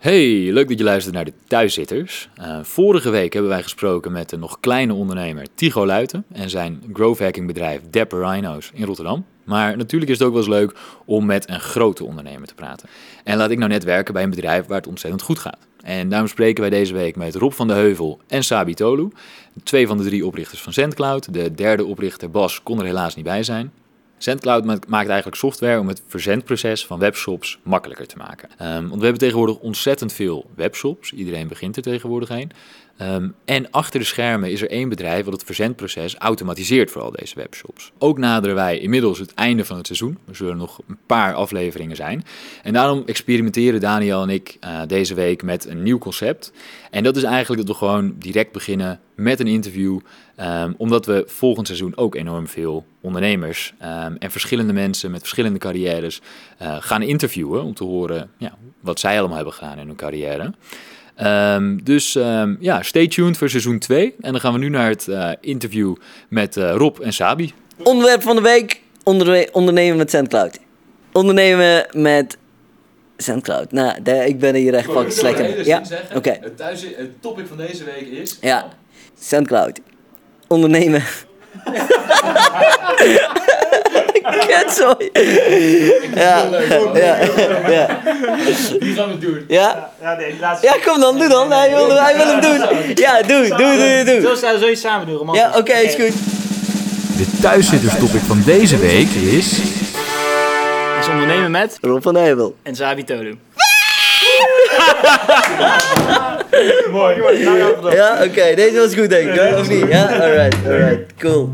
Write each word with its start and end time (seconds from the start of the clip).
Hey, 0.00 0.52
leuk 0.52 0.68
dat 0.68 0.78
je 0.78 0.84
luistert 0.84 1.14
naar 1.14 1.24
de 1.24 1.32
Thuiszitters. 1.46 2.28
Uh, 2.40 2.58
vorige 2.62 3.10
week 3.10 3.32
hebben 3.32 3.50
wij 3.50 3.62
gesproken 3.62 4.12
met 4.12 4.28
de 4.28 4.36
nog 4.36 4.60
kleine 4.60 4.94
ondernemer 4.94 5.46
Tigo 5.54 5.86
Luiten 5.86 6.24
en 6.32 6.50
zijn 6.50 6.82
growth 6.92 7.18
hacking 7.18 7.46
bedrijf 7.46 7.80
Dapper 7.90 8.20
Rhino's 8.20 8.70
in 8.74 8.84
Rotterdam. 8.84 9.24
Maar 9.44 9.76
natuurlijk 9.76 10.10
is 10.10 10.18
het 10.18 10.26
ook 10.26 10.32
wel 10.32 10.42
eens 10.42 10.52
leuk 10.52 10.74
om 11.04 11.26
met 11.26 11.48
een 11.48 11.60
grote 11.60 12.04
ondernemer 12.04 12.46
te 12.46 12.54
praten. 12.54 12.88
En 13.24 13.36
laat 13.36 13.50
ik 13.50 13.58
nou 13.58 13.70
net 13.70 13.84
werken 13.84 14.14
bij 14.14 14.22
een 14.22 14.30
bedrijf 14.30 14.66
waar 14.66 14.76
het 14.76 14.86
ontzettend 14.86 15.22
goed 15.22 15.38
gaat. 15.38 15.66
En 15.82 16.08
daarom 16.08 16.28
spreken 16.28 16.60
wij 16.60 16.70
deze 16.70 16.92
week 16.92 17.16
met 17.16 17.34
Rob 17.34 17.52
van 17.52 17.66
de 17.66 17.74
Heuvel 17.74 18.20
en 18.28 18.44
Sabi 18.44 18.74
Tolu, 18.74 19.08
twee 19.62 19.86
van 19.86 19.96
de 19.96 20.04
drie 20.04 20.26
oprichters 20.26 20.62
van 20.62 20.72
ZendCloud. 20.72 21.32
De 21.32 21.54
derde 21.54 21.84
oprichter 21.84 22.30
Bas 22.30 22.62
kon 22.62 22.78
er 22.78 22.84
helaas 22.84 23.14
niet 23.14 23.24
bij 23.24 23.42
zijn. 23.42 23.72
SendCloud 24.22 24.64
maakt 24.64 25.08
eigenlijk 25.08 25.36
software 25.36 25.80
om 25.80 25.88
het 25.88 26.02
verzendproces 26.06 26.86
van 26.86 26.98
webshops 26.98 27.58
makkelijker 27.62 28.06
te 28.06 28.16
maken. 28.16 28.48
Um, 28.50 28.88
want 28.88 28.94
we 28.94 29.02
hebben 29.02 29.18
tegenwoordig 29.18 29.56
ontzettend 29.56 30.12
veel 30.12 30.50
webshops. 30.54 31.12
Iedereen 31.12 31.48
begint 31.48 31.76
er 31.76 31.82
tegenwoordig 31.82 32.28
heen. 32.28 32.50
Um, 33.02 33.34
en 33.44 33.70
achter 33.70 34.00
de 34.00 34.06
schermen 34.06 34.50
is 34.50 34.62
er 34.62 34.70
één 34.70 34.88
bedrijf 34.88 35.24
wat 35.24 35.34
het 35.34 35.44
verzendproces 35.44 36.14
automatiseert 36.14 36.90
voor 36.90 37.02
al 37.02 37.10
deze 37.10 37.34
webshops. 37.34 37.92
Ook 37.98 38.18
naderen 38.18 38.54
wij 38.56 38.78
inmiddels 38.78 39.18
het 39.18 39.34
einde 39.34 39.64
van 39.64 39.76
het 39.76 39.86
seizoen. 39.86 40.18
Er 40.28 40.36
zullen 40.36 40.56
nog 40.56 40.80
een 40.88 40.98
paar 41.06 41.34
afleveringen 41.34 41.96
zijn. 41.96 42.24
En 42.62 42.72
daarom 42.72 43.02
experimenteren 43.06 43.80
Daniel 43.80 44.22
en 44.22 44.30
ik 44.30 44.56
uh, 44.64 44.80
deze 44.86 45.14
week 45.14 45.42
met 45.42 45.66
een 45.66 45.82
nieuw 45.82 45.98
concept. 45.98 46.52
En 46.90 47.02
dat 47.02 47.16
is 47.16 47.22
eigenlijk 47.22 47.66
dat 47.66 47.76
we 47.76 47.84
gewoon 47.84 48.14
direct 48.18 48.52
beginnen 48.52 49.00
met 49.14 49.40
een 49.40 49.46
interview. 49.46 50.00
Um, 50.40 50.74
omdat 50.76 51.06
we 51.06 51.24
volgend 51.26 51.66
seizoen 51.66 51.96
ook 51.96 52.14
enorm 52.14 52.48
veel 52.48 52.86
ondernemers 53.00 53.74
um, 53.82 54.16
en 54.16 54.30
verschillende 54.30 54.72
mensen 54.72 55.10
met 55.10 55.20
verschillende 55.20 55.58
carrières 55.58 56.20
uh, 56.62 56.76
gaan 56.80 57.02
interviewen. 57.02 57.62
Om 57.62 57.74
te 57.74 57.84
horen 57.84 58.30
ja, 58.38 58.56
wat 58.80 59.00
zij 59.00 59.18
allemaal 59.18 59.36
hebben 59.36 59.54
gedaan 59.54 59.78
in 59.78 59.86
hun 59.86 59.96
carrière. 59.96 60.52
Um, 61.22 61.84
dus 61.84 62.14
um, 62.14 62.56
ja, 62.60 62.82
stay 62.82 63.08
tuned 63.08 63.36
voor 63.36 63.48
seizoen 63.48 63.78
2. 63.78 64.14
En 64.20 64.32
dan 64.32 64.40
gaan 64.40 64.52
we 64.52 64.58
nu 64.58 64.68
naar 64.68 64.88
het 64.88 65.06
uh, 65.06 65.30
interview 65.40 65.96
met 66.28 66.56
uh, 66.56 66.74
Rob 66.74 67.00
en 67.00 67.12
Sabi. 67.12 67.52
Onderwerp 67.82 68.22
van 68.22 68.36
de 68.36 68.42
week: 68.42 68.80
onder 69.02 69.48
ondernemen 69.52 69.96
met 69.96 70.10
SendCloud. 70.10 70.58
Ondernemen 71.12 71.86
met 71.92 72.36
SendCloud. 73.16 73.72
Nou, 73.72 74.02
ik 74.02 74.38
ben 74.38 74.54
hier 74.54 74.74
echt 74.74 74.90
fucking 74.90 75.12
slecht 75.12 75.38
in. 75.38 75.64
Ja, 75.64 75.82
oké. 76.06 76.16
Okay. 76.16 76.38
Het, 76.40 76.56
thuis, 76.56 76.86
het 76.96 77.22
topic 77.22 77.46
van 77.46 77.56
deze 77.56 77.84
week 77.84 78.06
is. 78.06 78.38
Ja, 78.40 78.68
SendCloud. 79.20 79.80
Ondernemen. 80.48 81.02
Kutzooi. 84.46 85.10
Ja, 86.14 86.48
ja, 86.94 87.18
ja. 87.68 88.00
Die 88.80 88.94
gaan 88.94 89.08
we 89.08 89.18
doen. 89.18 89.44
Ja? 89.48 89.90
Ja, 90.02 90.14
nee, 90.14 90.36
laatste. 90.40 90.66
Ja, 90.66 90.74
kom 90.84 91.00
dan, 91.00 91.18
doe 91.18 91.28
dan. 91.28 91.52
Hij 91.52 91.70
wil, 91.70 92.00
hij 92.02 92.16
wil 92.16 92.26
hem 92.26 92.40
doen. 92.40 92.58
Ja, 92.94 93.22
doe, 93.22 93.48
doe, 93.48 93.76
doe, 93.76 94.02
doe. 94.04 94.20
Zo 94.20 94.34
zouden 94.34 94.68
we 94.68 94.76
samen 94.76 95.06
doen, 95.06 95.16
romantisch. 95.16 95.44
Ja, 95.44 95.58
oké, 95.58 95.72
is 95.72 95.94
goed. 95.94 96.12
De 97.16 97.26
thuiszitterstopic 97.40 98.20
van 98.26 98.42
deze 98.44 98.78
week 98.78 99.08
is... 99.10 99.58
is 101.00 101.08
ondernemen 101.08 101.50
met 101.50 101.78
Rob 101.80 102.02
van 102.02 102.14
Heubel. 102.14 102.56
en 102.62 102.74
Zabi 102.76 103.04
Tolu. 103.04 103.38
Mooi, 106.92 107.18
mooi. 107.18 107.44
Nou, 107.44 107.94
ja, 107.94 108.18
oké, 108.24 108.54
deze 108.54 108.78
was 108.78 108.94
goed 108.94 109.10
denk 109.10 109.32
ik, 109.32 109.40
hoor. 109.40 109.58
of 109.58 109.68
niet? 109.68 109.86
Ja, 109.88 110.02
alright, 110.02 110.56
alright, 110.66 111.14
cool. 111.18 111.50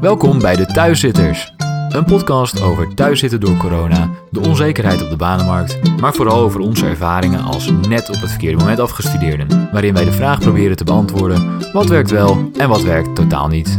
Welkom 0.00 0.38
bij 0.38 0.56
de 0.56 0.66
Thuiszitters. 0.66 1.52
Een 1.88 2.04
podcast 2.04 2.62
over 2.62 2.94
thuiszitten 2.94 3.40
door 3.40 3.56
corona, 3.56 4.10
de 4.30 4.40
onzekerheid 4.40 5.02
op 5.02 5.10
de 5.10 5.16
banenmarkt, 5.16 6.00
maar 6.00 6.14
vooral 6.14 6.38
over 6.38 6.60
onze 6.60 6.86
ervaringen 6.86 7.40
als 7.40 7.70
net 7.88 8.08
op 8.08 8.20
het 8.20 8.30
verkeerde 8.30 8.56
moment 8.56 8.80
afgestudeerden, 8.80 9.68
waarin 9.72 9.94
wij 9.94 10.04
de 10.04 10.12
vraag 10.12 10.38
proberen 10.38 10.76
te 10.76 10.84
beantwoorden 10.84 11.72
wat 11.72 11.86
werkt 11.86 12.10
wel 12.10 12.50
en 12.58 12.68
wat 12.68 12.82
werkt 12.82 13.14
totaal 13.14 13.48
niet. 13.48 13.78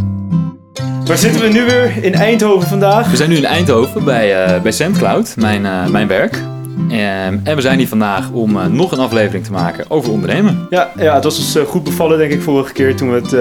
Waar 1.06 1.18
zitten 1.18 1.42
we 1.42 1.48
nu 1.48 1.66
weer? 1.66 2.04
In 2.04 2.14
Eindhoven 2.14 2.68
vandaag. 2.68 3.10
We 3.10 3.16
zijn 3.16 3.30
nu 3.30 3.36
in 3.36 3.46
Eindhoven 3.46 4.04
bij, 4.04 4.56
uh, 4.56 4.62
bij 4.62 4.72
SendCloud, 4.72 5.36
mijn, 5.38 5.66
uh, 5.66 5.88
mijn 5.88 6.08
werk. 6.08 6.44
En, 6.90 7.42
en 7.44 7.56
we 7.56 7.62
zijn 7.62 7.78
hier 7.78 7.88
vandaag 7.88 8.32
om 8.32 8.56
uh, 8.56 8.66
nog 8.66 8.92
een 8.92 9.00
aflevering 9.00 9.46
te 9.46 9.52
maken 9.52 9.86
over 9.88 10.12
ondernemen. 10.12 10.68
Ja, 10.70 10.92
ja 10.98 11.14
het 11.14 11.24
was 11.24 11.38
ons 11.38 11.56
uh, 11.56 11.64
goed 11.64 11.84
bevallen 11.84 12.18
denk 12.18 12.32
ik 12.32 12.42
vorige 12.42 12.74
keer 12.74 12.96
toen 12.96 13.12
we 13.12 13.16
het 13.16 13.34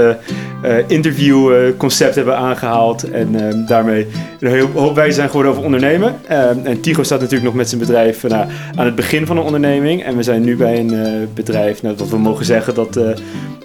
uh, 0.63 0.79
interviewconcept 0.87 2.15
hebben 2.15 2.37
aangehaald. 2.37 3.11
En 3.11 3.65
daarmee 3.67 4.07
een 4.41 4.69
hoop 4.75 4.95
wijze 4.95 5.15
zijn 5.15 5.29
geworden 5.29 5.53
over 5.53 5.65
ondernemen. 5.65 6.15
en 6.65 6.81
Tigo 6.81 7.03
staat 7.03 7.21
natuurlijk 7.21 7.47
nog 7.47 7.55
met 7.55 7.69
zijn 7.69 7.81
bedrijf 7.81 8.23
nou, 8.23 8.47
aan 8.75 8.87
het 8.87 8.95
begin 8.95 9.27
van 9.27 9.37
een 9.37 9.43
onderneming. 9.43 10.03
En 10.05 10.17
we 10.17 10.23
zijn 10.23 10.45
nu 10.45 10.57
bij 10.57 10.79
een 10.79 11.29
bedrijf, 11.35 11.83
nou, 11.83 11.97
wat 11.97 12.09
we 12.09 12.19
mogen 12.19 12.45
zeggen 12.45 12.75
dat... 12.75 13.01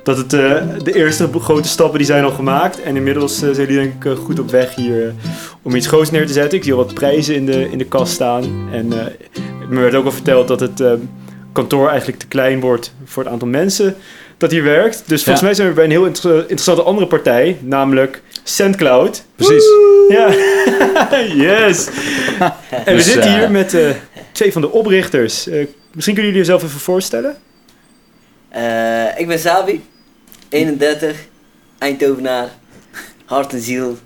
dat 0.03 0.17
het 0.17 0.29
de 0.29 0.93
eerste 0.93 1.29
grote 1.39 1.67
stappen 1.67 1.97
die 1.97 2.07
zijn 2.07 2.23
al 2.23 2.31
gemaakt. 2.31 2.81
En 2.81 2.95
inmiddels 2.95 3.39
zijn 3.39 3.55
jullie 3.55 3.75
denk 3.75 4.03
ik 4.03 4.17
goed 4.17 4.39
op 4.39 4.51
weg 4.51 4.75
hier 4.75 5.13
om 5.63 5.75
iets 5.75 5.87
groots 5.87 6.11
neer 6.11 6.27
te 6.27 6.33
zetten. 6.33 6.57
Ik 6.57 6.63
zie 6.63 6.73
al 6.73 6.77
wat 6.77 6.93
prijzen 6.93 7.35
in 7.35 7.45
de, 7.45 7.69
in 7.71 7.77
de 7.77 7.85
kast 7.85 8.13
staan. 8.13 8.69
En 8.71 8.87
me 9.69 9.79
werd 9.79 9.95
ook 9.95 10.05
al 10.05 10.11
verteld 10.11 10.47
dat 10.47 10.59
het 10.59 10.79
uh, 10.79 10.93
kantoor 11.51 11.87
eigenlijk 11.89 12.19
te 12.19 12.27
klein 12.27 12.59
wordt 12.59 12.93
voor 13.05 13.23
het 13.23 13.31
aantal 13.31 13.47
mensen 13.47 13.95
dat 14.37 14.51
hier 14.51 14.63
werkt. 14.63 15.03
Dus 15.05 15.23
volgens 15.23 15.39
ja. 15.39 15.45
mij 15.45 15.53
zijn 15.53 15.67
we 15.67 15.73
bij 15.73 15.83
een 15.83 15.91
heel 15.91 16.05
inter 16.05 16.39
interessante 16.39 16.81
andere 16.81 17.07
partij, 17.07 17.57
namelijk 17.61 18.21
SendCloud. 18.43 19.23
Precies. 19.35 19.65
Ja, 20.09 20.27
yes. 21.47 21.87
en 22.69 22.85
we 22.85 22.93
dus, 22.93 23.11
zitten 23.11 23.33
hier 23.33 23.43
uh, 23.43 23.49
met 23.49 23.73
uh, 23.73 23.89
twee 24.31 24.51
van 24.51 24.61
de 24.61 24.71
oprichters. 24.71 25.45
misschien 25.91 26.13
kunnen 26.13 26.31
jullie 26.31 26.37
jezelf 26.37 26.63
even 26.63 26.79
voorstellen? 26.79 27.35
ik 29.17 29.27
ben 29.27 29.39
Sabi, 29.39 29.83
31, 30.49 31.17
Eindhovenaar, 31.77 32.49
hart 33.25 33.53
en 33.53 33.61
ziel. 33.61 33.97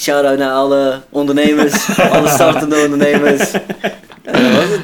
Shout-out 0.00 0.38
naar 0.38 0.52
alle 0.52 1.02
ondernemers, 1.10 1.98
alle 2.12 2.28
startende 2.28 2.76
ondernemers. 2.84 3.52
En 4.22 4.42
dat 4.42 4.52
was 4.52 4.68
het. 4.68 4.80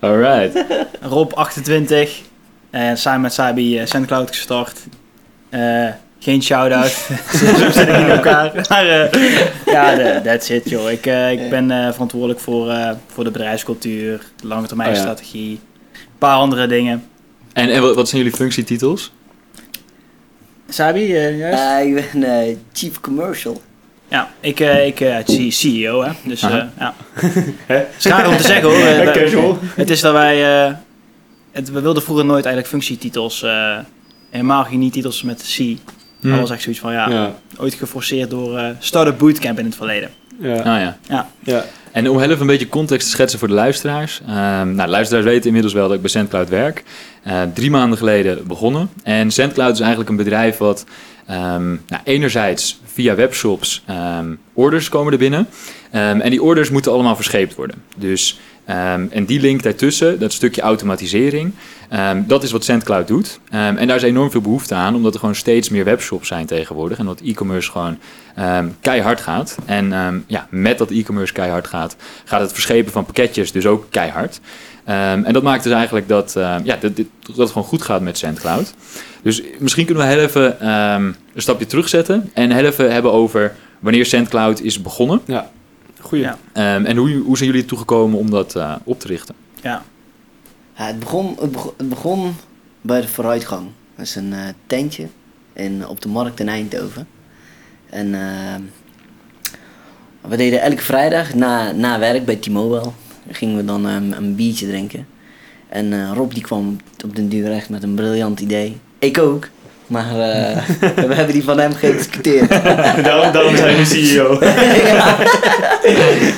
Alright. 0.00 0.64
Rob 1.00 1.32
28. 1.32 2.20
En 2.70 2.98
samen 2.98 3.20
met 3.20 3.32
Sabi 3.32 3.80
uh, 3.80 3.86
SendCloud 3.86 4.28
gestart. 4.28 4.78
Uh, 5.50 5.88
geen 6.18 6.42
shout-out. 6.42 6.90
Zo 7.58 7.70
zit 7.70 7.88
ik 7.88 7.96
in 7.96 8.08
elkaar. 8.08 8.52
Maar 8.68 8.86
uh, 8.86 9.12
ja, 9.66 10.20
that's 10.20 10.48
it 10.48 10.70
joh. 10.70 10.90
Ik, 10.90 11.06
ik 11.40 11.50
ben 11.50 11.92
verantwoordelijk 11.92 12.40
voor, 12.40 12.96
voor 13.06 13.24
de 13.24 13.30
bedrijfscultuur, 13.30 14.20
lange 14.42 14.66
termijn 14.66 14.90
oh, 14.90 14.94
ja. 14.94 15.00
strategie. 15.00 15.60
Een 15.92 16.18
paar 16.18 16.36
andere 16.36 16.66
dingen. 16.66 17.08
En, 17.52 17.70
en 17.70 17.94
wat 17.94 18.08
zijn 18.08 18.22
jullie 18.22 18.36
functietitels? 18.36 19.12
Sabi, 20.68 21.06
juist? 21.36 21.86
ik 21.86 22.12
ben 22.12 22.62
Chief 22.72 23.00
Commercial. 23.00 23.62
Ja, 24.14 24.28
ik, 24.40 24.60
uh, 24.60 24.86
ik 24.86 25.00
uh, 25.00 25.48
CEO, 25.48 26.02
hè. 26.02 26.10
Dus 26.24 26.42
uh, 26.42 26.50
ja. 26.78 26.94
Het 27.66 27.94
is 27.98 28.04
raar 28.04 28.28
om 28.28 28.36
te 28.36 28.42
zeggen 28.42 28.68
hoor. 29.40 29.58
Het 29.76 29.90
is 29.90 30.00
dat 30.00 30.12
wij... 30.12 30.38
Het, 31.52 31.70
we 31.70 31.80
wilden 31.80 32.02
vroeger 32.02 32.24
nooit 32.24 32.44
eigenlijk 32.44 32.74
functietitels. 32.74 33.44
helemaal 34.30 34.64
geen 34.64 34.90
titels 34.90 35.22
met 35.22 35.54
C. 35.56 35.56
Hmm. 35.56 36.30
Dat 36.30 36.40
was 36.40 36.50
echt 36.50 36.62
zoiets 36.62 36.80
van, 36.80 36.92
ja, 36.92 37.10
ja. 37.10 37.34
ooit 37.58 37.74
geforceerd 37.74 38.30
door 38.30 38.60
Startup 38.78 39.18
Bootcamp 39.18 39.58
in 39.58 39.64
het 39.64 39.76
verleden. 39.76 40.10
Ja. 40.40 40.56
Ah, 40.56 40.64
ja. 40.64 40.96
ja. 41.08 41.28
ja. 41.42 41.64
En 41.92 42.10
om 42.10 42.18
heel 42.18 42.28
even 42.28 42.40
een 42.40 42.46
beetje 42.46 42.68
context 42.68 43.06
te 43.06 43.12
schetsen 43.12 43.38
voor 43.38 43.48
de 43.48 43.54
luisteraars. 43.54 44.20
Um, 44.20 44.28
nou, 44.34 44.76
de 44.76 44.86
luisteraars 44.88 45.24
weten 45.26 45.46
inmiddels 45.46 45.74
wel 45.74 45.86
dat 45.86 45.96
ik 45.96 46.00
bij 46.00 46.10
SendCloud 46.10 46.48
werk. 46.48 46.82
drie 47.54 47.70
maanden 47.70 47.98
geleden 47.98 48.46
begonnen. 48.46 48.90
En 49.02 49.30
SendCloud 49.30 49.72
is 49.72 49.80
eigenlijk 49.80 50.10
een 50.10 50.16
bedrijf 50.16 50.56
wat... 50.56 50.84
Um, 51.30 51.82
nou, 51.86 52.02
enerzijds 52.04 52.80
via 52.84 53.14
webshops 53.14 53.84
um, 54.18 54.38
orders 54.52 54.88
komen 54.88 55.12
er 55.12 55.18
binnen. 55.18 55.40
Um, 55.94 56.20
en 56.20 56.30
die 56.30 56.42
orders 56.42 56.70
moeten 56.70 56.92
allemaal 56.92 57.16
verscheept 57.16 57.54
worden. 57.54 57.82
Dus, 57.96 58.40
en 58.64 59.24
die 59.26 59.40
link 59.40 59.62
daartussen, 59.62 60.18
dat 60.18 60.32
stukje 60.32 60.60
automatisering, 60.60 61.52
dat 62.26 62.42
is 62.42 62.50
wat 62.50 62.64
SendCloud 62.64 63.08
doet. 63.08 63.40
en 63.50 63.86
daar 63.86 63.96
is 63.96 64.02
enorm 64.02 64.30
veel 64.30 64.40
behoefte 64.40 64.74
aan, 64.74 64.94
omdat 64.94 65.14
er 65.14 65.20
gewoon 65.20 65.34
steeds 65.34 65.68
meer 65.68 65.84
webshops 65.84 66.28
zijn 66.28 66.46
tegenwoordig. 66.46 66.98
En 66.98 67.06
dat 67.06 67.20
e-commerce 67.20 67.70
gewoon 67.70 67.98
keihard 68.80 69.20
gaat. 69.20 69.56
En 69.64 70.24
ja, 70.26 70.46
met 70.50 70.78
dat 70.78 70.90
e-commerce 70.90 71.32
keihard 71.32 71.66
gaat, 71.66 71.96
gaat 72.24 72.40
het 72.40 72.52
verschepen 72.52 72.92
van 72.92 73.04
pakketjes 73.04 73.52
dus 73.52 73.66
ook 73.66 73.86
keihard. 73.90 74.40
En 74.84 75.32
dat 75.32 75.42
maakt 75.42 75.62
dus 75.62 75.72
eigenlijk 75.72 76.08
dat, 76.08 76.32
ja, 76.64 76.76
dat, 76.80 76.96
dat, 76.96 77.36
het 77.36 77.48
gewoon 77.48 77.68
goed 77.68 77.82
gaat 77.82 78.00
met 78.00 78.18
SendCloud. 78.18 78.74
Dus 79.22 79.42
misschien 79.58 79.86
kunnen 79.86 80.04
we 80.04 80.12
heel 80.12 80.22
even 80.22 80.66
een 80.68 81.42
stapje 81.42 81.66
terugzetten 81.66 82.30
en 82.34 82.50
heel 82.50 82.64
even 82.64 82.92
hebben 82.92 83.12
over 83.12 83.54
wanneer 83.80 84.06
SendCloud 84.06 84.60
is 84.60 84.82
begonnen. 84.82 85.20
Ja, 85.26 85.50
goeie. 86.04 86.24
Ja. 86.24 86.38
Um, 86.76 86.84
en 86.84 86.96
hoe, 86.96 87.16
hoe 87.16 87.36
zijn 87.36 87.50
jullie 87.50 87.64
toegekomen 87.64 88.18
om 88.18 88.30
dat 88.30 88.56
uh, 88.56 88.76
op 88.84 89.00
te 89.00 89.06
richten? 89.06 89.34
Ja. 89.62 89.84
ja 90.76 90.86
het, 90.86 90.98
begon, 90.98 91.36
het, 91.40 91.52
begon, 91.52 91.72
het 91.76 91.88
begon 91.88 92.34
bij 92.80 93.00
de 93.00 93.08
vooruitgang. 93.08 93.68
Dat 93.96 94.06
is 94.06 94.14
een 94.14 94.32
uh, 94.32 94.40
tentje 94.66 95.06
in, 95.52 95.88
op 95.88 96.00
de 96.00 96.08
markt 96.08 96.40
in 96.40 96.48
Eindhoven. 96.48 97.06
En 97.90 98.10
we 100.20 100.36
deden 100.36 100.62
elke 100.62 100.82
vrijdag 100.82 101.34
na, 101.34 101.72
na 101.72 101.98
werk 101.98 102.24
bij 102.24 102.36
T-Mobile 102.36 102.90
gingen 103.30 103.56
we 103.56 103.64
dan 103.64 103.86
um, 103.86 104.12
een 104.12 104.34
biertje 104.34 104.66
drinken. 104.66 105.06
En 105.68 105.92
eh, 105.92 106.10
Rob 106.14 106.32
die 106.32 106.42
kwam 106.42 106.76
op 107.04 107.16
den 107.16 107.28
duur 107.28 107.52
echt 107.52 107.68
met 107.68 107.82
een 107.82 107.94
briljant 107.94 108.40
idee. 108.40 108.78
Ik 108.98 109.18
ook. 109.18 109.48
Maar 109.86 110.10
eh, 110.10 110.62
we 111.08 111.14
hebben 111.14 111.32
die 111.32 111.44
van 111.44 111.58
hem 111.58 111.72
gediscuteerd. 111.72 112.48
daarom, 113.04 113.32
daarom 113.32 113.56
zijn 113.56 113.76
we 113.76 113.84
CEO. 113.94 114.38
ja. 114.84 115.16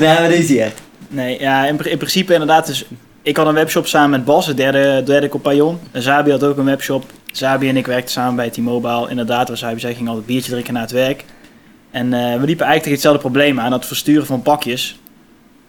Nee, 0.00 0.20
maar 0.20 0.30
is 0.30 0.46
die 0.46 0.62
echt. 0.62 0.80
Nee, 1.08 1.40
ja, 1.40 1.66
in, 1.66 1.78
in 1.84 1.98
principe 1.98 2.32
inderdaad. 2.32 2.66
Dus 2.66 2.84
ik 3.22 3.36
had 3.36 3.46
een 3.46 3.54
webshop 3.54 3.86
samen 3.86 4.10
met 4.10 4.24
Bas, 4.24 4.46
de 4.46 4.54
derde, 4.54 5.02
derde 5.04 5.28
compagnon. 5.28 5.78
En 5.90 6.02
Zabi 6.02 6.30
had 6.30 6.44
ook 6.44 6.56
een 6.56 6.64
webshop. 6.64 7.04
Zabi 7.32 7.68
en 7.68 7.76
ik 7.76 7.86
werkten 7.86 8.10
samen 8.12 8.36
bij 8.36 8.50
T-Mobile. 8.50 9.10
Inderdaad, 9.10 9.48
waar 9.48 9.56
Zabi 9.56 9.80
zei, 9.80 9.94
ging 9.94 10.08
altijd 10.08 10.26
biertje 10.26 10.50
drinken 10.50 10.74
na 10.74 10.80
het 10.80 10.90
werk. 10.90 11.24
En 11.90 12.12
eh, 12.12 12.20
we 12.20 12.46
liepen 12.46 12.66
eigenlijk 12.66 12.76
tegen 12.76 12.92
hetzelfde 12.92 13.20
probleem 13.20 13.60
aan. 13.60 13.70
Dat 13.70 13.78
het 13.78 13.88
versturen 13.88 14.26
van 14.26 14.42
pakjes 14.42 14.98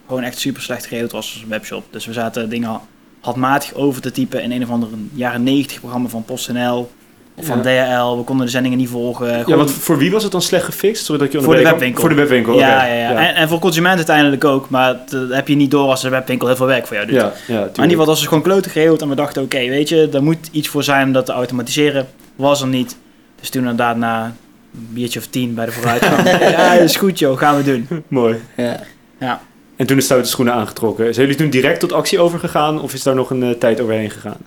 gewoon 0.08 0.24
echt 0.24 0.40
super 0.40 0.62
slecht 0.62 0.86
geregeld 0.86 1.12
was 1.12 1.34
als 1.34 1.46
webshop. 1.48 1.84
Dus 1.90 2.06
we 2.06 2.14
zaten 2.14 2.50
dingen 2.50 2.80
handmatig 3.20 3.74
over 3.74 4.02
te 4.02 4.12
typen 4.12 4.44
in 4.44 4.52
een 4.52 4.64
of 4.64 4.70
andere 4.70 4.96
jaren 5.14 5.44
90 5.44 5.80
programma 5.80 6.10
van 6.10 6.26
PostNL. 6.26 6.92
Of 7.40 7.46
van 7.46 7.62
DHL. 7.62 8.18
We 8.18 8.24
konden 8.24 8.46
de 8.46 8.52
zendingen 8.52 8.78
niet 8.78 8.90
volgen. 8.90 9.44
Ja, 9.48 9.56
want 9.56 9.72
voor 9.72 9.98
wie 9.98 10.12
was 10.12 10.24
het 10.24 10.32
dan 10.32 10.42
slecht 10.42 10.66
gefixt? 10.66 11.06
Zodat 11.06 11.32
je 11.32 11.42
Voor 11.42 11.56
de 11.56 11.64
webwinkel. 11.64 12.00
Voor 12.00 12.10
de 12.10 12.16
webwinkel, 12.16 12.58
ja, 12.58 12.76
oké. 12.76 12.86
ja, 12.86 12.94
ja. 12.94 13.28
En, 13.28 13.36
en 13.36 13.48
voor 13.48 13.60
consument 13.60 13.96
uiteindelijk 13.96 14.46
ook. 14.46 14.70
Maar 14.70 14.98
dat 15.10 15.30
heb 15.30 15.48
je 15.48 15.56
niet 15.56 15.72
door 15.72 15.90
als 15.90 16.02
de 16.02 16.10
webwinkel 16.10 16.48
heel 16.48 16.56
veel 16.56 16.66
werk 16.66 16.88
voor 16.88 16.96
jou 16.96 17.08
doet. 17.08 17.16
Ja, 17.16 17.34
ja, 17.48 17.54
Maar 17.54 17.66
in 17.66 17.74
ieder 17.74 17.90
geval 17.90 18.06
was 18.06 18.20
het 18.20 18.28
gewoon 18.28 18.44
klote 18.44 18.70
geregeld 18.70 19.02
en 19.02 19.10
we 19.10 19.16
dachten, 19.16 19.42
oké, 19.44 19.68
weet 19.68 19.90
je, 19.90 20.10
er 20.14 20.24
moet 20.24 20.50
iets 20.52 20.68
voor 20.68 20.84
zijn 20.84 21.08
om 21.08 21.14
dat 21.14 21.26
te 21.26 21.32
automatiseren. 21.32 22.08
Was 22.36 22.62
er 22.62 22.68
niet. 22.68 22.98
Dus 23.40 23.50
toen 23.50 23.62
inderdaad 23.62 23.98
na 23.98 24.24
een 24.74 24.88
biertje 24.90 25.20
of 25.20 25.26
tien 25.28 25.54
bij 25.54 25.66
de 25.66 25.72
vooruitgang. 25.72 26.30
ja, 26.58 26.74
is 26.74 26.96
goed 26.96 27.20
joh, 27.20 27.38
gaan 27.38 27.58
we 27.58 27.64
doen. 27.64 28.04
Mooi. 28.08 28.36
Ja. 28.58 28.80
Ja. 29.20 29.42
En 29.76 29.86
toen 29.86 29.98
de 29.98 30.04
stoute 30.04 30.30
schoenen 30.30 30.54
aangetrokken. 30.54 31.14
Zijn 31.14 31.28
jullie 31.28 31.42
toen 31.42 31.52
direct 31.52 31.80
tot 31.80 31.94
actie 31.94 32.20
overgegaan 32.20 32.82
of 32.82 32.94
is 32.94 33.04
daar 33.04 33.16
nog 33.16 33.30
een 33.30 33.44
eh, 33.44 33.50
tijd 33.50 33.82
overheen 33.82 34.10
gegaan? 34.10 34.38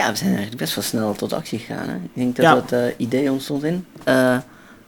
Ja, 0.00 0.10
we 0.10 0.16
zijn 0.16 0.28
eigenlijk 0.30 0.60
best 0.60 0.74
wel 0.74 0.84
snel 0.84 1.14
tot 1.14 1.32
actie 1.32 1.58
gegaan. 1.58 1.88
Hè? 1.88 1.94
Ik 1.94 2.10
denk 2.12 2.36
dat 2.36 2.44
Ja. 2.44 2.54
dat 2.54 2.72
eh, 2.72 2.80
idee 2.96 3.30
ontstond 3.30 3.64
in 3.64 3.86
eh, 4.04 4.36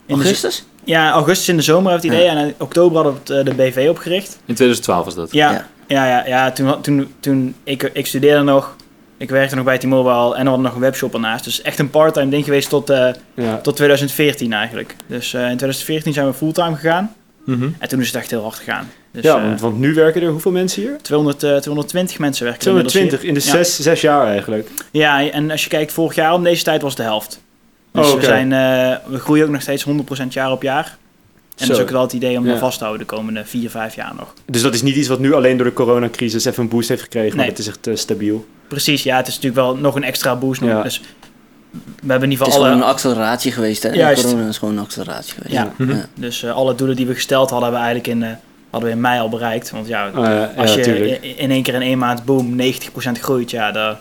In 0.05 0.15
augustus. 0.15 0.65
Ja, 0.83 1.11
augustus 1.11 1.49
in 1.49 1.55
de 1.55 1.61
zomer 1.61 1.91
heeft 1.91 2.03
het 2.03 2.11
idee 2.13 2.27
en 2.27 2.37
in 2.37 2.53
oktober 2.59 2.95
hadden 2.95 3.13
we 3.13 3.19
het, 3.33 3.47
eh, 3.47 3.53
de 3.55 3.63
BV 3.63 3.87
opgericht. 3.89 4.29
In 4.45 4.55
2012 4.55 5.05
was 5.05 5.15
dat. 5.15 5.31
Ja, 5.31 5.51
Ja. 5.51 5.65
ja, 5.87 6.05
ja, 6.07 6.25
ja, 6.27 6.51
toen, 6.51 6.81
toen, 6.81 7.13
toen 7.19 7.55
ik, 7.63 7.83
ik 7.93 8.05
studeerde 8.07 8.43
nog, 8.43 8.75
ik 9.17 9.29
werkte 9.29 9.55
nog 9.55 9.65
bij 9.65 9.77
T-Mobile 9.77 10.35
en 10.35 10.41
we 10.43 10.47
hadden 10.49 10.61
nog 10.61 10.73
een 10.73 10.79
webshop 10.81 11.13
ernaast. 11.13 11.43
Dus 11.43 11.61
echt 11.61 11.79
een 11.79 11.89
part-time 11.89 12.29
ding 12.29 12.43
geweest 12.43 12.69
tot, 12.69 12.89
eh, 12.89 13.07
Ja. 13.35 13.57
tot 13.57 13.75
2014 13.75 14.53
eigenlijk. 14.53 14.95
Dus 15.07 15.33
eh, 15.33 15.41
in 15.41 15.45
2014 15.57 16.13
zijn 16.13 16.25
we 16.27 16.33
fulltime 16.33 16.75
gegaan 16.75 17.13
Mhm. 17.45 17.69
en 17.79 17.87
toen 17.89 17.99
is 17.99 18.07
het 18.07 18.15
echt 18.15 18.29
heel 18.29 18.41
hard 18.41 18.55
gegaan. 18.55 18.89
Dus, 19.11 19.23
ja, 19.23 19.37
eh, 19.37 19.43
want, 19.43 19.61
want 19.61 19.79
nu 19.79 19.93
werken 19.93 20.21
er 20.21 20.29
hoeveel 20.29 20.51
mensen 20.51 20.81
hier? 20.81 20.97
200, 21.01 21.43
eh, 21.43 21.55
220 21.57 22.19
mensen 22.19 22.43
werken 22.45 22.61
er 22.61 22.67
inmiddels 22.67 22.93
220 22.93 23.27
in 23.29 23.33
de 23.33 23.57
hier. 23.57 23.65
zes, 23.65 23.81
zes 23.81 24.01
jaar 24.01 24.27
eigenlijk. 24.27 24.69
Ja. 24.91 25.19
ja, 25.19 25.31
en 25.31 25.51
als 25.51 25.63
je 25.63 25.69
kijkt, 25.69 25.91
vorig 25.91 26.15
jaar 26.15 26.33
om 26.33 26.43
deze 26.43 26.63
tijd 26.63 26.81
was 26.81 26.95
de 26.95 27.03
helft. 27.03 27.41
Dus 27.91 28.07
Oh, 28.11 28.15
we, 28.19 28.25
zijn, 28.25 28.51
eh, 28.51 28.97
we 29.11 29.19
groeien 29.19 29.45
ook 29.45 29.51
nog 29.51 29.61
steeds 29.61 29.83
100% 29.83 30.33
jaar 30.33 30.51
op 30.51 30.61
jaar. 30.61 30.97
En 31.57 31.67
dat 31.67 31.77
is 31.77 31.83
ook 31.83 31.89
wel 31.89 32.01
het 32.01 32.13
idee 32.13 32.37
om 32.37 32.45
Ja. 32.45 32.51
dat 32.51 32.59
vast 32.59 32.77
te 32.77 32.83
houden 32.83 33.07
de 33.07 33.13
komende 33.15 33.45
4, 33.45 33.69
5 33.69 33.95
jaar 33.95 34.13
nog. 34.17 34.33
Dus 34.45 34.61
dat 34.61 34.73
is 34.73 34.81
niet 34.81 34.95
iets 34.95 35.07
wat 35.07 35.19
nu 35.19 35.33
alleen 35.33 35.57
door 35.57 35.65
de 35.65 35.73
coronacrisis 35.73 36.45
even 36.45 36.63
een 36.63 36.69
boost 36.69 36.89
heeft 36.89 37.01
gekregen, 37.01 37.29
maar 37.29 37.37
Nee. 37.45 37.49
het 37.49 37.59
is 37.59 37.67
echt 37.67 37.87
eh, 37.87 37.95
stabiel. 37.95 38.45
Precies, 38.67 39.03
ja, 39.03 39.17
het 39.17 39.27
is 39.27 39.33
natuurlijk 39.35 39.61
wel 39.65 39.75
nog 39.77 39.95
een 39.95 40.03
extra 40.03 40.35
boost. 40.35 40.61
Ja. 40.61 40.81
Dus 40.81 41.01
we 41.81 42.11
hebben 42.11 42.23
in 42.23 42.31
ieder 42.31 42.45
Het 42.45 42.47
is 42.47 42.53
geval 42.53 42.53
gewoon 42.53 42.71
alle, 42.71 42.81
een 42.81 42.83
acceleratie 42.93 43.51
geweest. 43.51 43.83
Hè? 43.83 43.89
Juist. 43.89 44.23
Corona 44.25 44.47
is 44.47 44.57
gewoon 44.57 44.77
een 44.77 44.83
acceleratie 44.83 45.33
geweest. 45.33 45.53
Ja. 45.53 45.71
Mhm. 45.77 45.91
Ja. 45.91 46.05
dus, 46.15 46.43
eh, 46.43 46.51
alle 46.55 46.75
doelen 46.75 46.95
die 46.95 47.07
we 47.07 47.13
gesteld 47.13 47.49
hadden, 47.49 47.69
hebben 47.71 47.79
we 47.79 47.93
eigenlijk 47.93 48.21
in, 48.21 48.29
eh, 48.29 48.37
hadden 48.71 48.89
we 48.89 48.95
in 48.95 49.01
mei 49.01 49.19
al 49.19 49.29
bereikt. 49.29 49.71
Want 49.71 49.87
ja, 49.87 50.05
Ah, 50.13 50.23
ja, 50.25 50.51
als 50.57 50.71
ja, 50.71 50.77
je 50.77 50.83
tuurlijk. 50.83 51.23
in, 51.23 51.37
in 51.37 51.51
één 51.51 51.63
keer 51.63 51.73
in 51.73 51.81
één 51.81 51.97
maand, 51.97 52.25
boom, 52.25 52.55
90% 52.55 53.19
groeit, 53.21 53.51
ja, 53.51 53.71
dan, 53.71 53.95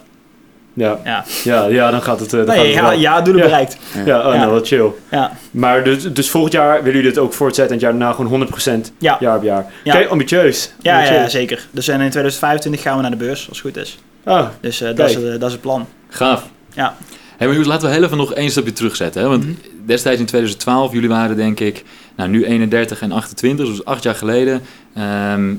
Ja. 0.74 0.98
ja. 1.04 1.24
Ja, 1.44 1.64
ja, 1.66 1.90
dan 1.90 2.02
gaat 2.02 2.20
het, 2.20 2.32
eh, 2.32 2.38
dan 2.38 2.46
gaat 2.48 2.56
Nee, 2.56 2.66
het 2.66 2.74
ja, 2.74 2.88
wel. 2.90 2.98
ja, 2.98 3.20
doelen 3.20 3.42
Ja. 3.42 3.48
bereikt. 3.48 3.76
Ja, 4.04 4.26
oh, 4.28 4.34
Ja. 4.34 4.40
nou, 4.40 4.52
wat 4.52 4.66
chill. 4.66 4.90
Ja, 5.10 5.32
Maar 5.50 5.84
dus, 5.84 6.12
dus 6.12 6.30
volgend 6.30 6.52
jaar 6.52 6.76
willen 6.82 6.92
jullie 7.00 7.02
dit 7.12 7.18
ook 7.18 7.32
voortzetten 7.32 7.76
en 7.76 7.80
het 7.82 7.90
jaar 7.90 7.98
daarna 7.98 8.14
gewoon 8.14 8.30
100% 8.30 8.92
ja. 8.98 9.16
jaar 9.20 9.36
op 9.36 9.42
jaar. 9.42 9.72
Ja. 9.84 9.94
Oké, 10.00 10.08
ambitieus. 10.08 10.72
Ja, 10.80 10.92
ja, 10.92 10.96
Ambitieus. 10.98 11.22
ja, 11.22 11.28
zeker. 11.28 11.66
Dus 11.70 11.88
en 11.88 12.00
in 12.00 12.10
2025 12.10 12.82
gaan 12.82 12.96
we 12.96 13.02
naar 13.02 13.10
de 13.10 13.16
beurs, 13.16 13.48
als 13.48 13.62
het 13.62 13.66
goed 13.72 13.76
is. 13.82 13.98
Ah, 14.24 14.46
Dus 14.60 14.80
eh, 14.80 14.88
dat, 14.96 15.08
is, 15.08 15.14
Kijk. 15.14 15.26
het- 15.26 15.40
dat 15.40 15.48
is 15.48 15.52
het 15.54 15.62
plan. 15.62 15.86
Gaaf. 16.08 16.44
Ja. 16.74 16.94
Hey, 17.36 17.48
maar 17.48 17.56
laten 17.56 17.88
we 17.88 17.94
heel 17.94 18.04
even 18.04 18.16
nog 18.16 18.34
één 18.34 18.50
stapje 18.50 18.72
terugzetten. 18.72 19.22
Hè? 19.22 19.28
Want 19.28 19.44
Mhm. 19.44 19.52
destijds 19.86 20.20
in 20.20 20.26
2012, 20.26 20.92
jullie 20.92 21.08
waren 21.08 21.36
denk 21.36 21.60
ik, 21.60 21.84
nou 22.16 22.30
nu 22.30 22.44
31 22.44 23.00
en 23.00 23.12
28, 23.12 23.66
dus 23.66 23.84
acht 23.84 24.02
jaar 24.02 24.14
geleden. 24.14 24.62
Ehm 24.94 25.54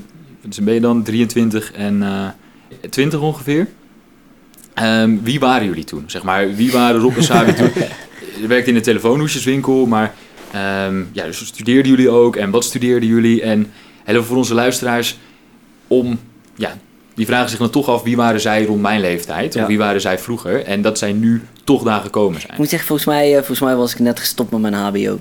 dus 0.46 0.60
ben 0.60 0.74
je 0.74 0.80
dan 0.80 1.02
23 1.02 1.72
en 1.72 2.02
eh 2.02 2.26
20 2.90 3.20
ongeveer. 3.20 3.66
Ehm, 4.74 5.16
wie 5.22 5.40
waren 5.40 5.66
jullie 5.66 5.84
toen? 5.84 6.04
Zeg 6.06 6.22
maar, 6.22 6.54
wie 6.54 6.72
waren 6.72 7.00
Rob 7.00 7.16
en 7.16 7.22
Sabi 7.22 7.54
toen? 7.54 7.70
Je 8.40 8.46
werkte 8.46 8.68
in 8.68 8.74
de 8.74 8.80
telefoonhoesjeswinkel, 8.80 9.86
maar 9.86 10.14
ehm, 10.52 11.02
ja, 11.12 11.24
dus 11.24 11.46
studeerden 11.46 11.90
jullie 11.90 12.10
ook? 12.10 12.36
En 12.36 12.50
wat 12.50 12.64
studeerden 12.64 13.08
jullie? 13.08 13.42
En 13.42 13.70
even 14.04 14.24
voor 14.24 14.36
onze 14.36 14.54
luisteraars, 14.54 15.18
om, 15.86 16.18
ja, 16.56 16.78
die 17.14 17.26
vragen 17.26 17.48
zich 17.50 17.58
dan 17.58 17.70
toch 17.70 17.88
af, 17.88 18.02
wie 18.02 18.16
waren 18.16 18.40
zij 18.40 18.64
rond 18.64 18.80
mijn 18.80 19.00
leeftijd? 19.00 19.54
Ja. 19.54 19.62
Of 19.62 19.66
wie 19.68 19.78
waren 19.78 20.00
zij 20.00 20.18
vroeger? 20.18 20.64
En 20.64 20.82
dat 20.82 20.98
zij 20.98 21.12
nu 21.12 21.42
toch 21.64 21.82
daar 21.82 22.00
gekomen 22.00 22.40
zijn. 22.40 22.52
Ik 22.52 22.58
moet 22.58 22.68
zeggen, 22.68 22.88
volgens 22.88 23.08
mij, 23.08 23.28
eh, 23.30 23.36
volgens 23.36 23.60
mij 23.60 23.76
was 23.76 23.92
ik 23.92 23.98
net 23.98 24.20
gestopt 24.20 24.50
met 24.50 24.60
mijn 24.60 24.74
HBO. 24.74 25.20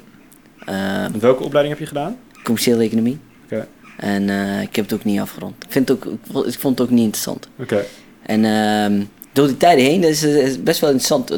Eh, 0.65 1.05
welke 1.19 1.43
opleiding 1.43 1.77
heb 1.77 1.79
je 1.79 1.95
gedaan? 1.95 2.17
commerciële 2.43 2.83
economie. 2.83 3.19
Oké. 3.45 3.67
En 3.97 4.29
eh, 4.29 4.61
ik 4.61 4.75
heb 4.75 4.85
het 4.85 4.93
ook 4.93 5.03
niet 5.03 5.19
afgerond. 5.19 5.53
Ik, 5.63 5.71
vind 5.71 5.87
het 5.89 5.97
ook, 5.97 6.13
ik 6.13 6.19
vo- 6.31 6.43
ik 6.43 6.59
vond 6.59 6.77
het 6.79 6.87
ook 6.87 6.93
niet 6.93 7.03
interessant. 7.03 7.47
Oké. 7.59 7.83
En 8.25 8.45
ehm, 8.45 9.01
door 9.33 9.47
die 9.47 9.57
tijden 9.57 9.85
heen, 9.85 10.01
dat 10.01 10.09
is, 10.09 10.23
is 10.23 10.63
best 10.63 10.79
wel 10.79 10.89
interessant. 10.89 11.37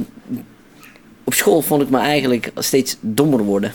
Op 1.27 1.33
school 1.33 1.61
vond 1.61 1.81
ik 1.81 1.89
me 1.89 1.97
eigenlijk 1.97 2.51
steeds 2.57 2.97
dommer 2.99 3.43
worden. 3.43 3.71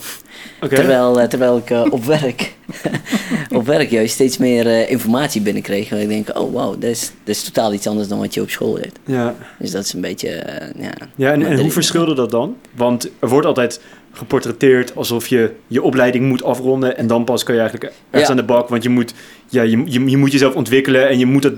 Terwijl, 0.69 1.19
eh, 1.19 1.27
terwijl 1.27 1.57
ik 1.57 1.69
eh, 1.69 1.85
op 1.89 2.03
werk, 2.03 2.55
op 3.57 3.65
werk 3.65 3.89
juist 3.89 4.13
steeds 4.13 4.37
meer 4.37 4.67
eh, 4.67 4.91
informatie 4.91 5.41
binnenkreeg. 5.41 5.91
En 5.91 5.99
ik 5.99 6.07
denk, 6.07 6.37
oh 6.37 6.53
wauw, 6.53 6.71
dat 6.77 6.89
is, 6.89 7.11
dat 7.23 7.35
is 7.35 7.43
totaal 7.43 7.73
iets 7.73 7.87
anders 7.87 8.07
dan 8.07 8.19
wat 8.19 8.33
je 8.33 8.41
op 8.41 8.49
school 8.49 8.73
deed. 8.73 8.91
Ja, 9.05 9.35
Dus 9.59 9.71
dat 9.71 9.83
is 9.83 9.93
een 9.93 10.01
beetje, 10.01 10.29
ja. 10.77 10.93
ja 11.15 11.31
en, 11.31 11.45
en 11.45 11.59
hoe 11.59 11.71
verschilde 11.71 12.13
dat 12.13 12.31
dan? 12.31 12.57
Want 12.75 13.09
er 13.19 13.29
wordt 13.29 13.47
altijd 13.47 13.81
geportretteerd 14.11 14.95
alsof 14.95 15.27
je 15.27 15.51
je 15.67 15.81
opleiding 15.81 16.27
moet 16.27 16.43
afronden 16.43 16.97
en 16.97 17.07
dan 17.07 17.23
pas 17.23 17.43
kan 17.43 17.55
je 17.55 17.61
eigenlijk 17.61 17.91
ergens 17.93 18.23
Ja. 18.23 18.29
aan 18.29 18.35
de 18.47 18.53
bak. 18.53 18.69
Want 18.69 18.83
je 18.83 18.89
moet, 18.89 19.13
ja, 19.47 19.61
je, 19.61 19.81
je, 19.85 20.09
je 20.09 20.17
moet 20.17 20.31
jezelf 20.31 20.55
ontwikkelen 20.55 21.09
en 21.09 21.19
je 21.19 21.25
moet 21.25 21.41
dat, 21.41 21.53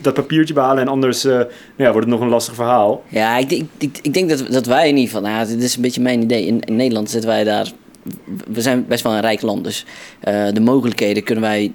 dat 0.00 0.14
papiertje 0.14 0.54
behalen 0.54 0.82
en 0.82 0.88
anders 0.88 1.24
eh, 1.24 1.32
nou 1.32 1.46
ja, 1.76 1.84
wordt 1.92 2.06
het 2.06 2.08
nog 2.16 2.20
een 2.20 2.28
lastig 2.28 2.54
verhaal. 2.54 3.02
Ja, 3.08 3.36
ik, 3.38 3.48
denk- 3.48 3.68
ik, 3.78 3.98
ik 4.02 4.14
denk 4.14 4.28
dat, 4.28 4.46
dat 4.50 4.66
wij 4.66 4.88
in 4.88 4.96
ieder 4.96 5.14
geval, 5.14 5.30
nou, 5.30 5.46
dit 5.46 5.62
is 5.62 5.76
een 5.76 5.82
beetje 5.82 6.00
mijn 6.00 6.22
idee. 6.22 6.46
In, 6.46 6.60
in 6.60 6.76
Nederland 6.76 7.10
zitten 7.10 7.30
wij 7.30 7.44
daar, 7.44 7.70
we 8.48 8.60
zijn 8.60 8.86
best 8.88 9.02
wel 9.02 9.12
een 9.12 9.20
rijk 9.20 9.42
land. 9.42 9.64
Dus 9.64 9.84
eh, 10.20 10.48
de 10.52 10.60
mogelijkheden 10.60 11.22
kunnen 11.22 11.44
wij, 11.44 11.72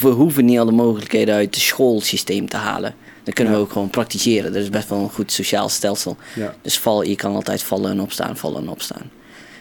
we 0.00 0.08
hoeven 0.08 0.44
niet 0.44 0.58
alle 0.58 0.72
mogelijkheden 0.72 1.34
uit 1.34 1.54
het 1.54 1.64
schoolsysteem 1.64 2.48
te 2.48 2.56
halen. 2.56 2.94
Dan 3.24 3.34
kunnen 3.34 3.52
Ja. 3.52 3.58
we 3.58 3.64
ook 3.66 3.72
gewoon 3.72 3.90
praktiseren. 3.90 4.52
Dat 4.52 4.62
is 4.62 4.70
best 4.70 4.88
wel 4.88 4.98
een 4.98 5.10
goed 5.10 5.32
sociaal 5.32 5.68
stelsel. 5.68 6.16
Ja. 6.34 6.54
Dus 6.62 6.78
val, 6.78 7.02
je 7.02 7.16
kan 7.16 7.34
altijd 7.34 7.62
vallen 7.62 7.90
en 7.90 8.00
opstaan, 8.00 8.36
vallen 8.36 8.62
en 8.62 8.68
opstaan. 8.68 9.10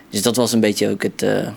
Dus 0.10 0.22
dat 0.22 0.36
was 0.36 0.52
een 0.54 0.60
beetje 0.60 0.90
ook 0.90 1.04
het, 1.04 1.22
eh, 1.22 1.48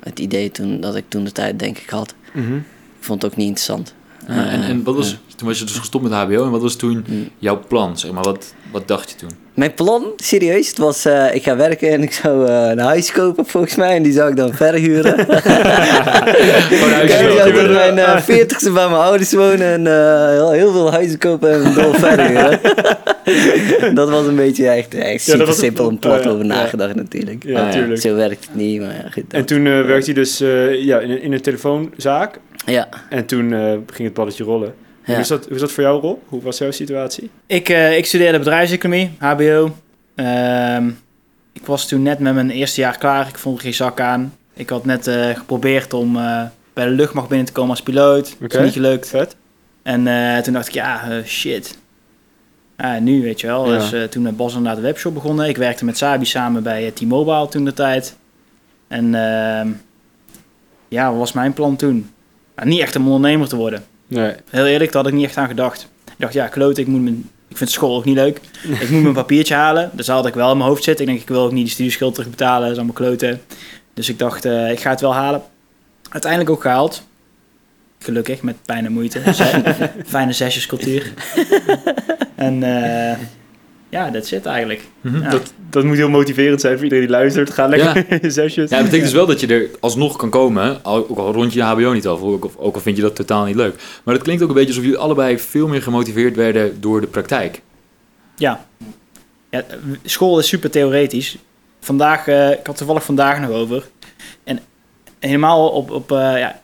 het 0.00 0.18
idee 0.18 0.50
toen, 0.50 0.80
dat 0.80 0.94
ik 0.96 1.04
toen 1.08 1.24
de 1.24 1.32
tijd 1.32 1.58
denk 1.58 1.78
ik 1.78 1.90
had. 1.90 2.14
Mhm. 2.32 2.54
Ik 2.56 3.10
vond 3.10 3.22
het 3.22 3.30
ook 3.32 3.36
niet 3.36 3.46
interessant. 3.46 3.94
Ja, 4.28 4.46
en, 4.46 4.62
en 4.62 4.82
wat 4.82 4.94
was, 4.94 5.10
Ja. 5.10 5.16
toen 5.36 5.48
was 5.48 5.58
je 5.58 5.64
dus 5.64 5.78
gestopt 5.78 6.04
met 6.04 6.12
HBO 6.12 6.44
en 6.44 6.50
wat 6.50 6.62
was 6.62 6.76
toen 6.76 7.04
Mm. 7.08 7.28
jouw 7.38 7.64
plan? 7.68 7.98
Zeg 7.98 8.12
maar, 8.12 8.22
wat, 8.22 8.54
wat 8.70 8.88
dacht 8.88 9.10
je 9.10 9.16
toen? 9.16 9.30
Mijn 9.54 9.74
plan, 9.74 10.12
serieus, 10.16 10.68
het 10.68 10.78
was 10.78 11.04
eh, 11.04 11.34
ik 11.34 11.42
ga 11.42 11.56
werken 11.56 11.88
en 11.90 12.02
ik 12.02 12.12
zou 12.12 12.46
eh, 12.48 12.68
een 12.70 12.78
huis 12.78 13.12
kopen 13.12 13.46
volgens 13.46 13.74
mij 13.74 13.96
en 13.96 14.02
die 14.02 14.12
zou 14.12 14.30
ik 14.30 14.36
dan 14.36 14.54
verhuren. 14.54 15.18
Ik 17.04 17.10
zou 17.10 17.36
kopen. 17.38 17.54
tot 17.54 17.70
mijn 17.72 17.98
eh, 17.98 18.16
veertigste 18.20 18.70
bij 18.70 18.88
mijn 18.88 19.00
ouders 19.00 19.32
wonen 19.32 19.66
en 19.72 19.86
eh, 19.86 20.28
heel, 20.30 20.50
heel 20.50 20.72
veel 20.72 20.90
huizen 20.92 21.18
kopen 21.18 21.52
en 21.52 21.64
een 21.66 21.74
dol 21.74 21.92
verhuren. 21.92 22.60
dat 23.94 24.10
was 24.10 24.26
een 24.26 24.36
beetje 24.36 24.68
echt, 24.68 24.94
echt 24.94 25.22
super 25.22 25.46
was 25.46 25.58
simpel 25.58 25.88
een 25.88 25.98
plan. 25.98 26.12
plot 26.12 26.18
Oh, 26.18 26.24
ja. 26.24 26.30
over 26.30 26.44
nagedacht 26.46 26.94
natuurlijk. 26.94 27.42
Ja, 27.46 27.60
Ah, 27.60 27.66
ja. 27.66 27.72
tuurlijk. 27.72 28.00
Zo 28.00 28.14
werkt 28.14 28.44
het 28.46 28.54
niet, 28.54 28.80
maar 28.80 28.94
ja, 28.94 29.10
goed. 29.12 29.24
En 29.32 29.44
toen 29.44 29.66
eh, 29.66 29.80
werkte 29.80 30.06
je 30.10 30.14
dus 30.14 30.40
eh, 30.40 30.84
ja, 30.84 30.98
in, 31.00 31.10
een- 31.10 31.22
in 31.22 31.32
een 31.32 31.40
telefoonzaak 31.42 32.38
ja, 32.66 32.88
en 33.10 33.26
toen 33.26 33.52
eh, 33.52 33.60
ging 33.92 34.08
het 34.08 34.14
balletje 34.14 34.44
rollen. 34.44 34.74
Hoe, 35.04 35.16
is 35.16 35.28
dat, 35.28 35.44
hoe 35.44 35.54
is 35.54 35.60
dat 35.60 35.72
voor 35.72 35.82
jou, 35.82 36.00
Rob? 36.00 36.18
Hoe 36.28 36.42
was 36.42 36.58
jouw 36.58 36.70
situatie? 36.70 37.30
Ik, 37.46 37.68
eh, 37.68 37.96
ik 37.96 38.06
studeerde 38.06 38.38
bedrijfseconomie, 38.38 39.10
HBO. 39.18 39.76
Ehm, 40.14 40.88
ik 41.52 41.66
was 41.66 41.88
toen 41.88 42.02
net 42.02 42.18
met 42.18 42.34
mijn 42.34 42.50
eerste 42.50 42.80
jaar 42.80 42.98
klaar. 42.98 43.28
Ik 43.28 43.38
vond 43.38 43.60
geen 43.60 43.74
zak 43.74 44.00
aan. 44.00 44.34
Ik 44.54 44.68
had 44.68 44.84
net 44.84 45.06
eh, 45.06 45.36
geprobeerd 45.36 45.92
om 45.92 46.16
eh, 46.16 46.42
bij 46.72 46.84
de 46.84 46.90
luchtmacht 46.90 47.28
binnen 47.28 47.46
te 47.46 47.52
komen 47.52 47.70
als 47.70 47.82
piloot. 47.82 48.24
Dat 48.24 48.42
Oké. 48.42 48.58
is 48.58 48.64
niet 48.64 48.72
gelukt. 48.72 49.08
Vet. 49.08 49.36
En 49.82 50.04
toen 50.42 50.52
dacht 50.52 50.68
ik, 50.68 50.74
ja, 50.74 51.22
shit. 51.24 51.78
Nu 53.00 53.22
weet 53.22 53.40
je 53.40 53.46
wel. 53.46 53.72
Ja. 53.72 53.90
Dus 53.90 54.10
toen 54.10 54.22
met 54.22 54.36
Bas 54.36 54.54
inderdaad 54.54 54.76
de 54.76 54.82
webshop 54.86 55.14
begonnen. 55.14 55.48
Ik 55.48 55.56
werkte 55.56 55.84
met 55.84 55.96
Sabi 55.96 56.24
samen 56.24 56.62
bij 56.62 56.90
T-Mobile 56.90 57.48
toen 57.48 57.64
de 57.64 57.72
tijd. 57.72 58.16
En 58.88 59.14
ehm, 59.14 59.68
ja, 60.88 61.10
wat 61.10 61.18
was 61.18 61.32
mijn 61.32 61.52
plan 61.52 61.76
toen? 61.76 62.10
Niet 62.62 62.80
echt 62.80 62.94
een 62.94 63.04
ondernemer 63.04 63.48
te 63.48 63.56
worden. 63.56 63.84
Nee. 64.06 64.34
Heel 64.50 64.66
eerlijk, 64.66 64.92
daar 64.92 65.02
had 65.02 65.12
ik 65.12 65.18
niet 65.18 65.26
echt 65.26 65.36
aan 65.36 65.48
gedacht. 65.48 65.88
Ik 66.04 66.14
dacht, 66.18 66.32
ja, 66.32 66.46
kloot, 66.46 66.78
ik 66.78 66.86
moet, 66.86 67.02
mijn, 67.02 67.30
Ik 67.48 67.56
vind 67.56 67.70
school 67.70 67.96
ook 67.96 68.04
niet 68.04 68.14
leuk. 68.14 68.40
ik 68.80 68.90
moet 68.90 69.02
mijn 69.02 69.14
papiertje 69.14 69.54
halen. 69.54 69.90
Dus 69.92 70.06
dat 70.06 70.16
had 70.16 70.26
ik 70.26 70.34
wel 70.34 70.50
in 70.50 70.56
mijn 70.56 70.68
hoofd 70.68 70.84
zitten. 70.84 71.04
Ik 71.04 71.10
denk, 71.10 71.22
ik 71.22 71.28
wil 71.28 71.42
ook 71.42 71.52
niet 71.52 71.64
die 71.64 71.72
studieschuld 71.72 72.14
terugbetalen. 72.14 72.60
Dat 72.60 72.70
is 72.70 72.76
allemaal 72.76 72.94
kloten. 72.94 73.42
Dus 73.94 74.08
ik 74.08 74.18
dacht, 74.18 74.44
eh, 74.44 74.70
ik 74.70 74.80
ga 74.80 74.90
het 74.90 75.00
wel 75.00 75.14
halen. 75.14 75.42
Uiteindelijk 76.10 76.50
ook 76.50 76.62
gehaald. 76.62 77.02
Gelukkig, 77.98 78.42
met 78.42 78.56
pijn 78.64 78.84
en 78.84 78.92
moeite. 78.92 79.20
Fijne 80.06 80.32
zesjescultuur. 80.32 81.12
en 82.34 82.62
eh, 82.62 83.18
ja, 83.94 84.10
dat 84.10 84.26
zit 84.26 84.46
eigenlijk. 84.46 84.80
Mhm. 85.00 85.22
Ja. 85.22 85.30
Dat, 85.30 85.52
dat 85.70 85.84
moet 85.84 85.96
heel 85.96 86.08
motiverend 86.08 86.60
zijn 86.60 86.74
voor 86.74 86.82
iedereen 86.84 87.04
die 87.06 87.14
luistert. 87.14 87.50
Ga 87.50 87.66
lekker 87.66 88.06
in 88.22 88.30
zesjes. 88.30 88.70
Ja, 88.70 88.76
dat 88.76 88.84
betekent 88.84 89.02
dus 89.02 89.12
wel 89.12 89.26
dat 89.26 89.40
je 89.40 89.46
er 89.46 89.68
alsnog 89.80 90.16
kan 90.16 90.30
komen, 90.30 90.82
al- 90.84 91.08
ook 91.08 91.18
al 91.18 91.32
rond 91.32 91.52
je 91.52 91.62
HBO 91.62 91.92
niet 91.92 92.06
af, 92.06 92.20
ook, 92.20 92.44
of- 92.44 92.56
ook 92.56 92.74
al 92.74 92.80
vind 92.80 92.96
je 92.96 93.02
dat 93.02 93.16
totaal 93.16 93.44
niet 93.44 93.54
leuk. 93.56 93.74
Maar 94.04 94.14
dat 94.14 94.22
klinkt 94.22 94.42
ook 94.42 94.48
een 94.48 94.54
beetje 94.54 94.70
alsof 94.70 94.84
jullie 94.84 94.98
allebei 94.98 95.38
veel 95.38 95.68
meer 95.68 95.82
gemotiveerd 95.82 96.36
werden 96.36 96.80
door 96.80 97.00
de 97.00 97.06
praktijk. 97.06 97.60
Ja. 98.36 98.66
ja 99.50 99.64
school 100.04 100.38
is 100.38 100.48
super 100.48 100.70
theoretisch. 100.70 101.36
Vandaag, 101.80 102.26
eh, 102.26 102.50
ik 102.50 102.66
had 102.66 102.76
toevallig 102.76 103.04
vandaag 103.04 103.40
nog 103.40 103.50
over. 103.50 103.84
En 104.44 104.58
helemaal 105.18 105.68
op, 105.68 105.90
op 105.90 106.12
eh, 106.12 106.18
ja, 106.38 106.60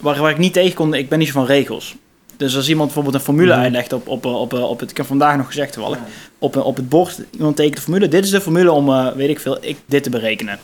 waar, 0.00 0.20
waar 0.20 0.30
ik 0.30 0.38
niet 0.38 0.52
tegen 0.52 0.74
kon, 0.74 0.94
ik 0.94 1.08
ben 1.08 1.18
niet 1.18 1.28
zo 1.28 1.32
van 1.34 1.46
regels. 1.46 1.96
Dus 2.36 2.56
als 2.56 2.68
iemand 2.68 2.84
bijvoorbeeld 2.86 3.14
een 3.14 3.20
formule 3.20 3.52
Mhm. 3.52 3.60
uitlegt 3.62 3.92
op, 3.92 4.08
op, 4.08 4.24
op, 4.24 4.52
op 4.52 4.80
het, 4.80 4.90
ik 4.90 4.96
heb 4.96 5.06
vandaag 5.06 5.36
nog 5.36 5.46
gezegd 5.46 5.72
toevallig, 5.72 5.98
op, 6.38 6.56
op 6.56 6.76
het 6.76 6.88
bord, 6.88 7.20
iemand 7.30 7.56
tekent 7.56 7.76
de 7.76 7.82
formule, 7.82 8.08
dit 8.08 8.24
is 8.24 8.30
de 8.30 8.40
formule 8.40 8.72
om, 8.72 8.88
eh, 8.88 9.08
weet 9.12 9.28
ik 9.28 9.40
veel, 9.40 9.56
ik, 9.60 9.76
dit 9.86 10.02
te 10.02 10.10
berekenen. 10.10 10.58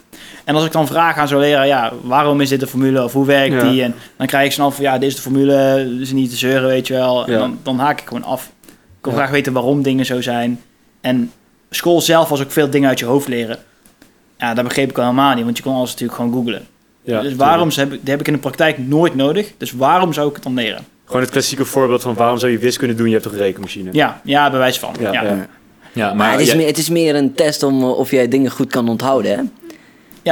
En 0.44 0.54
als 0.54 0.64
ik 0.64 0.72
dan 0.72 0.86
vraag 0.86 1.16
aan 1.16 1.28
zo'n 1.28 1.38
leraar, 1.40 1.66
ja, 1.66 1.92
waarom 2.02 2.40
is 2.40 2.48
dit 2.48 2.60
de 2.60 2.66
formule 2.66 3.04
of 3.04 3.12
hoe 3.12 3.26
werkt 3.26 3.54
Ja. 3.54 3.70
die? 3.70 3.82
En 3.82 3.94
dan 4.16 4.26
krijg 4.26 4.46
ik 4.46 4.52
snel 4.52 4.70
van, 4.70 4.84
ja, 4.84 4.98
dit 4.98 5.08
is 5.08 5.14
de 5.16 5.22
formule, 5.22 5.86
dus 5.98 6.12
niet 6.12 6.30
te 6.30 6.36
zeuren, 6.36 6.68
weet 6.68 6.86
je 6.86 6.94
wel. 6.94 7.26
En 7.26 7.32
Ja. 7.32 7.38
dan, 7.38 7.58
dan 7.62 7.78
haak 7.78 8.00
ik 8.00 8.06
gewoon 8.08 8.24
af. 8.24 8.50
Ik 8.98 9.04
wil 9.04 9.12
Ja. 9.12 9.18
graag 9.18 9.30
weten 9.30 9.52
waarom 9.52 9.82
dingen 9.82 10.06
zo 10.06 10.20
zijn. 10.20 10.60
En 11.00 11.32
school 11.70 12.00
zelf 12.00 12.28
was 12.28 12.40
ook 12.42 12.50
veel 12.52 12.70
dingen 12.70 12.88
uit 12.88 12.98
je 12.98 13.04
hoofd 13.04 13.28
leren. 13.28 13.58
Ja, 14.38 14.54
dat 14.54 14.64
begreep 14.64 14.90
ik 14.90 14.98
al 14.98 15.04
helemaal 15.04 15.34
niet, 15.34 15.44
want 15.44 15.56
je 15.56 15.62
kon 15.62 15.74
alles 15.74 15.90
natuurlijk 15.90 16.18
gewoon 16.18 16.32
googlen. 16.32 16.66
Dus 17.04 17.34
waarom 17.34 17.68
heb 17.74 17.92
ik, 17.92 17.98
dat 18.00 18.08
heb 18.08 18.20
ik 18.20 18.26
in 18.26 18.32
de 18.32 18.38
praktijk 18.38 18.78
nooit 18.78 19.14
nodig. 19.14 19.52
Dus 19.58 19.72
waarom 19.72 20.12
zou 20.12 20.28
ik 20.28 20.34
het 20.34 20.42
dan 20.42 20.54
leren? 20.54 20.84
Gewoon 21.08 21.22
het 21.22 21.30
klassieke 21.30 21.64
voorbeeld 21.64 22.02
van 22.02 22.14
waarom 22.14 22.38
zou 22.38 22.52
je 22.52 22.58
wiskunde 22.58 22.94
doen? 22.94 23.06
Je 23.06 23.12
hebt 23.12 23.24
toch 23.24 23.32
een 23.32 23.38
rekenmachine? 23.38 23.88
Ja, 23.92 24.20
ja 24.24 24.50
bij 24.50 24.58
wijze 24.58 24.80
van. 24.80 24.94
Ja, 25.00 25.12
Ja, 25.12 25.22
ja. 25.22 25.28
ja. 25.28 25.46
Ja, 25.92 26.06
Maar, 26.06 26.16
maar 26.16 26.32
het, 26.32 26.40
is 26.40 26.54
meer, 26.54 26.66
het 26.66 26.78
is 26.78 26.88
meer 26.88 27.14
een 27.14 27.34
test 27.34 27.62
om 27.62 27.82
eh, 27.82 27.98
of 27.98 28.10
jij 28.10 28.28
dingen 28.28 28.50
goed 28.50 28.70
kan 28.70 28.88
onthouden, 28.88 29.30
hè? 29.36 29.42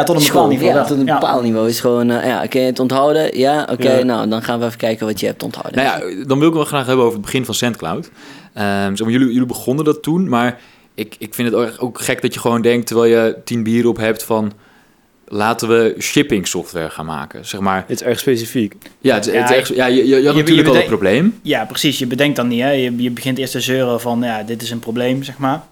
tot 0.04 0.16
een 0.16 0.22
bepaald 0.26 0.48
niveau 0.48 0.74
ja, 0.74 0.84
tot 0.84 0.98
een 0.98 1.06
Ja. 1.06 1.18
bepaald 1.18 1.42
niveau. 1.42 1.68
is 1.68 1.80
gewoon, 1.80 2.10
eh, 2.10 2.26
ja, 2.26 2.46
kun 2.46 2.60
je 2.60 2.66
het 2.66 2.78
onthouden? 2.80 3.38
Ja, 3.38 3.68
oké, 3.72 3.92
Ja. 3.92 4.04
nou, 4.04 4.28
dan 4.28 4.42
gaan 4.42 4.58
we 4.58 4.64
even 4.66 4.78
kijken 4.78 5.06
wat 5.06 5.20
je 5.20 5.26
hebt 5.26 5.42
onthouden. 5.42 5.84
Nou 5.84 6.10
ja, 6.18 6.24
dan 6.26 6.38
wil 6.38 6.48
ik 6.48 6.54
wel 6.54 6.64
graag 6.64 6.86
hebben 6.86 7.04
over 7.04 7.16
het 7.16 7.24
begin 7.26 7.44
van 7.44 7.54
SendCloud. 7.54 8.10
Ehm, 8.54 8.88
zeg 8.96 9.00
maar, 9.00 9.10
jullie, 9.10 9.26
jullie 9.32 9.46
begonnen 9.46 9.84
dat 9.84 10.02
toen, 10.02 10.28
maar 10.28 10.60
ik, 10.94 11.16
ik 11.18 11.34
vind 11.34 11.50
het 11.52 11.56
ook, 11.60 11.72
ook 11.78 12.00
gek 12.00 12.22
dat 12.22 12.34
je 12.34 12.40
gewoon 12.40 12.62
denkt, 12.62 12.86
terwijl 12.86 13.10
je 13.12 13.36
tien 13.44 13.62
bier 13.62 13.86
op 13.88 13.96
hebt, 13.96 14.22
van 14.22 14.52
laten 15.28 15.68
we 15.68 15.94
shipping 15.98 16.46
software 16.48 16.90
gaan 16.90 17.06
maken. 17.06 17.46
Zeg 17.46 17.60
maar, 17.60 17.84
Het 17.86 18.00
is 18.00 18.06
erg 18.06 18.18
specifiek. 18.18 18.74
ja, 18.98 19.14
het, 19.14 19.26
is- 19.26 19.32
het 19.32 19.42
is 19.44 19.50
Ja, 19.50 19.56
echt, 19.56 19.68
ja 19.74 19.86
je, 19.86 19.94
je, 19.96 20.04
je 20.06 20.14
had 20.14 20.22
je- 20.22 20.30
je 20.30 20.38
natuurlijk 20.38 20.68
al 20.68 20.76
een 20.76 20.84
probleem. 20.86 21.38
Ja, 21.42 21.64
precies. 21.64 21.98
Je 21.98 22.06
bedenkt 22.06 22.36
dan 22.36 22.48
niet. 22.48 22.60
Hè. 22.60 22.70
Je, 22.70 22.96
je 22.96 23.10
begint 23.10 23.38
eerst 23.38 23.52
te 23.52 23.60
zeuren 23.60 24.00
van, 24.00 24.20
ja, 24.22 24.42
dit 24.42 24.62
is 24.62 24.70
een 24.70 24.78
probleem, 24.78 25.22
zeg 25.22 25.38
maar. 25.38 25.62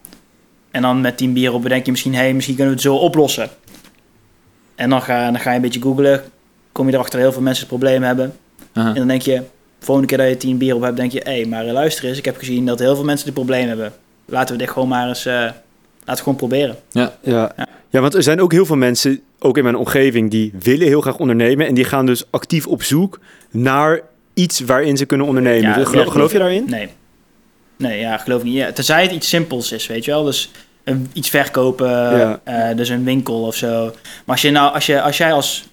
En 0.71 0.83
dan 0.83 1.01
met 1.01 1.17
tien 1.17 1.33
bier 1.33 1.53
op 1.53 1.63
bedenk 1.63 1.85
je 1.85 1.91
misschien, 1.91 2.15
hé, 2.15 2.21
hey, 2.21 2.35
misschien 2.35 2.55
kunnen 2.57 2.75
we 2.75 2.81
het 2.81 2.91
zo 2.91 2.97
oplossen. 2.97 3.49
En 4.75 4.91
dan 4.91 5.03
ga, 5.03 5.31
dan 5.31 5.41
ga 5.41 5.51
je 5.51 5.57
een 5.57 5.63
beetje 5.63 5.81
googlen. 5.81 6.23
Kom 6.73 6.87
je 6.87 6.93
erachter 6.93 7.13
dat 7.15 7.23
heel 7.23 7.33
veel 7.33 7.43
mensen 7.43 7.67
het 7.69 7.79
probleem 7.79 8.03
hebben. 8.03 8.37
En 8.73 8.95
dan 8.95 9.07
denk 9.09 9.23
je, 9.23 9.35
de 9.79 9.85
volgende 9.87 10.09
keer 10.09 10.19
dat 10.19 10.29
je 10.29 10.37
tien 10.37 10.59
bier 10.59 10.75
op 10.75 10.83
hebt, 10.83 10.97
denk 10.97 11.13
je, 11.13 11.21
hé, 11.25 11.33
hey, 11.41 11.45
maar 11.45 11.65
luister 11.65 12.05
eens, 12.05 12.19
ik 12.19 12.25
heb 12.25 12.37
gezien 12.37 12.67
dat 12.67 12.79
heel 12.79 12.95
veel 12.95 13.05
mensen 13.05 13.25
dit 13.27 13.35
probleem 13.35 13.69
hebben. 13.69 13.93
Laten 14.27 14.55
we 14.57 14.61
dit 14.63 14.71
gewoon 14.71 14.89
maar 14.89 15.09
eens, 15.09 15.27
eh, 15.27 15.33
laten 15.35 15.55
we 16.07 16.17
gewoon 16.17 16.37
proberen. 16.37 16.77
Ja. 16.91 17.13
Ja. 17.23 17.53
ja, 17.91 18.01
want 18.01 18.15
er 18.15 18.23
zijn 18.23 18.41
ook 18.41 18.53
heel 18.53 18.67
veel 18.67 18.77
mensen, 18.77 19.21
ook 19.45 19.57
in 19.57 19.63
mijn 19.63 19.77
omgeving, 19.77 20.31
die 20.31 20.53
willen 20.59 20.87
heel 20.87 21.01
graag 21.01 21.19
ondernemen. 21.19 21.67
En 21.67 21.75
die 21.75 21.85
gaan 21.85 22.07
dus 22.07 22.25
actief 22.31 22.67
op 22.67 22.83
zoek 22.83 23.21
naar 23.51 24.01
iets 24.35 24.61
waarin 24.61 24.97
ze 24.97 25.05
kunnen 25.05 25.27
ondernemen. 25.27 25.79
Ja, 25.79 25.85
Gelo- 25.85 26.05
ja. 26.05 26.11
geloof 26.11 26.33
je 26.33 26.39
daarin? 26.39 26.65
Nee. 26.67 26.89
Nee, 27.79 28.01
ja, 28.01 28.17
geloof 28.19 28.43
niet. 28.43 28.55
Ja, 28.55 28.73
tenzij 28.73 29.03
het 29.03 29.13
iets 29.13 29.29
simpels 29.29 29.73
is, 29.73 29.87
weet 29.87 30.05
je 30.05 30.11
wel. 30.11 30.25
Dus 30.25 30.51
een, 30.85 31.11
iets 31.13 31.31
verkopen, 31.31 31.89
Ja. 31.91 32.41
eh, 32.45 32.77
dus 32.77 32.89
een 32.89 33.05
winkel 33.05 33.43
of 33.43 33.55
zo. 33.55 33.85
Maar 33.85 33.93
als, 34.27 34.43
je 34.43 34.51
nou, 34.51 34.75
als, 34.75 34.87
je, 34.87 35.01
als 35.03 35.17
jij 35.17 35.33
als 35.33 35.65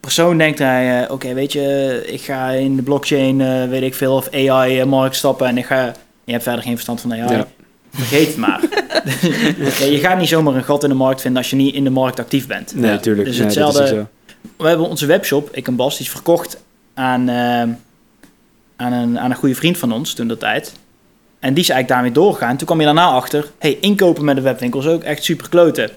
persoon 0.00 0.38
denkt, 0.38 0.60
eh, 0.60 1.02
oké, 1.08 1.34
weet 1.34 1.52
je, 1.52 2.02
ik 2.06 2.20
ga 2.20 2.48
in 2.50 2.76
de 2.76 2.82
blockchain, 2.82 3.40
eh, 3.40 3.64
weet 3.68 3.82
ik 3.82 3.94
veel, 3.94 4.14
of 4.14 4.28
AI-markt 4.32 5.16
stappen 5.16 5.46
en 5.46 5.58
ik 5.58 5.66
ga... 5.66 5.92
Je 6.24 6.32
hebt 6.32 6.44
verder 6.44 6.62
geen 6.62 6.72
verstand 6.72 7.00
van 7.00 7.12
AI. 7.12 7.36
Ja. 7.36 7.46
Vergeet 7.92 8.26
het 8.26 8.36
maar. 8.36 8.60
Je 9.90 9.98
gaat 10.00 10.18
niet 10.18 10.28
zomaar 10.28 10.54
een 10.54 10.64
gat 10.64 10.82
in 10.82 10.88
de 10.88 10.94
markt 10.94 11.20
vinden 11.20 11.38
als 11.42 11.50
je 11.50 11.56
niet 11.56 11.74
in 11.74 11.84
de 11.84 11.90
markt 11.90 12.18
actief 12.20 12.46
bent. 12.46 12.74
Nee, 12.74 12.84
Ja. 12.84 12.90
natuurlijk. 12.90 13.26
Dus 13.28 13.36
is 13.38 13.44
hetzelfde-. 13.44 14.06
We 14.56 14.68
hebben 14.68 14.88
onze 14.88 15.06
webshop, 15.06 15.48
ik 15.52 15.66
en 15.66 15.76
Bas, 15.76 15.96
die 15.96 16.06
is 16.06 16.12
verkocht 16.12 16.62
aan, 16.94 17.28
eh, 17.28 17.36
aan, 18.76 18.92
een, 18.92 19.18
aan 19.18 19.30
een 19.30 19.36
goede 19.36 19.54
vriend 19.54 19.78
van 19.78 19.92
ons 19.92 20.14
toen 20.14 20.28
dat 20.28 20.40
tijd. 20.40 20.72
En 21.38 21.54
die 21.54 21.62
is 21.62 21.68
eigenlijk 21.70 21.88
daarmee 21.88 22.12
doorgegaan. 22.24 22.56
Toen 22.56 22.66
kwam 22.66 22.78
je 22.78 22.84
daarna 22.84 23.06
achter, 23.06 23.50
hey, 23.58 23.78
inkopen 23.80 24.24
met 24.24 24.36
de 24.36 24.42
webwinkels 24.42 24.86
ook 24.86 25.02
echt 25.02 25.24
super 25.24 25.48
kloten. 25.48 25.90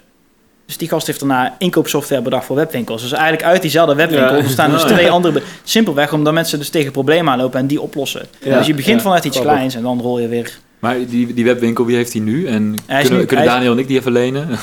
Dus 0.71 0.79
die 0.79 0.89
gast 0.89 1.07
heeft 1.07 1.19
daarna 1.19 1.55
inkoopsoftware 1.57 2.21
bedacht 2.21 2.45
voor 2.45 2.55
webwinkels. 2.55 3.01
Dus 3.01 3.11
eigenlijk 3.11 3.43
uit 3.43 3.61
diezelfde 3.61 3.95
webwinkel 3.95 4.35
Ja. 4.37 4.47
staan 4.47 4.71
dus 4.71 4.81
twee 4.81 5.05
ja. 5.05 5.11
andere... 5.11 5.41
Simpelweg 5.63 6.13
omdat 6.13 6.33
mensen 6.33 6.59
dus 6.59 6.69
tegen 6.69 6.91
problemen 6.91 7.33
aanlopen 7.33 7.59
en 7.59 7.67
die 7.67 7.81
oplossen. 7.81 8.25
Ja, 8.43 8.57
dus 8.57 8.67
je 8.67 8.73
begint 8.73 8.95
ja, 8.97 9.01
vanuit 9.03 9.25
iets 9.25 9.39
kleins 9.41 9.75
en 9.75 9.81
dan 9.81 10.01
rol 10.01 10.19
je 10.19 10.27
weer... 10.27 10.51
Maar 10.79 10.95
die, 11.07 11.33
die 11.33 11.45
webwinkel, 11.45 11.85
wie 11.85 11.95
heeft 11.95 12.11
die 12.11 12.21
nu? 12.21 12.45
En 12.47 12.75
Hij 12.85 13.01
kunnen, 13.01 13.19
nu- 13.19 13.25
kunnen 13.25 13.45
hij 13.45 13.45
is- 13.45 13.51
Daniel 13.59 13.71
en 13.71 13.79
ik 13.79 13.87
die 13.87 13.99
even 13.99 14.11
lenen? 14.11 14.47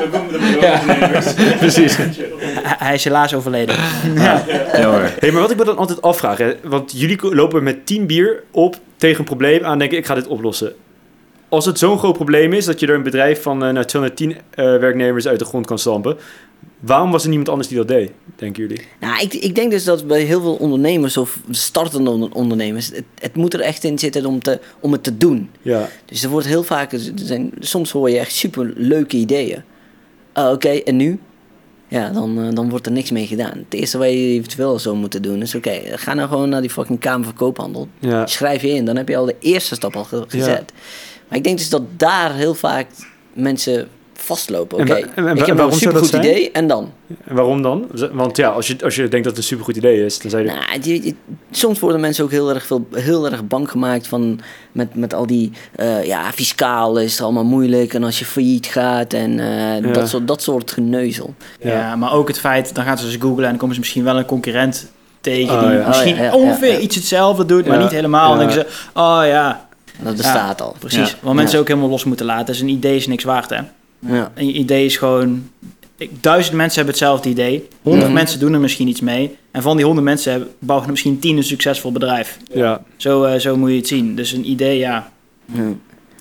Precies. 1.58 1.96
Hij 2.62 2.94
is 2.94 3.04
helaas 3.04 3.34
overleden. 3.34 3.76
Jammer. 4.80 5.14
Hey, 5.18 5.30
maar 5.30 5.40
wat 5.40 5.50
ik 5.50 5.56
me 5.56 5.64
dan 5.64 5.76
altijd 5.76 6.02
afvraag, 6.02 6.38
hè, 6.38 6.52
want 6.64 6.92
jullie 6.96 7.34
lopen 7.34 7.62
met 7.62 7.86
10 7.86 8.06
bier 8.06 8.42
op 8.50 8.76
tegen 8.96 9.18
een 9.18 9.24
probleem 9.24 9.64
aan, 9.64 9.78
denken 9.78 9.98
ik 9.98 10.06
ga 10.06 10.14
dit 10.14 10.26
oplossen. 10.26 10.72
Als 11.52 11.66
het 11.66 11.78
zo'n 11.78 11.98
groot 11.98 12.14
probleem 12.14 12.52
is 12.52 12.64
dat 12.64 12.80
je 12.80 12.86
er 12.86 12.94
een 12.94 13.02
bedrijf 13.02 13.42
van 13.42 13.64
eh, 13.64 13.72
nou, 13.72 13.84
210 13.86 14.30
eh, 14.50 14.64
werknemers 14.64 15.26
uit 15.26 15.38
de 15.38 15.44
grond 15.44 15.66
kan 15.66 15.78
stampen, 15.78 16.16
waarom 16.80 17.10
was 17.10 17.22
er 17.22 17.28
niemand 17.28 17.48
anders 17.48 17.68
die 17.68 17.76
dat 17.76 17.88
deed, 17.88 18.10
denken 18.36 18.62
jullie? 18.62 18.80
Nou, 19.00 19.20
ik, 19.22 19.34
ik 19.34 19.54
denk 19.54 19.70
dus 19.70 19.84
dat 19.84 20.06
bij 20.06 20.20
heel 20.22 20.40
veel 20.40 20.54
ondernemers 20.54 21.16
of 21.16 21.38
startende 21.50 22.10
onder- 22.10 22.32
ondernemers, 22.32 22.86
het, 22.86 23.04
het 23.18 23.36
moet 23.36 23.54
er 23.54 23.60
echt 23.60 23.84
in 23.84 23.98
zitten 23.98 24.26
om, 24.26 24.42
te, 24.42 24.60
om 24.80 24.92
het 24.92 25.02
te 25.02 25.16
doen. 25.18 25.50
Ja, 25.62 25.88
Dus 26.04 26.22
er 26.22 26.30
wordt 26.30 26.46
heel 26.46 26.62
vaak, 26.62 26.92
er 26.92 27.00
zijn, 27.14 27.52
soms 27.58 27.90
hoor 27.90 28.10
je 28.10 28.18
echt 28.18 28.32
super 28.34 28.72
leuke 28.76 29.16
ideeën. 29.16 29.62
Ah, 30.32 30.50
Oké, 30.52 30.68
en 30.68 30.96
nu? 30.96 31.18
Ja, 31.88 32.08
dan, 32.10 32.38
eh, 32.42 32.54
dan 32.54 32.70
wordt 32.70 32.86
er 32.86 32.92
niks 32.92 33.10
mee 33.10 33.26
gedaan. 33.26 33.58
Het 33.58 33.74
eerste 33.80 33.98
wat 33.98 34.06
je 34.08 34.12
eventueel 34.16 34.78
zou 34.78 34.96
moeten 34.96 35.22
doen 35.22 35.42
is: 35.42 35.54
oké, 35.54 35.80
ga 35.84 36.14
nou 36.14 36.28
gewoon 36.28 36.48
naar 36.48 36.60
die 36.60 36.70
fucking 36.70 36.98
Kamer 37.00 37.24
van 37.24 37.34
Koophandel. 37.34 37.88
ja. 37.98 38.26
Schrijf 38.26 38.62
je 38.62 38.68
in, 38.68 38.84
dan 38.84 38.96
heb 38.96 39.08
je 39.08 39.16
al 39.16 39.24
de 39.24 39.36
eerste 39.40 39.74
stap 39.74 39.96
al 39.96 40.04
ge- 40.04 40.24
gezet. 40.28 40.72
Maar 41.32 41.40
ik 41.40 41.46
denk 41.46 41.58
dus 41.58 41.68
dat 41.70 41.82
daar 41.96 42.34
heel 42.34 42.54
vaak 42.54 42.86
mensen 43.32 43.88
vastlopen. 44.14 44.78
En 44.78 44.90
Oké, 44.90 44.94
en- 45.14 45.26
en 45.26 45.36
ik 45.36 45.46
heb 45.46 45.56
waarom 45.56 45.74
een 45.74 45.80
supergoed 45.80 46.12
idee 46.12 46.50
en 46.50 46.66
dan? 46.66 46.92
En 47.24 47.34
waarom 47.34 47.62
dan? 47.62 47.86
Want 48.12 48.36
ja, 48.36 48.48
als 48.48 48.66
je, 48.66 48.76
als 48.84 48.94
je 48.94 49.00
denkt 49.08 49.16
dat 49.16 49.24
het 49.26 49.36
een 49.36 49.42
supergoed 49.42 49.76
idee 49.76 50.04
is, 50.04 50.18
dan 50.18 50.30
zou 50.30 50.42
je... 50.42 50.48
Nou, 50.48 50.80
je- 50.82 51.04
je- 51.04 51.14
soms 51.50 51.78
worden 51.80 52.00
mensen 52.00 52.24
ook 52.24 52.30
heel 52.30 52.50
erg, 52.54 52.66
veel, 52.66 52.86
heel 52.92 53.30
erg 53.30 53.46
bang 53.46 53.70
gemaakt 53.70 54.06
van 54.06 54.40
met, 54.72 54.94
met 54.94 55.14
al 55.14 55.26
die, 55.26 55.52
eh, 55.76 56.04
ja, 56.04 56.32
fiscaal 56.32 56.98
is 56.98 57.12
het 57.12 57.20
allemaal 57.20 57.44
moeilijk 57.44 57.94
en 57.94 58.04
als 58.04 58.18
je 58.18 58.24
failliet 58.24 58.66
gaat 58.66 59.12
en 59.12 59.38
eh, 59.40 59.80
Ja. 59.80 59.92
dat, 59.92 60.08
soort, 60.08 60.28
dat 60.28 60.42
soort 60.42 60.70
geneuzel. 60.70 61.34
Ja. 61.60 61.96
maar 61.96 62.12
ook 62.12 62.28
het 62.28 62.38
feit, 62.38 62.74
dan 62.74 62.84
gaan 62.84 62.98
ze 62.98 63.04
dus 63.04 63.16
googlen 63.20 63.44
en 63.44 63.50
dan 63.50 63.58
komen 63.58 63.74
ze 63.74 63.80
misschien 63.80 64.04
wel 64.04 64.16
een 64.18 64.24
concurrent 64.26 64.90
tegen 65.20 65.54
Oh, 65.54 65.60
die 65.68 65.70
ja. 65.78 65.86
misschien 65.88 66.12
Oh, 66.12 66.18
ja, 66.18 66.24
ja, 66.24 66.34
ongeveer 66.34 66.68
ja, 66.68 66.74
ja. 66.74 66.80
iets 66.80 66.96
hetzelfde 66.96 67.44
doet, 67.44 67.66
maar 67.66 67.78
niet 67.78 67.90
helemaal. 67.90 68.36
Dan 68.36 68.48
ja. 68.48 68.54
denken 68.54 68.70
ze, 68.72 68.90
oh 69.00 69.20
ja, 69.24 69.68
Dat 70.04 70.16
bestaat 70.16 70.60
al. 70.62 70.76
precies. 70.78 71.10
Ja. 71.10 71.16
Want 71.20 71.36
mensen 71.36 71.54
Ja. 71.56 71.60
ook 71.62 71.68
helemaal 71.68 71.88
los 71.90 72.04
moeten 72.04 72.26
laten. 72.26 72.46
Dus 72.46 72.60
een 72.60 72.68
idee 72.68 72.96
is 72.96 73.06
niks 73.06 73.24
waard, 73.24 73.50
hè. 73.50 73.58
Ja. 73.98 74.32
Een 74.34 74.58
idee 74.58 74.84
is 74.84 74.96
gewoon... 74.96 75.50
ik- 75.96 76.10
Duizend 76.22 76.56
mensen 76.56 76.76
hebben 76.76 76.94
hetzelfde 76.94 77.28
idee. 77.28 77.68
Honderd 77.82 78.12
mensen 78.12 78.38
doen 78.40 78.52
er 78.52 78.60
misschien 78.60 78.88
iets 78.88 79.00
mee. 79.00 79.36
En 79.50 79.62
van 79.62 79.76
die 79.76 79.84
honderd 79.84 80.06
mensen 80.06 80.30
hebben- 80.32 80.50
bouwen 80.58 80.86
er 80.86 80.92
misschien 80.92 81.18
tien 81.18 81.36
een 81.36 81.44
succesvol 81.44 81.92
bedrijf. 81.92 82.38
Ja, 82.54 82.82
Zo, 82.96 83.24
eh, 83.24 83.40
zo 83.40 83.56
moet 83.56 83.70
je 83.70 83.76
het 83.76 83.86
zien. 83.88 84.14
Dus 84.14 84.32
een 84.32 84.50
idee, 84.50 84.78
ja. 84.78 85.10
Ja. 85.52 85.62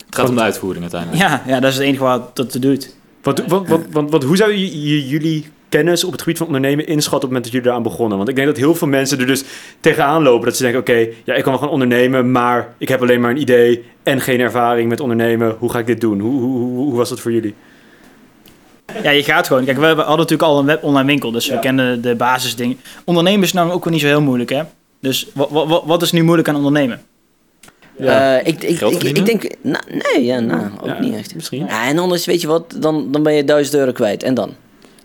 Het 0.06 0.16
gaat 0.20 0.30
om 0.30 0.36
de 0.36 0.42
uitvoering 0.42 0.82
uiteindelijk. 0.82 1.22
Ja, 1.22 1.44
ja 1.48 1.60
dat 1.60 1.72
is 1.72 1.78
het 1.78 1.86
enige 1.86 2.04
wat 2.04 2.36
dat 2.36 2.52
te 2.52 2.60
doet. 2.60 2.96
Want, 3.24 3.44
want, 3.48 3.68
want, 3.68 3.86
want, 3.92 4.12
want 4.12 4.24
hoe 4.24 4.36
zou 4.38 4.52
je, 4.52 4.82
je- 4.90 5.08
jullie 5.08 5.46
kennis 5.72 6.04
op 6.04 6.12
het 6.12 6.22
gebied 6.22 6.38
van 6.38 6.46
ondernemen 6.48 6.88
inschatten 6.88 7.14
op 7.14 7.22
het 7.22 7.22
moment 7.32 7.44
dat 7.44 7.54
jullie 7.54 7.68
eraan 7.70 7.84
begonnen? 7.84 8.18
Want 8.18 8.30
ik 8.30 8.36
denk 8.36 8.48
dat 8.48 8.58
heel 8.58 8.76
veel 8.76 8.88
mensen 8.88 9.20
er 9.20 9.26
dus 9.28 9.44
tegenaan 9.80 10.24
lopen. 10.24 10.46
Dat 10.46 10.56
ze 10.56 10.64
denken, 10.64 10.82
oké, 10.82 11.08
ja, 11.24 11.34
ik 11.34 11.44
kan 11.44 11.52
wel 11.52 11.62
gaan 11.62 11.70
ondernemen, 11.70 12.32
maar 12.32 12.74
ik 12.78 12.88
heb 12.90 13.02
alleen 13.02 13.22
maar 13.22 13.32
een 13.32 13.42
idee 13.42 13.84
en 14.04 14.22
geen 14.22 14.40
ervaring 14.40 14.90
met 14.90 15.00
ondernemen. 15.00 15.56
Hoe 15.60 15.72
ga 15.72 15.80
ik 15.80 15.86
dit 15.88 16.02
doen? 16.02 16.20
Hoe, 16.20 16.40
hoe, 16.42 16.58
hoe, 16.58 16.78
hoe 16.86 16.96
was 16.96 17.10
dat 17.10 17.20
voor 17.20 17.32
jullie? 17.32 17.54
Ja, 19.04 19.10
je 19.10 19.24
gaat 19.24 19.48
gewoon. 19.48 19.66
Kijk, 19.66 19.78
we 19.78 19.86
hebben- 19.86 20.06
hadden 20.06 20.22
natuurlijk 20.26 20.50
al 20.50 20.60
een 20.60 20.66
web 20.66 20.84
online 20.84 21.08
winkel, 21.08 21.32
dus 21.32 21.46
Ja. 21.46 21.54
we 21.54 21.60
kennen 21.60 22.02
de 22.02 22.16
basisdingen. 22.16 22.78
Ondernemen 23.06 23.44
is 23.44 23.54
nou 23.54 23.72
ook 23.72 23.84
wel 23.84 23.94
niet 23.94 24.02
zo 24.02 24.08
heel 24.08 24.22
moeilijk, 24.22 24.50
hè? 24.50 24.62
Dus 25.02 25.28
wat, 25.34 25.50
wat, 25.52 25.84
wat 25.86 26.02
is 26.02 26.12
nu 26.12 26.24
moeilijk 26.24 26.48
aan 26.48 26.56
ondernemen? 26.56 27.02
Ja. 27.98 28.38
Eh, 28.40 28.48
ik, 28.48 28.64
ik, 28.64 28.78
Geld 28.78 29.04
ik, 29.04 29.26
denk, 29.26 29.56
nou, 29.62 29.84
nee, 30.14 30.26
ja, 30.26 30.40
nou, 30.40 30.62
ook 30.82 30.86
Ja, 30.88 31.00
niet 31.00 31.16
echt. 31.16 31.36
misschien. 31.36 31.66
Ja, 31.66 31.88
en 31.88 31.98
anders, 31.98 32.26
weet 32.26 32.42
je 32.42 32.48
wat, 32.48 32.76
dan, 32.80 33.12
dan 33.12 33.24
ben 33.24 33.34
je 33.34 33.44
1000 33.44 33.76
euro 33.76 33.92
kwijt. 33.92 34.24
En 34.24 34.34
dan? 34.34 34.54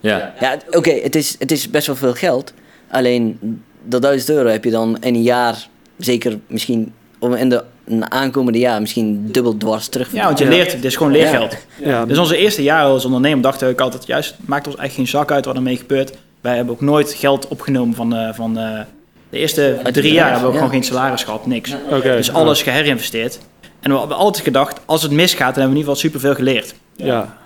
Ja. 0.06 0.34
Ja, 0.40 0.58
oké, 0.70 0.90
het, 0.90 1.14
is, 1.14 1.36
het 1.38 1.52
is 1.52 1.70
best 1.70 1.86
wel 1.86 1.96
veel 1.96 2.14
geld. 2.14 2.52
Alleen, 2.90 3.38
dat 3.82 4.02
1000 4.02 4.30
euro 4.30 4.48
heb 4.48 4.64
je 4.64 4.70
dan 4.70 4.96
in 5.00 5.14
een 5.14 5.22
jaar, 5.22 5.68
zeker 5.98 6.38
misschien 6.46 6.92
in 7.36 7.48
de 7.48 7.64
een 7.86 8.10
aankomende 8.10 8.58
jaar, 8.58 8.80
misschien 8.80 9.28
dubbel 9.32 9.56
dwars 9.56 9.88
terug. 9.88 10.12
Ja, 10.12 10.24
want 10.24 10.38
je 10.38 10.48
leert, 10.48 10.72
het 10.72 10.84
is 10.84 10.96
gewoon 10.96 11.12
leergeld. 11.12 11.56
Ja. 11.84 12.04
Dus 12.04 12.18
onze 12.18 12.36
eerste 12.36 12.62
jaren 12.62 12.90
als 12.90 13.04
ondernemer 13.04 13.42
dachten 13.42 13.68
we 13.68 13.82
altijd, 13.82 14.06
juist, 14.06 14.36
het 14.36 14.48
maakt 14.48 14.66
ons 14.66 14.76
eigenlijk 14.76 15.10
geen 15.10 15.20
zak 15.20 15.30
uit 15.30 15.44
wat 15.44 15.56
ermee 15.56 15.76
gebeurt. 15.76 16.16
Wij 16.40 16.56
hebben 16.56 16.74
ook 16.74 16.80
nooit 16.80 17.14
geld 17.14 17.48
opgenomen 17.48 17.94
van, 17.94 18.10
de, 18.10 18.30
van 18.34 18.54
de, 18.54 18.84
de 19.30 19.38
eerste 19.38 19.80
drie 19.92 20.12
jaar 20.12 20.30
hebben 20.30 20.40
we 20.40 20.46
ook 20.46 20.52
ja. 20.52 20.58
gewoon 20.58 20.74
geen 20.74 20.84
salaris 20.84 21.24
gehad, 21.24 21.46
niks. 21.46 21.74
Oké. 21.90 22.16
Dus 22.16 22.32
alles 22.32 22.62
geherinvesteerd. 22.62 23.38
En 23.80 23.92
we 23.92 23.98
hebben 23.98 24.16
altijd 24.16 24.44
gedacht, 24.44 24.80
als 24.84 25.02
het 25.02 25.10
misgaat, 25.10 25.54
dan 25.54 25.62
hebben 25.62 25.62
we 25.62 25.70
in 25.70 25.76
ieder 25.76 25.94
geval 25.94 26.10
superveel 26.10 26.34
geleerd. 26.34 26.74
Ja. 26.96 27.36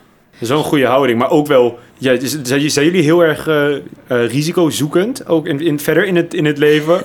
Dat 0.41 0.49
is 0.49 0.55
wel 0.55 0.59
een 0.59 0.71
goede 0.71 0.87
houding, 0.87 1.19
maar 1.19 1.31
ook 1.31 1.47
wel... 1.47 1.79
Ja, 1.99 2.17
zijn, 2.43 2.71
zijn 2.71 2.85
jullie 2.85 3.03
heel 3.03 3.21
erg 3.25 3.47
eh, 3.47 3.75
eh, 3.75 3.81
risicozoekend, 4.07 5.27
ook 5.27 5.47
in, 5.47 5.61
in, 5.61 5.81
verder 5.81 6.05
in 6.05 6.17
het, 6.17 6.35
in 6.35 6.45
het 6.45 6.59
leven? 6.59 7.03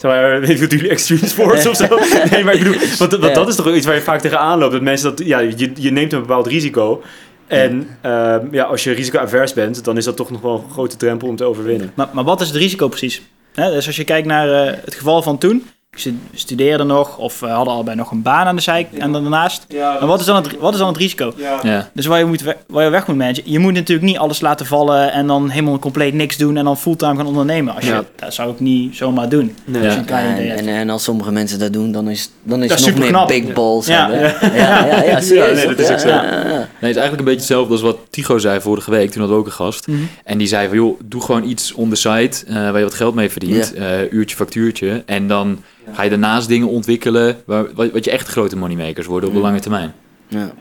Wat 0.00 0.46
jullie 0.58 0.88
extreme 0.88 1.26
sports 1.26 1.66
of 1.66 1.76
zo? 1.76 1.98
Nee, 2.30 2.44
maar 2.44 2.54
ik 2.54 2.62
bedoel, 2.62 2.78
want, 2.98 3.10
want 3.12 3.24
Ja. 3.24 3.34
dat 3.34 3.48
is 3.48 3.54
toch 3.56 3.74
iets 3.74 3.86
waar 3.86 3.94
je 3.94 4.00
vaak 4.00 4.20
tegenaan 4.20 4.58
loopt. 4.58 4.72
Dat 4.72 4.82
mensen 4.82 5.16
dat, 5.16 5.26
ja, 5.26 5.38
je, 5.38 5.70
je 5.74 5.90
neemt 5.90 6.12
een 6.12 6.20
bepaald 6.20 6.46
risico. 6.46 7.02
En 7.46 7.88
ehm, 8.00 8.46
ja, 8.50 8.64
als 8.64 8.84
je 8.84 8.92
risico-avers 8.92 9.52
bent, 9.52 9.84
dan 9.84 9.96
is 9.96 10.04
dat 10.04 10.16
toch 10.16 10.30
nog 10.30 10.40
wel 10.40 10.64
een 10.64 10.72
grote 10.72 10.96
drempel 10.96 11.28
om 11.28 11.36
te 11.36 11.44
overwinnen. 11.44 11.92
Maar, 11.94 12.08
maar 12.12 12.24
wat 12.24 12.40
is 12.40 12.46
het 12.46 12.56
risico 12.56 12.88
precies? 12.88 13.22
Dus 13.54 13.86
als 13.86 13.96
je 13.96 14.04
kijkt 14.04 14.26
naar 14.26 14.66
eh, 14.66 14.74
het 14.84 14.94
geval 14.94 15.22
van 15.22 15.38
toen, 15.38 15.66
ze 15.98 16.14
studeerden 16.34 16.86
nog 16.86 17.16
of 17.18 17.42
eh, 17.42 17.54
hadden 17.54 17.74
allebei 17.74 17.96
nog 17.96 18.10
een 18.10 18.22
baan 18.22 18.46
aan 18.46 18.56
de 18.56 18.62
zij 18.62 18.88
en 18.98 19.12
daarnaast. 19.12 19.66
Maar 19.78 20.06
wat 20.06 20.20
is, 20.20 20.26
dan 20.26 20.36
het, 20.36 20.58
wat 20.58 20.72
is 20.72 20.78
dan 20.78 20.88
het 20.88 20.96
risico? 20.96 21.32
Ja. 21.62 21.90
Dus 21.94 22.06
waar 22.06 22.18
je, 22.18 22.24
moet 22.24 22.40
we- 22.40 22.56
waar 22.66 22.84
je 22.84 22.90
weg 22.90 23.06
moet 23.06 23.16
managen, 23.16 23.42
je 23.46 23.58
moet 23.58 23.72
natuurlijk 23.72 24.06
niet 24.08 24.18
alles 24.18 24.40
laten 24.40 24.66
vallen 24.66 25.12
en 25.12 25.26
dan 25.26 25.48
helemaal 25.50 25.78
compleet 25.78 26.14
niks 26.14 26.36
doen 26.36 26.56
en 26.56 26.64
dan 26.64 26.78
fulltime 26.78 27.16
gaan 27.16 27.26
ondernemen. 27.26 27.74
Als 27.74 27.84
je, 27.84 27.90
Ja. 27.90 28.04
Dat 28.16 28.34
zou 28.34 28.52
ik 28.52 28.60
niet 28.60 28.96
zomaar 28.96 29.28
doen. 29.28 29.56
Nee. 29.64 29.76
Als 29.82 29.84
je 29.84 29.90
Ja. 29.92 29.98
een 29.98 30.04
klein 30.04 30.26
en, 30.26 30.32
idee 30.44 30.50
en, 30.50 30.68
en 30.68 30.90
als 30.90 31.02
sommige 31.04 31.32
mensen 31.32 31.58
dat 31.58 31.72
doen, 31.72 31.92
dan 31.92 32.08
is, 32.10 32.30
dan 32.42 32.62
is 32.62 32.68
Dat 32.68 32.84
het 32.84 32.98
nog 32.98 33.10
meer 33.10 33.42
big 33.42 33.52
balls 33.52 33.86
Ja. 33.86 34.10
hebben. 34.10 34.50
Ja, 34.58 34.86
ja, 34.86 35.02
ja, 35.02 35.20
serieus. 35.30 35.56
nee, 35.56 35.66
dat 35.66 35.78
is 35.78 35.90
ook 35.90 35.98
zo. 35.98 36.08
Ja, 36.08 36.24
ja, 36.24 36.30
ja. 36.30 36.42
Nee, 36.48 36.60
het 36.60 36.66
is 36.80 36.96
eigenlijk 36.96 37.18
een 37.18 37.24
beetje 37.24 37.40
hetzelfde 37.40 37.72
als 37.72 37.82
wat 37.82 37.98
Tigo 38.10 38.38
zei 38.38 38.60
vorige 38.60 38.90
week. 38.90 39.10
Toen 39.10 39.20
hadden 39.20 39.36
we 39.38 39.42
ook 39.44 39.48
een 39.48 39.56
gast. 39.56 39.86
Mhm. 39.86 39.98
En 40.24 40.38
die 40.38 40.46
zei 40.46 40.68
van, 40.68 40.76
joh, 40.76 41.00
doe 41.04 41.22
gewoon 41.22 41.44
iets 41.44 41.72
on 41.72 41.88
the 41.88 41.96
side 41.96 42.30
eh, 42.46 42.54
waar 42.54 42.78
je 42.78 42.84
wat 42.84 42.94
geld 42.94 43.14
mee 43.14 43.30
verdient. 43.30 43.74
Eh, 43.74 44.12
uurtje, 44.12 44.36
factuurtje. 44.36 45.02
En 45.06 45.26
dan 45.28 45.62
ga 45.92 46.02
je 46.02 46.10
daarnaast 46.10 46.48
dingen 46.48 46.68
ontwikkelen 46.68 47.36
waar, 47.46 47.66
wat, 47.74 47.90
wat 47.90 48.04
je 48.04 48.10
echt 48.10 48.28
grote 48.28 48.56
moneymakers 48.56 49.06
worden 49.06 49.28
op 49.28 49.34
de 49.34 49.40
lange 49.40 49.60
termijn. 49.60 49.94
Ja. 50.28 50.52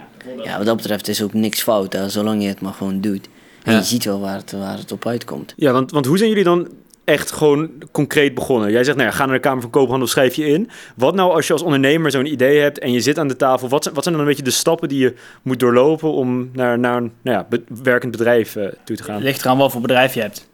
ja, 0.43 0.57
wat 0.57 0.65
dat 0.65 0.75
betreft 0.75 1.07
is 1.07 1.23
ook 1.23 1.33
niks 1.33 1.61
fout, 1.61 1.93
hè, 1.93 2.09
zolang 2.09 2.41
je 2.41 2.47
het 2.47 2.61
maar 2.61 2.73
gewoon 2.73 3.01
doet. 3.01 3.29
En 3.63 3.71
Ja. 3.71 3.77
je 3.77 3.83
ziet 3.85 4.05
wel 4.05 4.19
waar 4.19 4.35
het, 4.37 4.51
waar 4.51 4.77
het 4.77 4.91
op 4.91 5.07
uitkomt. 5.07 5.53
Ja, 5.55 5.71
want, 5.71 5.91
want 5.91 6.05
hoe 6.05 6.17
zijn 6.17 6.29
jullie 6.29 6.43
dan 6.43 6.67
echt 7.03 7.31
gewoon 7.31 7.69
concreet 7.91 8.33
begonnen? 8.33 8.71
Jij 8.71 8.83
zegt, 8.83 8.97
nou 8.97 9.09
ja, 9.09 9.15
ga 9.15 9.25
naar 9.25 9.35
de 9.35 9.41
Kamer 9.41 9.61
van 9.61 9.69
Koophandel, 9.69 10.07
schrijf 10.07 10.35
je 10.35 10.45
in. 10.47 10.69
Wat 10.95 11.15
nou 11.15 11.33
als 11.33 11.47
je 11.47 11.53
als 11.53 11.61
ondernemer 11.61 12.11
zo'n 12.11 12.25
idee 12.31 12.59
hebt 12.59 12.79
en 12.79 12.91
je 12.91 13.01
zit 13.01 13.19
aan 13.19 13.27
de 13.27 13.35
tafel? 13.35 13.69
Wat, 13.69 13.83
zijn- 13.83 13.95
wat 13.95 14.03
zijn 14.03 14.15
dan 14.15 14.23
een 14.23 14.29
beetje 14.29 14.45
de 14.45 14.51
stappen 14.51 14.89
die 14.89 14.99
je 14.99 15.13
moet 15.41 15.59
doorlopen 15.59 16.11
om 16.11 16.49
naar, 16.53 16.79
naar 16.79 16.97
een 16.97 17.11
nou 17.21 17.37
ja, 17.37 17.45
be- 17.49 17.63
werkend 17.83 18.11
bedrijf 18.11 18.55
eh, 18.55 18.67
toe 18.83 18.95
te 18.95 19.03
gaan? 19.03 19.15
Het 19.15 19.23
ligt 19.23 19.41
eraan 19.41 19.57
wat 19.57 19.71
voor 19.71 19.81
bedrijf 19.81 20.13
je 20.13 20.21
hebt. 20.21 20.47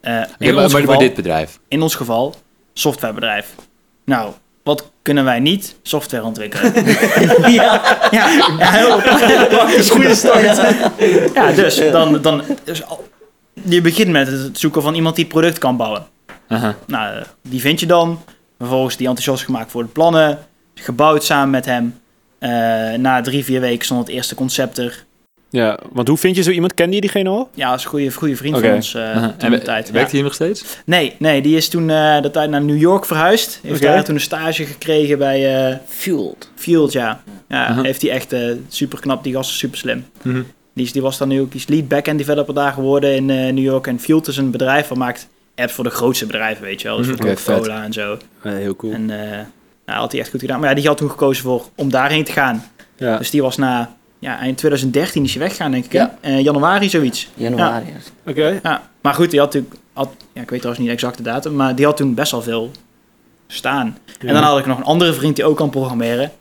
Eh, 0.00 0.12
in, 0.12 0.18
Ja, 0.18 0.24
maar, 0.38 0.38
ons 0.38 0.54
maar, 0.54 0.66
maar 0.72 0.80
geval, 0.80 0.98
dit 0.98 1.14
bedrijf. 1.14 1.58
in 1.68 1.82
ons 1.82 1.94
geval, 1.94 2.34
softwarebedrijf. 2.72 3.54
Nou, 4.08 4.32
wat 4.62 4.90
kunnen 5.02 5.24
wij 5.24 5.40
niet? 5.40 5.76
Software 5.82 6.24
ontwikkelen. 6.24 6.72
ja, 7.52 7.98
ja, 8.10 8.28
ja, 8.58 8.70
heel 8.70 9.00
praktisch. 9.48 9.90
Goede 9.90 10.14
start. 10.14 10.60
Ja, 11.34 11.52
dus, 11.52 11.90
dan, 11.90 12.22
dan, 12.22 12.42
dus 12.64 12.82
je 13.62 13.80
begint 13.80 14.10
met 14.10 14.26
het 14.26 14.58
zoeken 14.58 14.82
van 14.82 14.94
iemand 14.94 15.14
die 15.14 15.24
het 15.24 15.32
product 15.32 15.58
kan 15.58 15.76
bouwen. 15.76 16.06
Aha. 16.48 16.74
Nou, 16.86 17.16
eh, 17.16 17.24
die 17.42 17.60
vind 17.60 17.80
je 17.80 17.86
dan. 17.86 18.22
Vervolgens 18.58 18.96
die 18.96 19.06
enthousiast 19.06 19.44
gemaakt 19.44 19.70
voor 19.70 19.82
de 19.82 19.88
plannen. 19.88 20.38
Gebouwd 20.74 21.24
samen 21.24 21.50
met 21.50 21.64
hem. 21.64 22.00
Eh, 22.38 22.50
na 22.98 23.20
drie, 23.20 23.44
vier 23.44 23.60
weken 23.60 23.84
stond 23.84 24.00
het 24.06 24.16
eerste 24.16 24.34
concept 24.34 24.78
er. 24.78 25.04
Ja, 25.50 25.78
want 25.92 26.08
hoe 26.08 26.16
vind 26.16 26.36
je 26.36 26.42
zo 26.42 26.50
iemand? 26.50 26.74
Kende 26.74 26.94
je 26.94 27.00
diegene 27.00 27.28
al? 27.28 27.48
Ja, 27.54 27.74
is 27.74 27.82
een 27.84 27.88
goede, 27.90 28.12
goede 28.12 28.36
vriend 28.36 28.58
van 28.58 28.72
ons 28.72 28.94
eh 28.94 29.02
Aha. 29.02 29.34
toen 29.38 29.52
En 29.52 29.58
de 29.58 29.64
tijd. 29.64 29.90
werkt 29.90 29.94
Ja. 29.94 30.00
hij 30.00 30.10
hier 30.10 30.22
nog 30.22 30.34
steeds? 30.34 30.64
Nee, 30.84 31.14
nee, 31.18 31.42
die 31.42 31.56
is 31.56 31.68
toen 31.68 31.90
eh 31.90 32.22
de 32.22 32.30
tijd 32.30 32.50
naar 32.50 32.62
New 32.62 32.78
York 32.80 33.06
verhuisd. 33.06 33.60
Heeft 33.62 33.82
daar 33.82 34.04
toen 34.04 34.14
een 34.14 34.20
stage 34.20 34.64
gekregen 34.64 35.18
bij 35.18 35.68
eh 35.70 35.76
fueled. 35.86 36.50
Field, 36.54 36.92
ja. 36.92 37.22
Ja, 37.48 37.82
heeft 37.82 38.02
hij 38.02 38.10
echt 38.10 38.32
eh, 38.32 38.40
super 38.68 39.00
knap. 39.00 39.24
Die 39.24 39.32
gast 39.34 39.50
is 39.50 39.58
super 39.58 39.78
slim. 39.78 40.06
Mhm. 40.22 40.42
Die, 40.74 40.84
is, 40.86 40.92
die 40.92 41.02
was 41.02 41.18
dan 41.18 41.28
nu 41.28 41.40
ook 41.40 41.50
die 41.52 41.60
is 41.60 41.66
lead 41.66 41.88
backend 41.88 42.18
developer 42.18 42.54
daar 42.54 42.72
geworden 42.72 43.14
in 43.14 43.30
eh, 43.30 43.36
New 43.52 43.64
York. 43.64 43.86
En 43.86 44.00
Field 44.00 44.26
is 44.28 44.36
een 44.36 44.50
bedrijf 44.50 44.88
dat 44.88 44.98
maakt 44.98 45.28
apps 45.56 45.72
voor 45.72 45.84
de 45.84 45.90
grootste 45.90 46.26
bedrijven, 46.26 46.64
weet 46.64 46.80
je 46.82 46.88
wel. 46.88 46.96
Dus 46.96 47.06
Mhm. 47.06 47.16
voor 47.16 47.26
Coca-Cola 47.26 47.84
en 47.84 47.92
zo. 47.92 48.18
heel 48.42 48.76
cool. 48.76 48.92
En 48.92 49.10
eh 49.10 49.38
nou, 49.86 50.00
had 50.00 50.12
hij 50.12 50.20
echt 50.20 50.30
goed 50.30 50.40
gedaan. 50.40 50.60
Maar 50.60 50.68
ja, 50.68 50.74
die 50.74 50.86
had 50.86 50.96
toen 50.96 51.10
gekozen 51.10 51.42
voor 51.44 51.64
om 51.74 51.90
daarheen 51.90 52.24
te 52.24 52.32
gaan. 52.32 52.64
Ja. 52.96 53.16
Dus 53.18 53.30
die 53.30 53.42
was 53.42 53.56
na 53.56 53.96
ja, 54.18 54.38
eind 54.38 54.56
2013 54.58 55.24
is 55.24 55.30
hij 55.34 55.42
weggegaan, 55.42 55.70
denk 55.70 55.84
ik. 55.84 55.92
hè? 55.92 55.98
Ja. 55.98 56.18
Eh, 56.20 56.40
januari, 56.40 56.88
zoiets. 56.88 57.28
Januari. 57.34 57.86
Oké. 58.26 58.60
Ja. 58.62 58.90
Maar 59.00 59.14
goed, 59.14 59.30
die 59.30 59.40
had 59.40 59.52
natuurlijk... 59.54 59.80
Had, 59.92 60.10
ja, 60.32 60.40
ik 60.42 60.50
weet 60.50 60.58
trouwens 60.60 60.84
niet 60.86 60.94
exact 60.94 61.16
de 61.16 61.22
datum, 61.22 61.54
maar 61.54 61.74
die 61.74 61.84
had 61.84 61.96
toen 61.96 62.14
best 62.14 62.30
wel 62.30 62.42
veel 62.42 62.70
staan. 63.46 63.98
En 64.18 64.34
dan 64.34 64.42
had 64.42 64.58
ik 64.58 64.66
nog 64.66 64.78
een 64.78 64.84
andere 64.84 65.12
vriend 65.12 65.36
die 65.36 65.44
ook 65.44 65.56
kan 65.56 65.70
programmeren. 65.70 66.32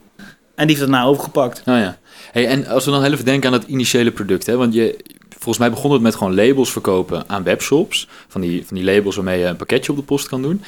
En 0.55 0.67
die 0.67 0.75
heeft 0.75 0.79
het 0.79 0.89
daarna 0.89 1.05
overgepakt. 1.05 1.59
Oh 1.59 1.77
ja. 1.77 1.97
Hey, 2.31 2.47
en 2.47 2.67
als 2.67 2.85
we 2.85 2.91
dan 2.91 3.03
heel 3.03 3.11
even 3.11 3.25
denken 3.25 3.47
aan 3.53 3.59
het 3.59 3.67
initiële 3.67 4.11
product. 4.11 4.45
Hè? 4.45 4.55
Want 4.57 4.73
je, 4.73 4.97
volgens 5.29 5.57
mij 5.57 5.69
begon 5.69 5.91
het 5.91 6.01
met 6.01 6.15
gewoon 6.15 6.35
labels 6.35 6.71
verkopen 6.71 7.23
aan 7.27 7.43
webshops. 7.43 8.07
Van 8.27 8.41
die, 8.41 8.65
van 8.65 8.77
die 8.77 8.85
labels 8.85 9.15
waarmee 9.15 9.39
je 9.39 9.45
een 9.45 9.55
pakketje 9.55 9.91
op 9.91 9.97
de 9.97 10.03
post 10.03 10.27
kan 10.27 10.41
doen. 10.41 10.61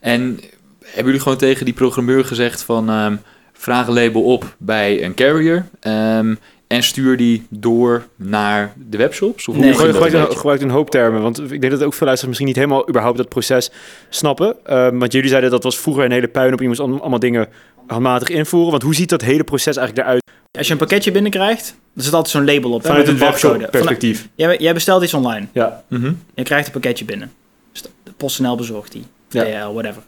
En 0.00 0.40
hebben 0.80 1.04
jullie 1.04 1.20
gewoon 1.20 1.38
tegen 1.38 1.64
die 1.64 1.74
programmeur 1.74 2.24
gezegd 2.24 2.62
van... 2.62 2.88
ehm, 2.90 3.16
vraag 3.52 3.86
een 3.86 3.94
label 3.94 4.22
op 4.22 4.54
bij 4.58 5.04
een 5.04 5.14
carrier... 5.14 5.66
ehm, 5.80 6.34
en 6.66 6.82
stuur 6.82 7.16
die 7.16 7.46
door 7.48 8.06
naar 8.16 8.72
de 8.88 8.96
webshops? 8.96 9.48
Of 9.48 9.54
hoe 9.54 9.64
Nee. 9.64 9.72
dat 10.10 10.34
gebruikt, 10.36 10.62
een 10.62 10.70
hoop 10.70 10.90
termen, 10.90 11.22
want 11.22 11.38
ik 11.52 11.60
denk 11.60 11.72
dat 11.72 11.82
ook 11.82 11.94
veel 11.94 12.06
luisteraars 12.06 12.24
misschien 12.24 12.46
niet 12.46 12.56
helemaal 12.56 12.88
überhaupt 12.88 13.16
dat 13.16 13.28
proces 13.28 13.70
snappen. 14.08 14.56
Ehm, 14.64 14.98
want 14.98 15.12
jullie 15.12 15.28
zeiden 15.28 15.50
dat 15.50 15.62
was 15.62 15.78
vroeger 15.78 16.04
een 16.04 16.10
hele 16.12 16.28
puin 16.28 16.52
op 16.52 16.60
iemand 16.60 16.80
allemaal, 16.80 17.00
allemaal 17.00 17.18
dingen 17.18 17.48
handmatig 17.86 18.28
invoeren. 18.28 18.70
Want 18.70 18.82
hoe 18.82 18.94
ziet 18.94 19.08
dat 19.08 19.22
hele 19.22 19.44
proces 19.44 19.76
eigenlijk 19.76 20.06
eruit 20.06 20.22
Als 20.58 20.66
je 20.66 20.72
een 20.72 20.78
pakketje 20.78 21.10
binnenkrijgt, 21.12 21.74
er 21.96 22.02
zit 22.02 22.12
altijd 22.12 22.32
zo'n 22.32 22.44
label 22.54 22.72
op. 22.72 22.86
vanuit 22.86 23.08
een 23.08 23.18
barcode. 23.18 23.52
webshop 23.52 23.70
perspectief? 23.70 24.28
Jij, 24.34 24.56
jij 24.58 24.74
bestelt 24.74 25.02
iets 25.02 25.14
online. 25.14 25.46
Ja. 25.52 25.82
Mhm. 25.88 26.12
Je 26.34 26.42
krijgt 26.42 26.66
een 26.66 26.72
pakketje 26.72 27.04
binnen. 27.04 27.32
St- 27.72 27.90
PostNL 28.16 28.56
bezorgt 28.56 28.92
die. 28.92 29.04
Ja. 29.28 29.42
DHL, 29.44 29.72
whatever. 29.72 30.02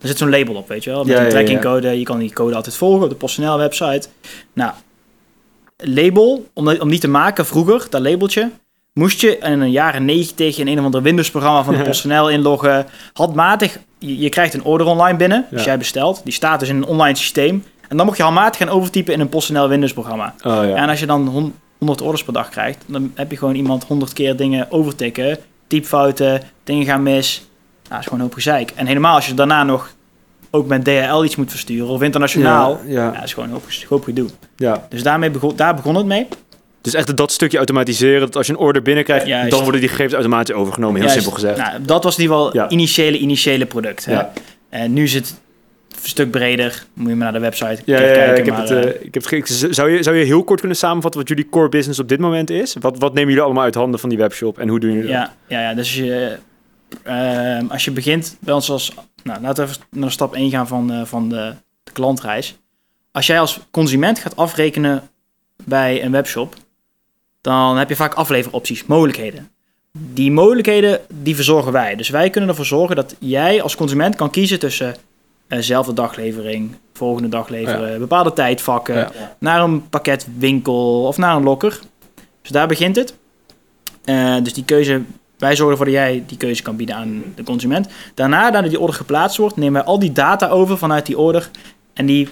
Er 0.00 0.08
zit 0.10 0.18
zo'n 0.18 0.30
label 0.30 0.54
op, 0.54 0.68
weet 0.68 0.84
je 0.84 0.90
wel. 0.90 0.98
Met 1.04 1.08
Ja, 1.08 1.14
een 1.14 1.22
ja, 1.22 1.28
ja. 1.28 1.34
trackingcode. 1.34 1.98
Je 1.98 2.04
kan 2.04 2.18
die 2.18 2.32
code 2.32 2.54
altijd 2.54 2.76
volgen 2.76 3.02
op 3.04 3.10
de 3.10 3.16
PostNL 3.16 3.58
website. 3.58 4.08
Nou, 4.52 4.72
label, 5.86 6.46
om, 6.54 6.66
die- 6.68 6.80
om 6.80 6.88
die 6.88 6.98
te 6.98 7.08
maken 7.08 7.46
vroeger, 7.46 7.86
dat 7.90 8.00
labeltje, 8.00 8.50
moest 8.92 9.20
je 9.20 9.38
in 9.38 9.60
een 9.60 9.70
jaren 9.70 10.04
90 10.04 10.58
in 10.58 10.66
een 10.68 10.78
of 10.78 10.84
ander 10.84 11.02
Windows 11.02 11.30
programma 11.30 11.62
van 11.62 11.74
de. 11.76 11.82
PostNL 11.90 12.30
inloggen. 12.30 12.86
Handmatig, 13.12 13.78
je, 13.98 14.18
je 14.18 14.28
krijgt 14.28 14.54
een 14.54 14.64
order 14.64 14.86
online 14.86 15.16
binnen, 15.18 15.46
als 15.52 15.60
Ja. 15.60 15.66
jij 15.66 15.78
bestelt. 15.78 16.20
Die 16.24 16.32
staat 16.32 16.60
dus 16.60 16.68
in 16.68 16.76
een 16.76 16.84
online 16.86 17.16
systeem. 17.16 17.64
En 17.88 17.96
dan 17.96 18.06
mocht 18.06 18.16
je 18.18 18.22
handmatig 18.22 18.56
gaan 18.58 18.68
overtypen 18.76 19.12
in 19.14 19.20
een 19.20 19.28
PostNL 19.28 19.68
Windows 19.68 19.92
programma. 19.92 20.34
Oh 20.44 20.52
ja. 20.68 20.74
En 20.74 20.88
als 20.88 21.00
je 21.00 21.06
dan 21.06 21.26
hon- 21.28 21.54
100 21.78 22.00
orders 22.00 22.24
per 22.24 22.32
dag 22.32 22.48
krijgt, 22.48 22.84
dan 22.86 23.12
heb 23.14 23.30
je 23.30 23.36
gewoon 23.36 23.54
iemand 23.54 23.84
100 23.84 24.12
keer 24.12 24.36
dingen 24.36 24.70
overtikken, 24.70 25.38
typfouten, 25.66 26.42
dingen 26.64 26.86
gaan 26.86 27.02
mis. 27.02 27.38
Nou, 27.38 27.88
dat 27.88 27.98
is 27.98 28.04
gewoon 28.04 28.18
een 28.18 28.24
hoop 28.26 28.34
gezeik. 28.34 28.72
En 28.74 28.86
helemaal 28.86 29.14
als 29.14 29.26
je 29.26 29.34
daarna 29.34 29.62
nog 29.64 29.93
ook 30.54 30.66
met 30.66 30.84
DHL 30.84 31.24
iets 31.24 31.36
moet 31.36 31.50
versturen 31.50 31.88
of 31.88 32.02
internationaal, 32.02 32.80
ja, 32.86 32.92
Ja, 32.92 33.04
ja, 33.04 33.10
dat 33.12 33.22
is 33.24 33.32
gewoon 33.34 33.48
een 33.48 33.60
hoop, 33.88 34.02
gedoe. 34.04 34.28
ja. 34.56 34.86
Dus 34.88 35.02
daarmee 35.02 35.30
begon, 35.30 35.56
daar 35.56 35.74
begon 35.74 35.94
het 35.94 36.06
mee. 36.06 36.26
Dus 36.80 36.94
echt 36.94 37.16
dat 37.16 37.32
stukje 37.32 37.56
automatiseren, 37.56 38.20
dat 38.20 38.36
als 38.36 38.46
je 38.46 38.52
een 38.52 38.58
order 38.58 38.82
binnenkrijgt, 38.82 39.26
Juist. 39.26 39.50
dan 39.50 39.62
worden 39.62 39.80
die 39.80 39.88
gegevens 39.88 40.14
automatisch 40.14 40.54
overgenomen, 40.54 40.94
heel 41.00 41.08
Juist. 41.08 41.22
simpel 41.22 41.40
gezegd. 41.40 41.58
Nou, 41.58 41.82
dat 41.84 42.04
was 42.04 42.16
in 42.16 42.22
ieder 42.22 42.36
geval 42.36 42.54
Ja. 42.54 42.62
het 42.62 42.72
initiële, 42.72 43.18
initiële 43.18 43.66
product. 43.66 44.04
Hè? 44.04 44.12
Ja. 44.12 44.32
En 44.68 44.92
nu 44.92 45.02
is 45.02 45.14
het 45.14 45.40
een 46.02 46.08
stuk 46.08 46.30
breder. 46.30 46.84
Moet 46.94 47.08
je 47.08 47.14
maar 47.14 47.24
naar 47.32 47.40
de 47.40 47.46
website 47.46 47.82
Ja, 47.84 47.98
even 47.98 48.08
ja, 48.08 48.14
ja, 48.14 48.14
kijken. 48.24 48.38
ik 48.38 48.44
heb 48.44 48.54
maar, 48.54 48.62
het, 48.62 48.70
eh, 48.70 48.82
eh, 48.94 49.02
ik 49.02 49.14
heb 49.14 49.30
het. 49.30 49.66
Zou 49.70 49.90
je, 49.90 50.02
zou 50.02 50.16
je 50.16 50.24
heel 50.24 50.44
kort 50.44 50.58
kunnen 50.60 50.76
samenvatten 50.78 51.20
wat 51.20 51.28
jullie 51.28 51.48
core 51.50 51.68
business 51.68 51.98
op 52.00 52.08
dit 52.08 52.18
moment 52.20 52.50
is? 52.50 52.76
Wat, 52.80 52.98
wat 52.98 53.12
nemen 53.14 53.28
jullie 53.28 53.44
allemaal 53.44 53.64
uit 53.64 53.74
handen 53.74 54.00
van 54.00 54.08
die 54.08 54.18
webshop 54.18 54.58
en 54.58 54.68
hoe 54.68 54.80
doen 54.80 54.90
jullie 54.92 55.06
dat? 55.06 55.12
Ja, 55.12 55.32
ja, 55.48 55.60
ja 55.60 55.74
dus 55.74 55.94
je, 55.94 56.36
ehm, 57.02 57.66
als 57.68 57.84
je 57.84 57.90
begint 57.90 58.36
bij 58.40 58.54
ons 58.54 58.70
als... 58.70 58.92
Nou, 59.24 59.40
laten 59.40 59.64
we 59.64 59.70
even 59.70 59.84
naar 59.90 60.10
stap 60.10 60.34
1 60.34 60.50
gaan 60.50 60.66
van, 60.66 60.92
eh, 60.92 61.04
van 61.04 61.28
de, 61.28 61.54
de 61.84 61.92
klantreis. 61.92 62.56
Als 63.12 63.26
jij 63.26 63.40
als 63.40 63.60
consument 63.70 64.18
gaat 64.18 64.36
afrekenen 64.36 65.08
bij 65.64 66.04
een 66.04 66.12
webshop, 66.12 66.54
dan 67.40 67.76
heb 67.76 67.88
je 67.88 67.96
vaak 67.96 68.14
afleveropties, 68.14 68.86
mogelijkheden. 68.86 69.50
Die 69.92 70.30
mogelijkheden, 70.32 71.00
die 71.08 71.34
verzorgen 71.34 71.72
wij. 71.72 71.96
Dus 71.96 72.08
wij 72.08 72.30
kunnen 72.30 72.50
ervoor 72.50 72.64
zorgen 72.64 72.96
dat 72.96 73.14
jij 73.18 73.62
als 73.62 73.76
consument 73.76 74.16
kan 74.16 74.30
kiezen 74.30 74.58
tussen 74.58 74.96
eh, 75.46 75.58
zelfde 75.58 75.92
daglevering, 75.92 76.74
volgende 76.92 77.28
dag 77.28 77.48
leveren, 77.48 77.98
bepaalde 77.98 78.32
tijdvakken, 78.32 78.94
Ja. 78.94 79.10
naar 79.38 79.62
een 79.62 79.88
pakketwinkel 79.88 81.06
of 81.06 81.16
naar 81.16 81.36
een 81.36 81.42
lokker. 81.42 81.80
Dus 82.42 82.50
daar 82.50 82.66
begint 82.66 82.96
het. 82.96 83.14
Eh, 84.04 84.36
dus 84.42 84.52
die 84.52 84.64
keuze, 84.64 85.02
wij 85.38 85.56
zorgen 85.56 85.70
ervoor 85.70 85.86
dat 85.86 85.94
jij 85.94 86.22
die 86.26 86.36
keuze 86.36 86.62
kan 86.62 86.76
bieden 86.76 86.96
aan 86.96 87.22
de 87.34 87.42
consument. 87.42 87.88
Daarna, 88.14 88.50
nadat 88.50 88.70
die 88.70 88.80
order 88.80 88.96
geplaatst 88.96 89.36
wordt, 89.36 89.56
nemen 89.56 89.72
wij 89.72 89.82
al 89.82 89.98
die 89.98 90.12
data 90.12 90.48
over 90.48 90.78
vanuit 90.78 91.06
die 91.06 91.18
order. 91.18 91.50
En 91.92 92.06
die 92.06 92.28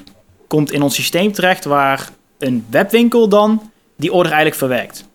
komt 0.46 0.70
in 0.70 0.82
ons 0.82 0.94
systeem 0.94 1.32
terecht 1.32 1.64
waar 1.64 2.10
een 2.38 2.66
webwinkel 2.70 3.28
dan 3.28 3.70
die 3.96 4.12
order 4.12 4.32
eigenlijk 4.32 4.58
verwerkt. 4.58 5.10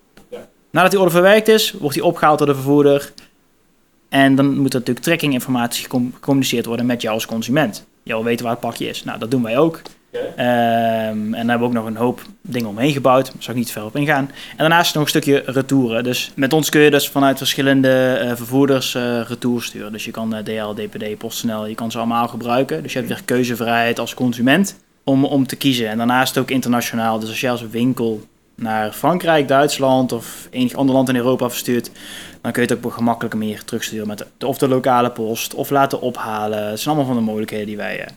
Nadat 0.72 0.92
die 0.92 1.00
order 1.00 1.16
verwerkt 1.16 1.48
is, 1.48 1.72
wordt 1.72 1.96
die 1.96 2.06
opgehaald 2.06 2.38
door 2.38 2.48
de 2.48 2.54
vervoerder. 2.54 3.12
En 4.10 4.36
dan 4.36 4.46
moet 4.46 4.74
er 4.74 4.80
natuurlijk 4.80 5.06
trackinginformatie 5.06 5.84
gecom- 5.84 6.12
gecommuniceerd 6.14 6.66
worden 6.66 6.86
met 6.86 7.02
jou 7.02 7.14
als 7.14 7.26
consument. 7.26 7.86
Je 8.04 8.14
wil 8.14 8.24
weten 8.24 8.44
waar 8.46 8.54
het 8.54 8.64
pakje 8.64 8.88
is. 8.88 9.04
Nou, 9.04 9.20
dat 9.20 9.32
doen 9.32 9.44
wij 9.44 9.58
ook. 9.58 9.82
Ehm, 10.12 10.38
en 10.38 11.32
daar 11.32 11.38
hebben 11.38 11.60
we 11.60 11.66
ook 11.66 11.74
nog 11.74 11.86
een 11.86 11.96
hoop 11.96 12.22
dingen 12.42 12.70
omheen 12.70 12.92
gebouwd. 12.92 13.26
Daar 13.26 13.36
zal 13.40 13.54
ik 13.54 13.60
niet 13.60 13.72
ver 13.72 13.86
op 13.86 13.96
ingaan. 13.96 14.32
En 14.50 14.58
daarnaast 14.58 14.94
nog 14.94 15.04
een 15.04 15.10
stukje 15.10 15.44
retouren. 15.46 16.04
Dus 16.04 16.32
met 16.36 16.54
ons 16.54 16.70
kun 16.70 16.82
je 16.82 16.92
dus 16.92 17.10
vanuit 17.10 17.38
verschillende 17.38 18.14
eh, 18.14 18.36
vervoerders 18.36 18.96
eh 18.96 19.22
retour 19.28 19.64
sturen. 19.64 19.92
Dus 19.92 20.06
je 20.06 20.12
kan 20.12 20.36
eh, 20.36 20.44
DL, 20.44 20.74
DPD, 20.74 21.18
PostNL, 21.18 21.66
je 21.66 21.76
kan 21.76 21.92
ze 21.92 21.98
allemaal 21.98 22.28
gebruiken. 22.28 22.84
Dus 22.84 22.94
je 22.94 22.98
hebt 23.00 23.12
weer 23.12 23.24
keuzevrijheid 23.26 24.00
als 24.00 24.14
consument 24.14 24.80
om, 25.04 25.26
om 25.26 25.48
te 25.48 25.56
kiezen. 25.56 25.90
En 25.90 25.98
daarnaast 25.98 26.38
ook 26.38 26.50
internationaal. 26.50 27.20
Dus 27.20 27.30
als 27.30 27.42
jij 27.42 27.52
als 27.52 27.68
winkel 27.70 28.22
naar 28.56 28.92
Frankrijk, 28.92 29.48
Duitsland 29.48 30.12
of 30.12 30.48
enig 30.52 30.74
ander 30.74 30.96
land 30.96 31.10
in 31.10 31.16
Europa 31.16 31.50
verstuurt, 31.50 31.92
dan 32.42 32.52
kun 32.52 32.62
je 32.62 32.68
het 32.68 32.78
ook 32.78 32.86
op 32.86 32.92
een 32.92 32.98
gemakkelijke 32.98 33.38
manier 33.38 33.64
terugsturen 33.64 34.08
met 34.08 34.26
of 34.46 34.58
de 34.58 34.68
lokale 34.68 35.12
post 35.12 35.54
of 35.54 35.70
laten 35.70 36.02
ophalen. 36.02 36.70
Het 36.70 36.80
zijn 36.80 36.96
allemaal 36.96 37.14
van 37.14 37.24
de 37.24 37.30
mogelijkheden 37.30 37.66
die 37.66 37.78
wij. 37.78 38.08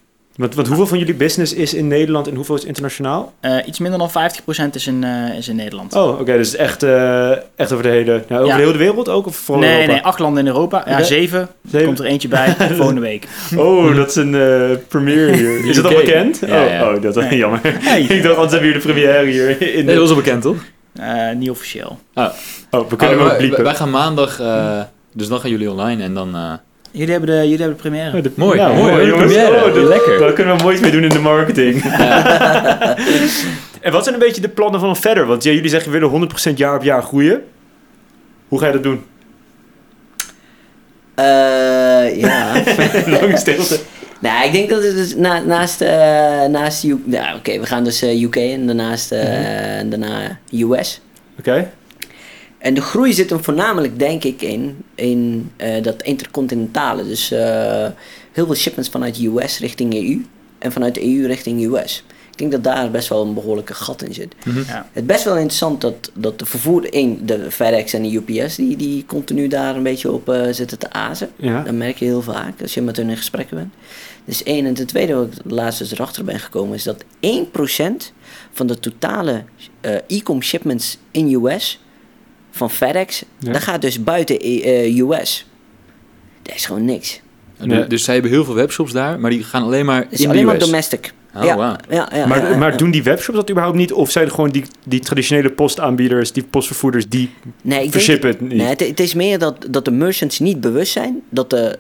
Want, 0.41 0.55
want 0.55 0.67
hoeveel 0.69 0.87
van 0.87 0.99
jullie 0.99 1.15
business 1.15 1.55
is 1.55 1.75
in 1.75 1.87
Nederland 1.89 2.29
en 2.29 2.35
hoeveel 2.35 2.55
is 2.55 2.65
internationaal? 2.65 3.33
eh, 3.41 3.57
iets 3.67 3.79
minder 3.79 3.99
dan 3.99 4.11
50% 4.11 4.75
is 4.75 4.87
in, 4.87 5.05
eh, 5.05 5.37
is 5.39 5.49
in 5.49 5.57
Nederland. 5.57 5.95
Oh, 5.95 6.21
oké, 6.21 6.37
dus 6.37 6.57
echt, 6.57 6.83
eh, 6.83 7.31
echt 7.31 7.73
over 7.73 7.83
de 7.83 7.89
hele, 7.89 8.25
nou, 8.29 8.43
over 8.43 8.47
Ja. 8.47 8.57
de 8.57 8.63
hele 8.63 8.79
wereld 8.79 9.09
ook? 9.09 9.27
Of 9.27 9.37
vooral 9.37 9.65
nee, 9.65 9.73
Europa? 9.75 9.93
nee, 9.93 10.03
acht 10.03 10.19
landen 10.19 10.43
in 10.47 10.53
Europa. 10.53 10.83
Ja, 10.87 11.03
zeven. 11.03 11.39
Er 11.41 11.49
Zeven? 11.71 11.87
komt 11.87 11.99
er 11.99 12.05
eentje 12.05 12.29
bij 12.29 12.55
volgende 12.77 13.01
week. 13.01 13.27
Oh, 13.57 13.97
dat 13.97 14.09
is 14.09 14.17
een 14.17 14.35
eh 14.35 14.77
premiere 14.89 15.33
hier. 15.37 15.65
Is 15.69 15.77
dat 15.77 15.85
al 15.85 15.95
bekend? 15.95 16.39
Ja, 16.47 16.65
oh, 16.65 16.71
ja. 16.71 16.95
oh, 16.95 17.03
dat 17.03 17.17
is 17.17 17.25
Nee. 17.25 17.39
jammer. 17.39 17.61
Hey. 17.81 18.01
Ik 18.03 18.23
dacht, 18.23 18.35
anders 18.35 18.53
hebben 18.53 18.69
jullie 18.71 18.87
de 18.87 18.93
première 18.93 19.27
hier. 19.27 19.63
In 19.63 19.85
Nee, 19.85 19.95
dat 19.95 19.99
was 20.03 20.11
al 20.11 20.17
bekend, 20.17 20.43
toch? 20.43 20.57
Eh, 20.95 21.31
niet 21.37 21.51
officieel. 21.51 21.99
Oh, 22.15 22.29
we 22.71 22.97
kunnen 22.97 22.99
Oh, 23.01 23.01
hem 23.09 23.21
ook 23.21 23.27
wij- 23.29 23.37
bliepen. 23.37 23.65
wij 23.65 23.75
gaan 23.75 23.91
maandag, 23.91 24.41
eh, 24.41 24.81
dus 25.13 25.29
dan 25.29 25.41
gaan 25.41 25.51
jullie 25.51 25.71
online 25.71 26.03
en 26.03 26.15
dan... 26.15 26.37
Jullie 26.93 27.11
hebben 27.13 27.31
de, 27.31 27.37
jullie 27.43 27.57
hebben 27.59 27.77
de 27.77 27.83
première. 27.83 28.17
Oh, 28.17 28.23
de- 28.23 28.31
Mooi, 28.35 28.59
Ja, 28.59 28.69
mooi, 28.69 28.81
mooi, 28.91 29.05
de 29.05 29.11
jongens. 29.11 29.33
première. 29.33 29.65
Oh, 29.69 29.75
dat- 29.75 29.89
Lekker. 29.89 30.19
Daar 30.19 30.33
kunnen 30.33 30.57
we 30.57 30.63
moois 30.63 30.81
mee 30.81 30.91
doen 30.91 31.03
in 31.03 31.09
de 31.09 31.19
marketing. 31.19 31.83
en 33.81 33.93
wat 33.93 34.03
zijn 34.03 34.15
een 34.15 34.21
beetje 34.21 34.41
de 34.41 34.49
plannen 34.49 34.81
van 34.81 34.97
verder? 34.97 35.27
Want 35.27 35.43
ja, 35.45 35.51
jullie 35.53 35.71
zeggen 35.71 35.93
we 35.93 35.99
willen 35.99 36.29
100% 36.53 36.55
jaar 36.59 36.75
op 36.77 36.83
jaar 36.83 37.03
groeien. 37.03 37.43
Hoe 38.49 38.59
ga 38.59 38.67
je 38.67 38.73
dat 38.73 38.83
doen? 38.83 39.05
Eh, 41.15 42.17
ja. 42.21 42.53
Lange 43.21 43.37
stilte. 43.37 43.79
nou, 44.21 44.45
ik 44.47 44.53
denk 44.53 44.71
dat 44.71 44.83
het 44.83 44.95
dus 44.97 45.15
na, 45.17 45.39
naast, 45.41 45.81
eh 45.81 46.45
naast 46.45 46.85
U- 46.85 47.03
ja, 47.07 47.35
oké, 47.35 47.59
we 47.61 47.67
gaan 47.67 47.85
dus 47.85 48.03
eh, 48.03 48.23
UK 48.23 48.37
en 48.37 48.67
daarnaast 48.67 49.13
eh, 49.13 49.79
en 49.79 49.91
daarna 49.91 50.39
US. 50.53 51.01
Oké. 51.39 51.71
En 52.61 52.75
de 52.75 52.81
groei 52.81 53.13
zit 53.13 53.31
hem 53.31 53.45
voornamelijk, 53.45 53.99
denk 53.99 54.25
ik, 54.25 54.43
in, 54.43 54.85
in 54.95 55.51
eh, 55.57 55.83
dat 55.83 56.03
intercontinentale. 56.03 57.05
Dus 57.05 57.31
eh, 57.31 57.87
heel 58.33 58.47
veel 58.47 58.55
shipments 58.55 58.91
vanuit 58.91 59.19
US 59.19 59.59
richting 59.59 59.95
EU 59.95 60.25
en 60.59 60.73
vanuit 60.73 60.95
de 60.95 61.03
EU 61.05 61.27
richting 61.27 61.65
US. 61.65 62.05
Ik 62.31 62.51
denk 62.51 62.65
dat 62.65 62.75
daar 62.75 62.91
best 62.91 63.09
wel 63.09 63.23
een 63.23 63.35
behoorlijke 63.35 63.75
gat 63.75 64.03
in 64.03 64.15
zit. 64.15 64.35
Ja. 64.45 64.89
Het 64.93 65.03
is 65.03 65.05
best 65.05 65.25
wel 65.25 65.35
interessant 65.35 65.81
dat, 65.81 66.11
dat 66.15 66.39
de 66.39 66.47
vervoer, 66.47 66.93
één, 66.93 67.27
de 67.27 67.51
FedEx 67.51 67.93
en 67.93 68.03
de 68.03 68.23
UPS, 68.27 68.57
die, 68.57 68.77
die 68.77 69.05
continu 69.07 69.49
daar 69.49 69.77
een 69.77 69.83
beetje 69.83 70.13
op 70.13 70.29
eh, 70.29 70.53
zitten 70.53 70.79
te 70.79 70.93
azen. 70.93 71.31
Ja. 71.37 71.63
Dat 71.63 71.75
merk 71.75 71.97
je 71.97 72.05
heel 72.05 72.23
vaak 72.23 72.63
als 72.63 72.75
je 72.75 72.83
met 72.83 72.97
hun 72.97 73.09
in 73.09 73.17
gesprekken 73.17 73.57
bent. 73.57 73.75
Dus 74.25 74.43
één. 74.43 74.67
En 74.67 74.75
ten 74.75 74.87
tweede, 74.87 75.15
wat 75.15 75.27
ik 75.45 75.51
laatst 75.51 75.79
dus 75.79 75.93
erachter 75.93 76.25
ben 76.25 76.41
gekomen, 76.41 76.75
is 76.75 76.83
dat 76.83 77.05
1% 77.05 77.07
van 78.53 78.67
de 78.67 78.79
totale 78.79 79.45
eh, 79.81 79.95
e-com 80.07 80.43
shipments 80.43 80.99
in 81.11 81.45
US 81.45 81.81
van 82.51 82.71
FedEx, 82.71 83.25
Ja. 83.39 83.53
dat 83.53 83.63
gaat 83.63 83.81
dus 83.83 84.03
buiten 84.03 84.39
eh, 84.41 84.99
US. 84.99 85.47
Dat 86.43 86.55
is 86.55 86.67
gewoon 86.67 86.85
niks. 86.85 87.21
Nee. 87.59 87.87
Dus 87.87 88.05
zij 88.05 88.15
hebben 88.15 88.33
heel 88.33 88.45
veel 88.45 88.55
webshops 88.55 88.93
daar, 88.93 89.21
maar 89.21 89.31
die 89.31 89.43
gaan 89.45 89.63
alleen 89.63 89.85
maar 89.85 90.07
in 90.11 90.29
alleen 90.29 90.39
de 90.41 90.45
maar 90.45 90.55
US. 90.57 90.65
domestic. 90.65 91.13
Oh, 91.35 91.45
ja, 91.45 91.57
wauw. 91.57 91.77
ja, 91.89 92.09
ja, 92.15 92.27
Maar, 92.27 92.43
ja, 92.43 92.49
ja, 92.49 92.57
maar 92.57 92.77
doen 92.77 92.91
die 92.91 93.03
webshops 93.03 93.39
dat 93.39 93.51
überhaupt 93.51 93.77
niet? 93.79 93.93
Of 93.93 94.11
zijn 94.11 94.25
het 94.25 94.35
gewoon 94.35 94.51
die, 94.51 94.65
die 94.85 95.01
traditionele 95.01 95.51
postaanbieders, 95.51 96.33
die 96.33 96.43
postvervoerders, 96.43 97.09
die 97.09 97.31
nee, 97.63 97.85
ik 97.85 97.93
denk, 97.93 98.23
het 98.23 98.41
niet? 98.41 98.53
nee, 98.53 98.67
het, 98.67 98.81
het 98.81 99.01
is 99.01 99.15
meer 99.15 99.39
dat, 99.39 99.67
dat 99.71 99.85
de 99.85 99.91
merchants 99.91 100.39
niet 100.39 100.61
bewust 100.61 100.93
zijn 100.93 101.23
dat, 101.29 101.51
de, 101.51 101.79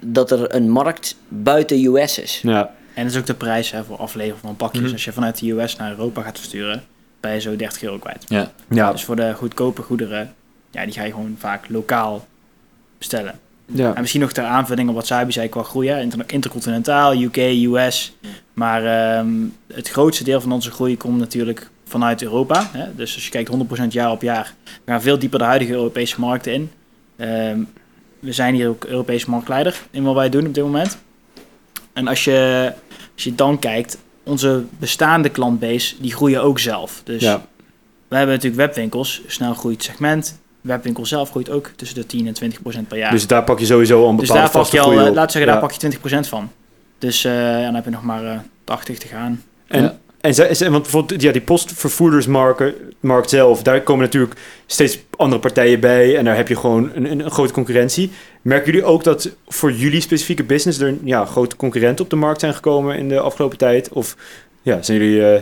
dat 0.00 0.30
er 0.30 0.54
een 0.54 0.70
markt 0.70 1.16
buiten 1.28 1.84
US 1.84 2.18
is. 2.18 2.40
Ja. 2.42 2.74
En 2.94 3.02
dat 3.04 3.12
is 3.12 3.18
ook 3.18 3.26
de 3.26 3.34
prijs 3.34 3.70
hè, 3.70 3.84
voor 3.84 3.96
afleveren 3.96 4.38
van 4.40 4.56
pakjes. 4.56 4.82
Mhm. 4.82 4.92
Als 4.92 5.04
je 5.04 5.12
vanuit 5.12 5.38
de 5.38 5.50
US 5.50 5.76
naar 5.76 5.90
Europa 5.90 6.22
gaat 6.22 6.38
versturen, 6.38 6.82
je 7.30 7.40
zo 7.40 7.56
30 7.56 7.82
euro 7.82 7.98
kwijt. 7.98 8.24
Ja. 8.28 8.50
Ja. 8.68 8.92
Dus 8.92 9.04
voor 9.04 9.16
de 9.16 9.32
goedkope 9.34 9.82
goederen, 9.82 10.34
ja, 10.70 10.84
die 10.84 10.94
ga 10.94 11.02
je 11.02 11.10
gewoon 11.10 11.36
vaak 11.38 11.68
lokaal 11.68 12.26
bestellen. 12.98 13.38
ja. 13.66 13.94
En 13.94 14.00
misschien 14.00 14.20
nog 14.20 14.32
ter 14.32 14.44
aanvulling 14.44 14.88
op 14.88 14.94
wat 14.94 15.06
Sabi 15.06 15.32
zei 15.32 15.48
qua 15.48 15.62
groei. 15.62 15.88
hè. 15.88 16.00
Inter- 16.00 16.24
intercontinentaal, 16.26 17.14
UK, 17.14 17.36
US. 17.36 18.16
Maar 18.52 18.84
ehm, 18.84 19.32
het 19.72 19.88
grootste 19.88 20.24
deel 20.24 20.40
van 20.40 20.52
onze 20.52 20.70
groei 20.70 20.96
komt 20.96 21.18
natuurlijk 21.18 21.70
vanuit 21.84 22.22
Europa. 22.22 22.68
Hè. 22.72 22.94
Dus 22.94 23.14
als 23.14 23.24
je 23.24 23.30
kijkt 23.30 23.48
100% 23.50 23.92
jaar 23.92 24.10
op 24.10 24.22
jaar, 24.22 24.54
we 24.84 24.90
gaan 24.90 25.02
veel 25.02 25.18
dieper 25.18 25.38
de 25.38 25.44
huidige 25.44 25.72
Europese 25.72 26.20
markten 26.20 26.52
in. 26.52 26.70
Ehm, 27.16 27.58
we 28.18 28.32
zijn 28.32 28.54
hier 28.54 28.68
ook 28.68 28.84
Europese 28.84 29.30
marktleider 29.30 29.82
in 29.90 30.02
wat 30.02 30.14
wij 30.14 30.28
doen 30.28 30.46
op 30.46 30.54
dit 30.54 30.64
moment. 30.64 30.98
En 31.92 32.08
als 32.08 32.24
je, 32.24 32.72
als 33.14 33.24
je 33.24 33.34
dan 33.34 33.58
kijkt, 33.58 33.98
onze 34.24 34.64
bestaande 34.78 35.28
klantbase, 35.28 35.94
die 36.00 36.12
groeien 36.12 36.42
ook 36.42 36.58
zelf. 36.58 37.00
Dus 37.04 37.22
ja. 37.22 37.46
we 38.08 38.16
hebben 38.16 38.34
natuurlijk 38.34 38.62
webwinkels, 38.66 39.20
snel 39.26 39.54
groeit 39.54 39.82
segment. 39.82 40.40
Webwinkel 40.60 41.06
zelf 41.06 41.30
groeit 41.30 41.50
ook 41.50 41.70
tussen 41.76 41.96
de 41.96 42.06
10 42.06 42.26
en 42.26 42.34
20 42.34 42.62
procent 42.62 42.88
per 42.88 42.98
jaar. 42.98 43.10
Dus 43.10 43.26
daar 43.26 43.44
pak 43.44 43.58
je 43.58 43.66
sowieso 43.66 44.02
al 44.02 44.08
een 44.08 44.16
Dus 44.16 44.28
bepaalde 44.28 44.42
daar 44.42 44.52
pak 44.52 44.62
vaste 44.62 44.76
je 44.76 44.82
al, 44.82 44.90
groei 44.90 45.06
eh, 45.06 45.14
laten 45.14 45.26
we 45.26 45.32
zeggen, 45.32 45.52
Ja. 45.52 45.60
daar 45.60 45.68
pak 45.68 46.02
je 46.12 46.24
20% 46.24 46.28
van. 46.28 46.50
Dus 46.98 47.24
eh, 47.24 47.32
ja, 47.32 47.62
dan 47.62 47.74
heb 47.74 47.84
je 47.84 47.90
nog 47.90 48.02
maar 48.02 48.24
eh 48.24 48.38
80 48.64 48.98
te 48.98 49.06
gaan. 49.06 49.42
En, 49.66 49.82
Ja. 49.82 49.96
En, 50.22 50.34
zij- 50.34 50.70
want 50.70 50.82
bijvoorbeeld 50.82 51.22
ja, 51.22 51.32
die 51.32 51.40
postvervoerdersmarkt 51.40 52.72
markt 53.00 53.30
zelf, 53.30 53.62
daar 53.62 53.80
komen 53.82 54.04
natuurlijk 54.04 54.40
steeds 54.66 54.98
andere 55.16 55.40
partijen 55.40 55.80
bij 55.80 56.16
en 56.16 56.24
daar 56.24 56.36
heb 56.36 56.48
je 56.48 56.56
gewoon 56.56 56.90
een, 56.94 57.10
een, 57.10 57.20
een 57.24 57.30
grote 57.30 57.52
concurrentie. 57.52 58.10
Merken 58.42 58.72
jullie 58.72 58.86
ook 58.86 59.04
dat 59.04 59.30
voor 59.48 59.72
jullie 59.72 60.00
specifieke 60.00 60.44
business 60.44 60.80
er 60.80 60.94
ja, 61.04 61.24
grote 61.24 61.56
concurrenten 61.56 62.04
op 62.04 62.10
de 62.10 62.16
markt 62.16 62.40
zijn 62.40 62.54
gekomen 62.54 62.96
in 62.96 63.08
de 63.08 63.20
afgelopen 63.20 63.58
tijd? 63.58 63.88
Of 63.88 64.16
ja, 64.62 64.82
zijn 64.82 64.98
jullie 64.98 65.26
eh, 65.34 65.40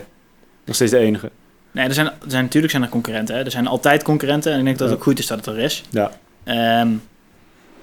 nog 0.65 0.75
steeds 0.75 0.91
de 0.91 0.99
enige? 0.99 1.31
Nee, 1.73 1.87
er 1.87 1.95
zijn, 1.95 2.07
er 2.07 2.13
zijn, 2.27 2.43
natuurlijk 2.45 2.73
zijn 2.73 2.85
er 2.85 2.89
concurrenten. 2.89 3.35
Hè. 3.37 3.45
Er 3.45 3.51
zijn 3.51 3.67
altijd 3.67 4.03
concurrenten 4.03 4.53
en 4.53 4.59
ik 4.59 4.65
denk 4.65 4.79
dat 4.79 4.89
het 4.89 4.97
Ja. 4.97 5.03
ook 5.05 5.09
goed 5.09 5.19
is 5.19 5.27
dat 5.27 5.37
het 5.39 5.47
er 5.47 5.59
is. 5.59 5.85
Ja. 5.91 6.11
Ehm, 6.45 6.89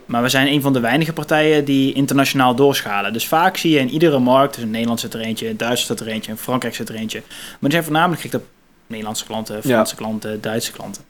maar 0.08 0.22
we 0.22 0.30
zijn 0.30 0.48
een 0.48 0.62
van 0.62 0.74
de 0.74 0.80
weinige 0.80 1.14
partijen 1.14 1.66
die 1.66 1.94
internationaal 1.94 2.56
doorschalen. 2.56 3.14
Dus 3.14 3.28
vaak 3.28 3.58
zie 3.58 3.72
je 3.72 3.80
in 3.80 3.90
iedere 3.90 4.20
markt, 4.20 4.54
dus 4.56 4.64
in 4.64 4.72
Nederland 4.72 5.00
zit 5.00 5.14
er 5.14 5.20
eentje, 5.20 5.50
in 5.50 5.58
Duitsland 5.58 6.00
zit 6.00 6.08
er 6.08 6.14
eentje, 6.14 6.32
in 6.32 6.38
Frankrijk 6.38 6.76
zit 6.76 6.90
er 6.90 6.96
eentje. 6.96 7.20
Maar 7.28 7.58
die 7.60 7.72
zijn 7.72 7.84
voornamelijk 7.84 8.22
gericht 8.22 8.38
op 8.44 8.46
Nederlandse 8.88 9.26
klanten, 9.26 9.64
Franse 9.64 9.96
klanten, 9.96 10.42
Duitse 10.42 10.72
klanten. 10.72 11.02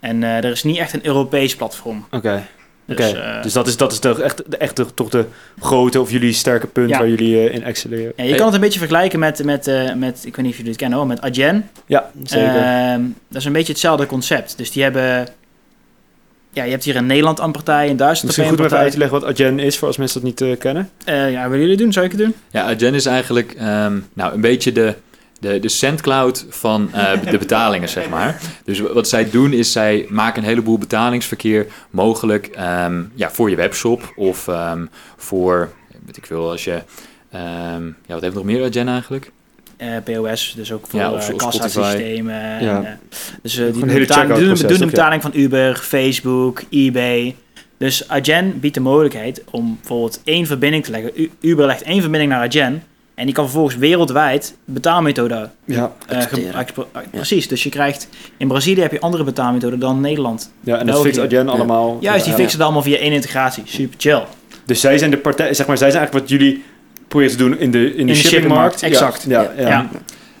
En 0.00 0.22
eh, 0.22 0.36
er 0.36 0.44
is 0.50 0.62
niet 0.62 0.76
echt 0.76 0.92
een 0.92 1.06
Europees 1.06 1.56
platform. 1.56 2.06
Oké. 2.10 2.42
Dus, 2.86 3.12
eh, 3.12 3.42
dus 3.42 3.52
dat 3.52 3.66
is, 3.66 3.76
dat 3.76 3.92
is 3.92 3.98
toch 3.98 4.18
echt, 4.20 4.42
de- 4.50 4.56
echt 4.56 4.76
de- 4.76 4.94
toch 4.94 5.08
de 5.08 5.24
grote 5.60 6.00
of 6.00 6.10
jullie 6.10 6.32
sterke 6.32 6.66
punt 6.66 6.88
Ja. 6.90 6.98
waar 6.98 7.08
jullie 7.08 7.48
eh, 7.48 7.54
in 7.54 7.62
excelleren. 7.64 8.12
ja, 8.16 8.22
je 8.22 8.28
Hey. 8.28 8.36
kan 8.36 8.46
het 8.46 8.54
een 8.54 8.60
beetje 8.60 8.78
vergelijken 8.78 9.18
met, 9.18 9.44
met, 9.44 9.66
met 9.96 10.22
ik 10.26 10.36
weet 10.36 10.44
niet 10.44 10.50
of 10.50 10.56
jullie 10.56 10.70
het 10.70 10.80
kennen 10.80 10.98
hoor, 10.98 11.06
met 11.06 11.20
Adyen. 11.20 11.70
Ja, 11.86 12.10
zeker. 12.22 12.56
Ehm, 12.56 13.00
dat 13.28 13.40
is 13.40 13.44
een 13.44 13.52
beetje 13.52 13.72
hetzelfde 13.72 14.06
concept. 14.06 14.58
Dus 14.58 14.70
die 14.70 14.82
hebben... 14.82 15.26
Ja, 16.54 16.64
je 16.64 16.70
hebt 16.70 16.84
hier 16.84 16.94
in 16.96 17.06
Nederland 17.06 17.38
een 17.38 17.52
partij, 17.52 17.88
in 17.88 17.96
Duitsland 17.96 18.24
Misschien 18.24 18.44
heb 18.44 18.54
goed 18.54 18.70
je 18.70 18.76
om 18.76 18.80
een 18.80 18.88
even 18.88 18.98
uit 18.98 19.10
partij. 19.10 19.10
te 19.10 19.26
leggen 19.26 19.40
wat 19.40 19.58
Agen 19.58 19.66
is, 19.66 19.78
voor 19.78 19.88
als 19.88 19.96
mensen 19.96 20.20
dat 20.20 20.28
niet 20.28 20.40
eh, 20.40 20.58
kennen. 20.58 20.90
Eh, 21.04 21.32
ja, 21.32 21.42
willen 21.48 21.60
jullie 21.60 21.76
doen? 21.76 21.92
Zou 21.92 22.04
ik 22.04 22.10
het 22.12 22.20
doen? 22.20 22.34
Ja, 22.50 22.62
Adyen 22.62 22.94
is 22.94 23.06
eigenlijk 23.06 23.52
ehm, 23.52 23.98
nou, 24.12 24.34
een 24.34 24.40
beetje 24.40 24.72
de, 24.72 24.94
de, 25.40 25.58
de 25.58 25.68
SendCloud 25.68 26.46
van 26.48 26.88
eh, 26.92 27.12
de 27.30 27.38
betalingen, 27.38 27.88
zeg 27.88 28.08
maar. 28.08 28.40
Dus 28.64 28.80
wat 28.80 29.08
zij 29.08 29.30
doen 29.30 29.52
is, 29.52 29.72
zij 29.72 30.06
maken 30.08 30.42
een 30.42 30.48
heleboel 30.48 30.78
betalingsverkeer 30.78 31.66
mogelijk 31.90 32.46
ehm, 32.46 33.02
ja, 33.14 33.30
voor 33.30 33.50
je 33.50 33.56
webshop 33.56 34.12
of 34.16 34.48
ehm, 34.48 34.86
voor, 35.16 35.72
weet 36.06 36.16
ik 36.16 36.26
veel, 36.26 36.50
als 36.50 36.64
je... 36.64 36.82
ehm, 37.30 37.86
ja, 37.86 38.14
wat 38.14 38.20
heeft 38.20 38.34
nog 38.34 38.44
meer 38.44 38.64
Adyen 38.64 38.88
eigenlijk? 38.88 39.30
Eh, 39.82 39.88
POS, 40.04 40.52
dus 40.56 40.72
ook 40.72 40.86
voor 40.88 41.00
Ja, 41.00 41.12
of 41.12 41.24
zo- 41.24 41.36
kassasystemen. 41.36 42.34
Ja. 42.34 42.76
en, 42.76 42.86
eh, 42.86 42.90
dus 43.42 43.56
eh, 43.58 43.64
die 43.64 43.72
doen, 43.72 43.80
betaling, 43.80 44.06
checkout 44.10 44.38
doen, 44.38 44.48
proces, 44.48 44.68
doen 44.68 44.78
de 44.78 44.86
betaling 44.86 45.22
van 45.22 45.30
Uber, 45.34 45.76
Facebook, 45.76 46.62
eBay. 46.70 47.34
Dus 47.78 48.08
Agen 48.08 48.60
biedt 48.60 48.74
de 48.74 48.80
mogelijkheid 48.80 49.42
om 49.50 49.76
bijvoorbeeld 49.80 50.20
één 50.24 50.46
verbinding 50.46 50.84
te 50.84 50.90
leggen. 50.90 51.10
U- 51.14 51.30
Uber 51.40 51.66
legt 51.66 51.82
één 51.82 52.00
verbinding 52.00 52.30
naar 52.32 52.46
Agen. 52.46 52.82
En 53.14 53.24
die 53.24 53.34
kan 53.34 53.44
vervolgens 53.44 53.76
wereldwijd 53.76 54.54
betaalmethoden 54.64 55.52
Ja, 55.64 55.92
eh, 56.08 56.22
eh, 56.22 56.66
Precies, 57.10 57.48
dus 57.48 57.62
je 57.62 57.68
krijgt... 57.70 58.08
In 58.36 58.48
Brazilië 58.48 58.80
heb 58.80 58.92
je 58.92 59.00
andere 59.00 59.24
betaalmethoden 59.24 59.78
dan 59.78 60.00
Nederland. 60.00 60.52
ja 60.60 60.78
en 60.78 60.86
dat 60.86 61.00
fixt 61.00 61.18
Adyen 61.18 61.48
allemaal. 61.48 61.98
Juist, 62.00 62.24
die 62.24 62.32
Ja. 62.32 62.38
fixen 62.38 62.56
het 62.58 62.66
allemaal 62.66 62.82
via 62.82 62.96
één 62.98 63.12
integratie. 63.12 63.62
Super 63.66 63.94
chill. 63.98 64.22
Dus 64.66 64.80
zij 64.80 64.98
zijn 64.98 65.10
de 65.10 65.16
partij, 65.18 65.54
zeg 65.54 65.66
maar, 65.66 65.78
zij 65.78 65.90
zijn 65.90 66.02
eigenlijk 66.02 66.30
wat 66.30 66.38
jullie 66.40 66.64
proberen 67.12 67.36
te 67.36 67.42
doen 67.44 67.58
in 67.58 67.70
de, 67.70 67.94
in 67.94 68.06
de, 68.06 68.12
de 68.12 68.18
shippingmarkt. 68.18 68.82
exact. 68.82 69.24
Ja, 69.28 69.42
ja, 69.42 69.60
ja. 69.60 69.68
Ja. 69.68 69.88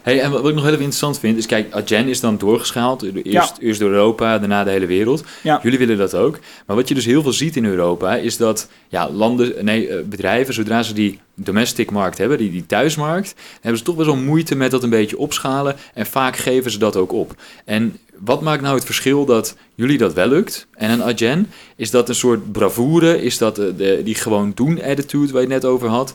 Hey, 0.02 0.20
en 0.20 0.30
wat 0.30 0.48
ik 0.48 0.54
nog 0.54 0.62
heel 0.62 0.72
even 0.72 0.72
interessant 0.72 1.18
vind, 1.18 1.38
is 1.38 1.46
kijk, 1.46 1.72
Agen 1.72 2.08
is 2.08 2.20
dan 2.20 2.38
doorgeschaald. 2.38 3.02
Eerst, 3.24 3.56
eerst 3.58 3.80
door 3.80 3.90
Europa, 3.90 4.38
daarna 4.38 4.64
de 4.64 4.70
hele 4.70 4.86
wereld. 4.86 5.24
Ja. 5.42 5.60
Jullie 5.62 5.78
willen 5.78 5.98
dat 5.98 6.14
ook. 6.14 6.38
Maar 6.66 6.76
wat 6.76 6.88
je 6.88 6.94
dus 6.94 7.04
heel 7.04 7.22
veel 7.22 7.32
ziet 7.32 7.56
in 7.56 7.64
Europa, 7.64 8.16
is 8.16 8.36
dat 8.36 8.68
ja, 8.88 9.10
landen, 9.10 9.64
nee, 9.64 9.88
eh, 9.88 10.04
bedrijven, 10.04 10.54
zodra 10.54 10.82
ze 10.82 10.94
die 10.94 11.18
domestic 11.34 11.90
markt 11.90 12.18
hebben, 12.18 12.38
die, 12.38 12.50
die 12.50 12.66
thuismarkt, 12.66 13.34
hebben 13.60 13.78
ze 13.78 13.84
toch 13.84 13.96
best 13.96 14.06
wel 14.06 14.16
moeite 14.16 14.54
met 14.54 14.70
dat 14.70 14.82
een 14.82 14.90
beetje 14.90 15.18
opschalen. 15.18 15.76
En 15.94 16.06
vaak 16.06 16.36
geven 16.36 16.70
ze 16.70 16.78
dat 16.78 16.96
ook 16.96 17.12
op. 17.12 17.34
En 17.64 17.96
wat 18.18 18.42
maakt 18.42 18.62
nou 18.62 18.74
het 18.74 18.84
verschil 18.84 19.24
dat 19.24 19.56
jullie 19.74 19.98
dat 19.98 20.12
wel 20.12 20.28
lukt 20.28 20.66
en 20.74 20.90
een 20.90 21.02
Agen? 21.02 21.50
Is 21.76 21.90
dat 21.90 22.08
een 22.08 22.14
soort 22.14 22.52
bravoure? 22.52 23.22
Is 23.22 23.38
dat 23.38 23.56
de, 23.56 23.76
de, 23.76 24.00
die 24.04 24.14
gewoon 24.14 24.52
doen 24.54 24.82
attitude 24.82 25.32
waar 25.32 25.42
je 25.42 25.48
het 25.48 25.62
net 25.62 25.64
over 25.64 25.88
had? 25.88 26.14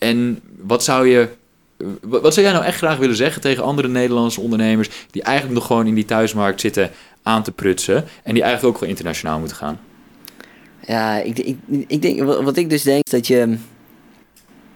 En 0.00 0.40
wat 0.60 0.84
zou 0.84 1.08
je 1.08 1.28
wat 2.02 2.34
zou 2.34 2.46
jij 2.46 2.54
nou 2.54 2.64
echt 2.66 2.76
graag 2.76 2.98
willen 2.98 3.16
zeggen 3.16 3.40
tegen 3.42 3.64
andere 3.64 3.88
Nederlandse 3.88 4.40
ondernemers 4.40 4.88
die 5.10 5.22
eigenlijk 5.22 5.58
nog 5.58 5.66
gewoon 5.66 5.86
in 5.86 5.94
die 5.94 6.04
thuismarkt 6.04 6.60
zitten 6.60 6.90
aan 7.22 7.42
te 7.42 7.52
prutsen 7.52 8.04
en 8.22 8.34
die 8.34 8.42
eigenlijk 8.42 8.64
ook 8.64 8.74
gewoon 8.78 8.92
internationaal 8.92 9.38
moeten 9.38 9.56
gaan? 9.56 9.80
Ja, 10.86 11.16
ik, 11.18 11.38
ik, 11.38 11.56
ik 11.86 12.02
denk, 12.02 12.22
wat 12.22 12.56
ik 12.56 12.70
dus 12.70 12.82
denk, 12.82 13.02
is 13.04 13.12
dat 13.12 13.26
je, 13.26 13.56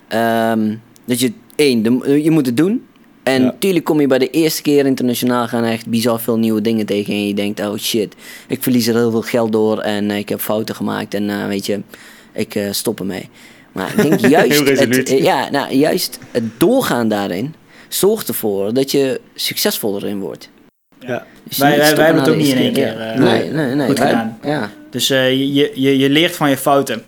ehm, 0.09 0.75
dat 1.05 1.21
je, 1.21 1.33
één, 1.57 1.83
de- 1.83 2.23
je 2.23 2.31
moet 2.31 2.47
het 2.47 2.57
doen. 2.57 2.87
En 3.23 3.41
Ja. 3.43 3.47
natuurlijk 3.47 3.85
kom 3.85 4.01
je 4.01 4.07
bij 4.07 4.19
de 4.19 4.31
eerste 4.31 4.63
keer 4.63 4.87
internationaal 4.87 5.49
gaan 5.49 5.65
echt 5.65 5.87
bizar 5.89 6.21
veel 6.21 6.39
nieuwe 6.39 6.61
dingen 6.61 6.87
tegen. 6.87 7.15
En 7.15 7.27
je 7.27 7.35
denkt, 7.35 7.61
oh 7.61 7.77
shit, 7.77 8.15
ik 8.49 8.63
verlies 8.63 8.87
er 8.87 8.95
heel 8.95 9.11
veel 9.11 9.23
geld 9.23 9.53
door 9.53 9.79
en 9.79 10.11
eh, 10.11 10.19
ik 10.19 10.29
heb 10.29 10.41
fouten 10.41 10.75
gemaakt. 10.75 11.15
En 11.15 11.31
eh, 11.31 11.47
weet 11.47 11.67
je, 11.67 11.81
ik 12.33 12.55
eh, 12.55 12.73
stop 12.73 13.01
ermee. 13.01 13.29
Maar 13.75 13.91
ik 13.97 14.03
denk 14.03 14.21
juist, 14.21 14.59
het, 14.69 15.09
eh, 15.11 15.23
ja, 15.23 15.51
nou, 15.51 15.75
juist 15.75 16.19
het 16.31 16.45
doorgaan 16.59 17.09
daarin 17.09 17.55
zorgt 17.89 18.29
ervoor 18.29 18.75
dat 18.75 18.91
je 18.91 19.21
succesvoller 19.35 20.07
in 20.07 20.21
wordt. 20.21 20.49
Ja. 20.99 21.27
Dus 21.45 21.59
Wij- 21.59 21.77
wij- 21.79 21.87
hebben 21.89 22.07
het 22.23 22.29
ook 22.29 22.37
de 22.37 22.43
niet 22.43 22.53
in 22.53 22.57
één 22.59 22.73
keer, 22.73 23.01
eh, 23.01 23.19
nee, 23.19 23.51
nee, 23.51 23.75
nee. 23.75 23.87
goed 23.87 23.99
wij- 23.99 24.09
gedaan. 24.09 24.39
Ja. 24.43 24.71
Dus 24.91 25.11
eh, 25.11 25.31
je, 25.31 25.71
je, 25.75 25.99
je 25.99 26.11
leert 26.11 26.37
van 26.37 26.51
je 26.51 26.57
fouten. 26.57 27.03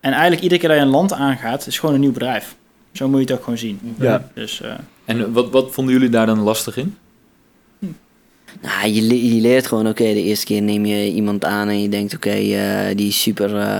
En 0.00 0.10
eigenlijk 0.12 0.42
iedere 0.42 0.60
keer 0.60 0.68
dat 0.68 0.78
je 0.78 0.84
een 0.84 0.90
land 0.90 1.12
aangaat, 1.12 1.66
is 1.66 1.78
gewoon 1.78 1.94
een 1.94 2.00
nieuw 2.00 2.12
bedrijf. 2.12 2.54
Zo 2.92 3.08
moet 3.08 3.16
je 3.18 3.24
het 3.24 3.32
ook 3.34 3.42
gewoon 3.42 3.58
zien. 3.58 3.80
Ja. 4.00 4.28
Dus 4.34 4.60
eh, 4.60 4.70
En 5.04 5.32
wat, 5.32 5.50
wat 5.50 5.68
vonden 5.72 5.94
jullie 5.94 6.08
daar 6.08 6.26
dan 6.26 6.40
lastig 6.40 6.76
in? 6.76 6.96
Nou, 8.62 8.88
je, 8.88 9.02
le- 9.02 9.34
je 9.34 9.40
leert 9.40 9.66
gewoon, 9.66 9.88
oké, 9.88 10.02
de 10.04 10.22
eerste 10.22 10.46
keer 10.46 10.62
neem 10.62 10.86
je 10.86 11.12
iemand 11.12 11.44
aan 11.44 11.68
en 11.68 11.82
je 11.82 11.88
denkt, 11.88 12.14
oké, 12.14 12.30
eh, 12.30 12.96
die 12.96 13.08
is 13.08 13.22
super 13.22 13.56
eh, 13.58 13.76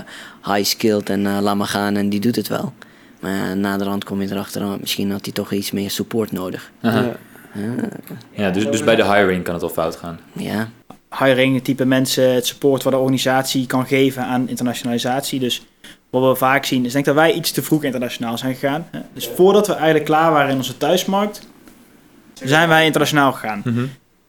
high-skilled 0.54 1.10
en 1.10 1.26
eh, 1.26 1.38
laat 1.40 1.56
maar 1.56 1.66
gaan 1.66 1.96
en 1.96 2.08
die 2.08 2.20
doet 2.20 2.36
het 2.36 2.48
wel. 2.48 2.72
Maar 3.20 3.56
na 3.56 3.76
de 3.76 3.84
rand 3.84 4.04
kom 4.04 4.22
je 4.22 4.30
erachter, 4.30 4.62
oh, 4.64 4.72
misschien 4.80 5.10
had 5.10 5.24
hij 5.24 5.32
toch 5.34 5.52
iets 5.52 5.70
meer 5.70 5.90
support 5.90 6.32
nodig. 6.32 6.70
Ja. 8.32 8.50
Dus, 8.50 8.64
dus 8.70 8.84
bij 8.84 8.96
de 8.96 9.04
hiring 9.14 9.44
kan 9.44 9.54
het 9.54 9.62
al 9.62 9.68
fout 9.68 9.96
gaan. 9.96 10.20
Ja, 10.32 10.68
hiring, 11.18 11.54
het 11.54 11.64
type 11.64 11.84
mensen, 11.84 12.34
het 12.34 12.46
support 12.46 12.82
wat 12.82 12.92
de 12.92 12.98
organisatie 12.98 13.66
kan 13.66 13.86
geven 13.86 14.22
aan 14.24 14.48
internationalisatie. 14.48 15.40
Dus 15.40 15.66
wat 16.10 16.28
we 16.32 16.36
vaak 16.38 16.64
zien, 16.64 16.84
is 16.84 16.92
denk 16.92 17.06
ik 17.06 17.14
dat 17.14 17.22
wij 17.24 17.32
iets 17.32 17.50
te 17.50 17.62
vroeg 17.62 17.84
internationaal 17.84 18.38
zijn 18.38 18.54
gegaan. 18.54 18.86
hè. 18.90 19.00
Dus 19.12 19.28
voordat 19.36 19.66
we 19.66 19.72
eigenlijk 19.72 20.04
klaar 20.04 20.32
waren 20.32 20.50
in 20.50 20.56
onze 20.56 20.76
thuismarkt, 20.76 21.48
zijn 22.42 22.68
wij 22.68 22.84
internationaal 22.84 23.32
gegaan. 23.32 23.62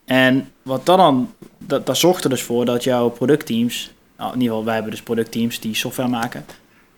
En 0.10 0.52
wat 0.62 0.86
dat 0.86 0.98
dan, 0.98 1.34
dat, 1.58 1.86
dat 1.86 1.98
zorgt 1.98 2.24
er 2.24 2.30
dus 2.30 2.42
voor 2.42 2.66
dat 2.66 2.84
jouw 2.84 3.10
productteams, 3.10 3.92
nou, 4.18 4.30
in 4.30 4.36
ieder 4.36 4.50
geval 4.50 4.66
wij 4.66 4.74
hebben 4.74 4.92
dus 4.92 5.02
productteams 5.02 5.60
die 5.60 5.76
software 5.76 6.10
maken, 6.10 6.46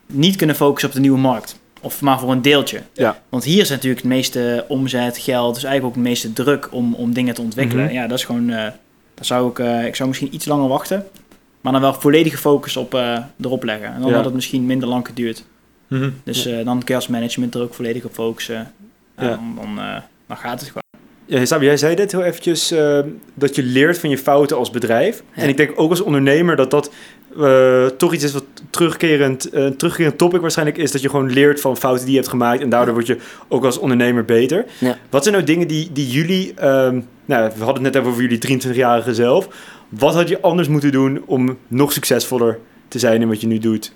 niet 0.05 0.35
kunnen 0.35 0.55
focussen 0.55 0.89
op 0.89 0.95
de 0.95 1.01
nieuwe 1.01 1.19
markt. 1.19 1.59
Of 1.81 2.01
maar 2.01 2.19
voor 2.19 2.31
een 2.31 2.41
deeltje. 2.41 2.81
Ja. 2.93 3.21
Want 3.29 3.43
hier 3.43 3.61
is 3.61 3.69
natuurlijk 3.69 4.01
het 4.01 4.11
meeste 4.11 4.65
omzet, 4.67 5.17
geld, 5.17 5.53
dus 5.53 5.63
eigenlijk 5.63 5.85
ook 5.97 6.01
het 6.03 6.09
meeste 6.11 6.33
druk 6.33 6.69
om, 6.71 6.93
om 6.93 7.13
dingen 7.13 7.33
te 7.33 7.41
ontwikkelen. 7.41 7.85
Mhm. 7.85 7.93
Ja, 7.93 8.07
dat 8.07 8.17
is 8.17 8.25
gewoon, 8.25 8.47
daar 8.47 8.75
zou 9.21 9.49
ik, 9.49 9.59
eh, 9.59 9.85
ik 9.85 9.95
zou 9.95 10.09
misschien 10.09 10.33
iets 10.35 10.45
langer 10.45 10.67
wachten. 10.67 11.05
Maar 11.61 11.71
dan 11.71 11.81
wel 11.81 11.93
volledige 11.93 12.37
focus 12.37 12.77
op 12.77 12.93
eh, 12.93 13.17
erop 13.41 13.63
leggen. 13.63 13.93
En 13.93 14.01
dan 14.01 14.09
Ja. 14.09 14.15
had 14.15 14.25
het 14.25 14.33
misschien 14.33 14.65
minder 14.65 14.87
lang 14.87 15.07
geduurd. 15.07 15.43
Dus 16.23 16.45
eh, 16.45 16.65
dan 16.65 16.77
kun 16.77 16.85
je 16.87 16.95
als 16.95 17.07
management 17.07 17.55
er 17.55 17.61
ook 17.61 17.73
volledig 17.73 18.03
op 18.05 18.13
focussen. 18.13 18.71
En 19.15 19.29
dan, 19.29 19.53
dan, 19.55 19.75
dan 20.27 20.37
gaat 20.37 20.59
het 20.59 20.67
gewoon. 20.67 20.80
Ja, 21.31 21.45
Sabi, 21.45 21.65
jij 21.65 21.77
zei 21.77 21.95
dit 21.95 22.11
heel 22.11 22.23
eventjes, 22.23 22.71
eh, 22.71 22.99
dat 23.33 23.55
je 23.55 23.63
leert 23.63 23.99
van 23.99 24.09
je 24.09 24.17
fouten 24.17 24.57
als 24.57 24.69
bedrijf. 24.69 25.23
Ja. 25.35 25.41
En 25.41 25.49
ik 25.49 25.57
denk 25.57 25.71
ook 25.75 25.89
als 25.89 26.01
ondernemer 26.01 26.55
dat 26.55 26.71
dat 26.71 26.91
eh, 27.39 27.85
toch 27.85 28.13
iets 28.13 28.23
is 28.23 28.33
wat 28.33 28.43
terugkerend, 28.69 29.49
eh, 29.49 29.63
een 29.63 29.77
terugkerend 29.77 30.17
topic 30.17 30.41
waarschijnlijk 30.41 30.77
is. 30.77 30.91
Dat 30.91 31.01
je 31.01 31.09
gewoon 31.09 31.31
leert 31.31 31.61
van 31.61 31.77
fouten 31.77 32.03
die 32.03 32.13
je 32.13 32.19
hebt 32.19 32.31
gemaakt. 32.31 32.61
En 32.61 32.69
daardoor 32.69 32.93
word 32.93 33.07
je 33.07 33.17
ook 33.47 33.65
als 33.65 33.77
ondernemer 33.77 34.25
beter. 34.25 34.65
Ja. 34.77 34.97
Wat 35.09 35.23
zijn 35.23 35.35
nou 35.35 35.47
dingen 35.47 35.67
die, 35.67 35.89
die 35.91 36.07
jullie, 36.07 36.53
ehm, 36.53 37.01
nou 37.25 37.51
we 37.55 37.63
hadden 37.63 37.83
het 37.83 37.93
net 37.93 37.95
even 37.95 38.07
over 38.07 38.21
jullie 38.21 38.37
23-jarige 38.37 39.13
zelf. 39.13 39.47
Wat 39.89 40.13
had 40.13 40.29
je 40.29 40.41
anders 40.41 40.67
moeten 40.67 40.91
doen 40.91 41.23
om 41.25 41.57
nog 41.67 41.91
succesvoller 41.91 42.59
te 42.87 42.99
zijn 42.99 43.21
in 43.21 43.27
wat 43.27 43.41
je 43.41 43.47
nu 43.47 43.57
doet? 43.57 43.93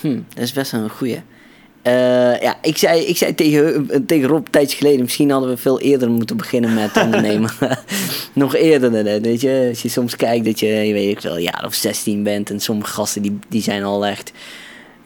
hm, 0.00 0.20
dat 0.34 0.44
is 0.44 0.52
best 0.52 0.72
wel 0.72 0.80
een 0.80 0.90
goeie. 0.90 1.22
Eh, 1.82 2.40
ja, 2.40 2.58
ik 2.62 2.76
zei, 2.76 3.00
ik 3.00 3.16
zei 3.16 3.34
tegen, 3.34 4.06
tegen 4.06 4.28
Rob 4.28 4.44
een 4.44 4.50
tijdje 4.50 4.76
geleden, 4.76 5.00
misschien 5.00 5.30
hadden 5.30 5.50
we 5.50 5.56
veel 5.56 5.80
eerder 5.80 6.10
moeten 6.10 6.36
beginnen 6.36 6.74
met 6.74 6.96
ondernemen. 7.04 7.50
Nog 8.32 8.54
eerder 8.54 8.92
dan 8.92 9.04
dat, 9.04 9.20
weet 9.20 9.40
je. 9.40 9.66
Als 9.68 9.82
je 9.82 9.88
soms 9.88 10.16
kijkt 10.16 10.44
dat 10.44 10.60
je, 10.60 10.66
je 10.66 10.92
weet 10.92 11.10
ik 11.10 11.20
wel, 11.20 11.36
een 11.36 11.42
jaar 11.42 11.64
of 11.64 11.74
16 11.74 12.22
bent 12.22 12.50
en 12.50 12.60
sommige 12.60 12.90
gasten 12.90 13.22
die, 13.22 13.38
die 13.48 13.62
zijn 13.62 13.82
al 13.82 14.06
echt, 14.06 14.32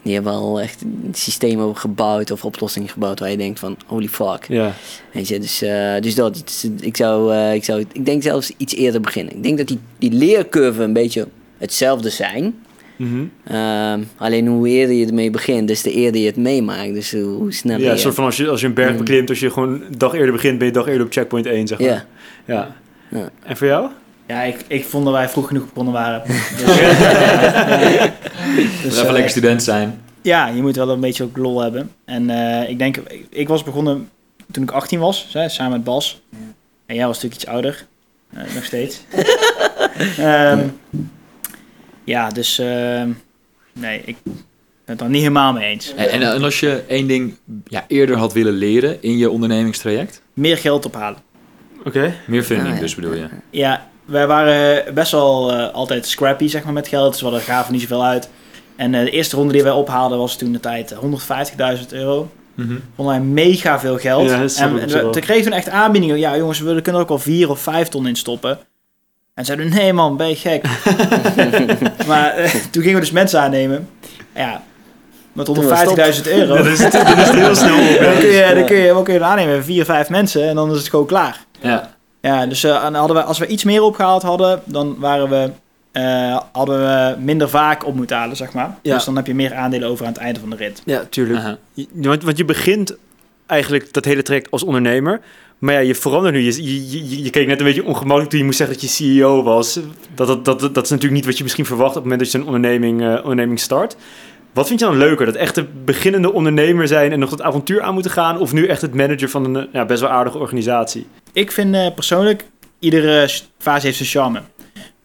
die 0.01 0.13
hebben 0.13 0.33
al 0.33 0.61
echt 0.61 0.81
een 0.81 1.13
systeem 1.13 1.75
gebouwd 1.75 2.31
of 2.31 2.45
oplossingen 2.45 2.89
gebouwd 2.89 3.19
waar 3.19 3.31
je 3.31 3.37
denkt 3.37 3.59
van, 3.59 3.77
holy 3.85 4.07
fuck. 4.07 4.45
Ja, 4.47 4.73
Weet 5.11 5.27
je, 5.27 5.39
dus, 5.39 5.61
eh, 5.61 6.01
dus 6.01 6.15
dat, 6.15 6.41
dus 6.45 6.67
ik 6.79 6.97
zou, 6.97 7.33
eh, 7.33 7.53
ik 7.53 7.63
zou, 7.63 7.85
ik 7.91 8.05
denk 8.05 8.23
zelfs 8.23 8.51
iets 8.57 8.75
eerder 8.75 9.01
beginnen. 9.01 9.35
Ik 9.35 9.43
denk 9.43 9.57
dat 9.57 9.67
die, 9.67 9.79
die 9.97 10.11
leercurve 10.11 10.83
een 10.83 10.93
beetje 10.93 11.27
hetzelfde 11.57 12.09
zijn. 12.09 12.55
Mhm. 12.97 13.23
Ehm, 13.43 14.01
alleen 14.17 14.47
hoe 14.47 14.67
eerder 14.67 14.95
je 14.95 15.05
ermee 15.05 15.29
begint, 15.29 15.67
des 15.67 15.81
te 15.81 15.91
eerder 15.91 16.21
je 16.21 16.27
het 16.27 16.35
meemaakt. 16.37 16.93
Dus 16.93 17.11
hoe, 17.11 17.23
hoe 17.23 17.53
sneller 17.53 17.85
ja 17.85 17.91
je... 17.91 17.97
soort 17.97 18.15
van 18.15 18.25
als 18.25 18.37
je, 18.37 18.49
als 18.49 18.61
je 18.61 18.67
een 18.67 18.73
berg 18.73 18.91
Mm. 18.91 18.97
beklimt, 18.97 19.29
als 19.29 19.39
je 19.39 19.51
gewoon 19.51 19.69
een 19.69 19.97
dag 19.97 20.13
eerder 20.13 20.31
begint, 20.31 20.57
ben 20.57 20.67
je 20.67 20.73
een 20.73 20.79
dag 20.79 20.87
eerder 20.87 21.05
op 21.05 21.11
checkpoint 21.11 21.45
1, 21.45 21.67
zeg 21.67 21.79
maar. 21.79 21.87
Ja. 21.87 22.05
ja. 22.45 22.75
Ja. 23.09 23.29
En 23.43 23.57
voor 23.57 23.67
jou? 23.67 23.89
Ja, 24.27 24.41
ik, 24.41 24.57
ik 24.67 24.85
vond 24.85 25.03
dat 25.05 25.13
wij 25.13 25.29
vroeg 25.29 25.47
genoeg 25.47 25.65
begonnen 25.65 25.93
waren. 25.93 26.21
Dus, 26.57 26.79
eh, 26.79 28.03
dus, 28.83 28.93
even 28.93 29.05
eh, 29.05 29.11
lekker 29.11 29.29
student 29.29 29.63
zijn. 29.63 30.01
Ja, 30.21 30.47
je 30.47 30.61
moet 30.61 30.75
wel 30.75 30.89
een 30.89 30.99
beetje 30.99 31.23
ook 31.23 31.37
lol 31.37 31.61
hebben. 31.61 31.91
En 32.05 32.29
eh, 32.29 32.69
ik 32.69 32.79
denk, 32.79 32.97
ik, 32.97 33.25
ik 33.29 33.47
was 33.47 33.63
begonnen 33.63 34.09
toen 34.51 34.63
ik 34.63 34.71
18 34.71 34.99
was, 34.99 35.29
hè, 35.33 35.49
samen 35.49 35.71
met 35.71 35.83
Bas. 35.83 36.21
En 36.85 36.95
jij 36.95 37.05
was 37.05 37.15
natuurlijk 37.15 37.41
iets 37.41 37.51
ouder, 37.51 37.85
eh, 38.33 38.53
nog 38.55 38.63
steeds. 38.63 39.01
Ehm, 40.17 40.59
ja, 42.07 42.29
dus 42.29 42.59
ehm, 42.59 43.09
nee, 43.73 44.01
ik 44.05 44.15
ben 44.23 44.35
het 44.85 45.01
er 45.01 45.09
niet 45.09 45.21
helemaal 45.21 45.53
mee 45.53 45.69
eens. 45.69 45.93
En, 45.95 46.09
en, 46.09 46.21
en 46.21 46.43
als 46.43 46.59
je 46.59 46.83
één 46.87 47.07
ding 47.07 47.37
ja, 47.65 47.85
eerder 47.87 48.17
had 48.17 48.33
willen 48.33 48.53
leren 48.53 49.01
in 49.01 49.17
je 49.17 49.29
ondernemingstraject? 49.29 50.21
Meer 50.33 50.57
geld 50.57 50.85
ophalen. 50.85 51.19
Oké. 51.85 52.13
Meer 52.27 52.43
funding 52.43 52.67
Ah, 52.69 52.75
ja. 52.75 52.79
dus 52.81 52.95
bedoel 52.95 53.13
je? 53.13 53.27
Ja, 53.49 53.87
wij 54.05 54.27
waren 54.27 54.93
best 54.93 55.11
wel 55.11 55.53
eh, 55.53 55.73
altijd 55.73 56.05
scrappy 56.05 56.47
zeg 56.47 56.63
maar, 56.63 56.73
met 56.73 56.87
geld, 56.87 57.11
dus 57.11 57.21
we 57.21 57.27
hadden 57.27 57.43
gaven 57.45 57.71
niet 57.73 57.81
zoveel 57.81 58.05
uit. 58.05 58.29
En 58.75 58.93
eh, 58.93 59.03
de 59.03 59.09
eerste 59.11 59.35
ronde 59.35 59.53
die 59.53 59.63
wij 59.63 59.71
ophaalden 59.71 60.17
was 60.17 60.37
toen 60.37 60.51
de 60.51 60.59
tijd 60.59 60.95
150.000 60.95 60.99
euro. 61.89 62.31
Vonden 62.95 63.15
wij 63.15 63.19
mega 63.19 63.79
veel 63.79 63.97
geld. 63.97 64.29
Ja, 64.29 64.63
en 64.65 64.73
we, 64.73 64.87
wel. 64.87 65.11
toen 65.11 65.21
kregen 65.21 65.51
we 65.51 65.55
echt 65.57 65.69
aanbiedingen. 65.69 66.19
Ja, 66.19 66.37
jongens, 66.37 66.59
we 66.59 66.65
kunnen 66.65 66.93
er 66.93 67.07
ook 67.07 67.09
al 67.09 67.19
vier 67.19 67.49
of 67.49 67.59
vijf 67.59 67.87
ton 67.87 68.07
in 68.07 68.15
stoppen. 68.15 68.59
En 69.37 69.45
zeiden 69.45 69.69
we, 69.69 69.75
nee 69.75 69.93
man, 69.93 70.17
ben 70.17 70.29
je 70.29 70.35
gek. 70.35 70.63
maar 72.07 72.33
eh, 72.33 72.49
toen 72.71 72.81
gingen 72.81 72.93
we 72.93 72.99
dus 72.99 73.11
mensen 73.11 73.41
aannemen. 73.41 73.89
Ja, 74.35 74.63
met 75.33 75.45
Toen 75.45 75.67
was 75.67 75.81
het 75.81 76.25
150.000 76.25 76.31
euro. 76.33 76.55
Dat 76.55 76.65
is, 76.65 76.79
dat 76.79 76.93
is 76.93 77.29
heel 77.29 77.55
snel 77.55 77.77
op. 77.77 77.99
dan 78.03 78.13
kun 78.17 78.25
je, 78.27 78.31
Ja. 78.33 78.53
dan 78.53 78.65
kun 78.65 78.75
je, 78.77 78.93
wat 78.93 79.03
kun 79.03 79.13
je 79.13 79.19
dan 79.19 79.29
aannemen? 79.29 79.63
Vier, 79.63 79.85
vijf 79.85 80.09
mensen 80.09 80.47
en 80.49 80.55
dan 80.55 80.71
is 80.71 80.77
het 80.77 80.89
gewoon 80.89 81.05
klaar. 81.05 81.45
Ja. 81.61 81.95
Ja, 82.21 82.45
dus 82.45 82.63
eh, 82.63 82.83
en 82.85 82.93
hadden 82.93 83.15
we, 83.17 83.23
als 83.23 83.37
we 83.37 83.47
iets 83.47 83.63
meer 83.63 83.81
opgehaald 83.81 84.21
hadden, 84.23 84.61
dan 84.65 84.95
waren 84.99 85.29
we, 85.29 85.49
eh, 85.91 86.39
hadden 86.51 86.79
we 86.79 87.15
minder 87.21 87.49
vaak 87.49 87.85
op 87.85 87.95
moeten 87.95 88.17
halen, 88.17 88.35
zeg 88.37 88.53
maar. 88.53 88.77
Ja. 88.81 88.93
Dus 88.93 89.05
dan 89.05 89.15
heb 89.15 89.27
je 89.27 89.35
meer 89.35 89.53
aandelen 89.55 89.89
over 89.89 90.05
aan 90.05 90.11
het 90.11 90.21
einde 90.21 90.39
van 90.39 90.49
de 90.49 90.55
rit. 90.55 90.81
Ja, 90.85 91.03
tuurlijk. 91.09 91.57
Je- 91.73 91.87
Want, 91.93 92.23
want 92.23 92.37
je 92.37 92.45
begint 92.45 92.95
eigenlijk 93.45 93.93
dat 93.93 94.05
hele 94.05 94.21
traject 94.21 94.51
als 94.51 94.63
ondernemer. 94.63 95.19
Maar 95.59 95.73
ja, 95.73 95.79
je 95.79 95.95
verandert 95.95 96.35
nu. 96.35 96.41
Je, 96.41 96.63
je, 96.63 96.89
je, 97.09 97.23
je 97.23 97.29
keek 97.29 97.47
net 97.47 97.59
een 97.59 97.65
beetje 97.65 97.85
ongemakkelijk 97.85 98.29
toen 98.29 98.39
je 98.39 98.45
moest 98.45 98.57
zeggen 98.57 98.75
dat 98.79 98.89
je 98.89 99.03
CEO 99.03 99.43
was. 99.43 99.79
Dat, 100.15 100.27
dat, 100.27 100.45
dat, 100.45 100.59
dat 100.59 100.83
is 100.83 100.89
natuurlijk 100.89 101.11
niet 101.11 101.25
wat 101.25 101.37
je 101.37 101.43
misschien 101.43 101.65
verwacht 101.65 101.89
op 101.89 101.95
het 101.95 102.03
moment 102.03 102.21
dat 102.21 102.31
je 102.31 102.37
een 102.37 102.45
onderneming, 102.45 103.01
eh, 103.01 103.15
onderneming 103.21 103.59
start. 103.59 103.95
Wat 104.53 104.67
vind 104.67 104.79
je 104.79 104.85
dan 104.85 104.97
leuker? 104.97 105.25
Dat 105.25 105.35
echt 105.35 105.55
de 105.55 105.65
beginnende 105.85 106.33
ondernemer 106.33 106.87
zijn 106.87 107.11
en 107.11 107.19
nog 107.19 107.29
dat 107.29 107.41
avontuur 107.41 107.81
aan 107.81 107.93
moeten 107.93 108.11
gaan? 108.11 108.39
Of 108.39 108.53
nu 108.53 108.65
echt 108.65 108.81
het 108.81 108.93
manager 108.93 109.29
van 109.29 109.55
een 109.55 109.67
ja, 109.71 109.85
best 109.85 110.01
wel 110.01 110.09
aardige 110.09 110.37
organisatie? 110.37 111.07
Ik 111.33 111.51
vind 111.51 111.75
eh, 111.75 111.93
persoonlijk, 111.93 112.45
iedere 112.79 113.29
fase 113.57 113.85
heeft 113.85 113.97
zijn 113.97 114.09
charme. 114.09 114.41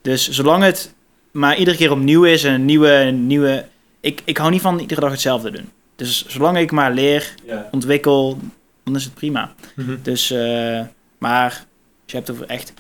Dus 0.02 0.30
zolang 0.30 0.62
het 0.62 0.94
maar 1.32 1.56
iedere 1.56 1.76
keer 1.76 1.90
opnieuw 1.90 2.24
is 2.24 2.44
en 2.44 2.52
een 2.54 2.64
nieuwe... 2.64 3.10
nieuwe 3.14 3.64
ik, 4.00 4.20
ik 4.24 4.36
hou 4.36 4.50
niet 4.50 4.60
van 4.60 4.78
iedere 4.78 5.00
dag 5.00 5.10
hetzelfde 5.10 5.50
doen. 5.50 5.68
Dus 5.96 6.26
zolang 6.28 6.58
ik 6.58 6.70
maar 6.70 6.92
leer, 6.92 7.34
Ja. 7.46 7.68
ontwikkel, 7.70 8.38
dan 8.84 8.96
is 8.96 9.04
het 9.04 9.14
prima. 9.14 9.52
Mhm. 9.76 9.96
Dus, 10.02 10.30
eh, 10.30 10.80
maar 11.18 11.44
als 12.02 12.10
je 12.12 12.16
hebt 12.16 12.30
over 12.30 12.46
echt... 12.46 12.72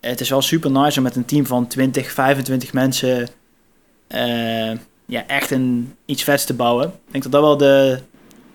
Het 0.00 0.20
is 0.20 0.30
wel 0.30 0.42
super 0.42 0.70
nice 0.70 0.98
om 0.98 1.02
met 1.04 1.16
een 1.16 1.24
team 1.24 1.46
van 1.46 1.66
20, 1.66 2.10
25 2.12 2.72
mensen... 2.72 3.28
eh, 4.08 4.70
ja, 5.06 5.26
echt 5.26 5.50
een, 5.50 5.94
iets 6.04 6.22
vets 6.22 6.44
te 6.44 6.54
bouwen. 6.54 6.86
Ik 6.86 6.92
denk 7.12 7.22
dat 7.22 7.32
dat 7.32 7.42
wel 7.42 7.56
de... 7.56 7.98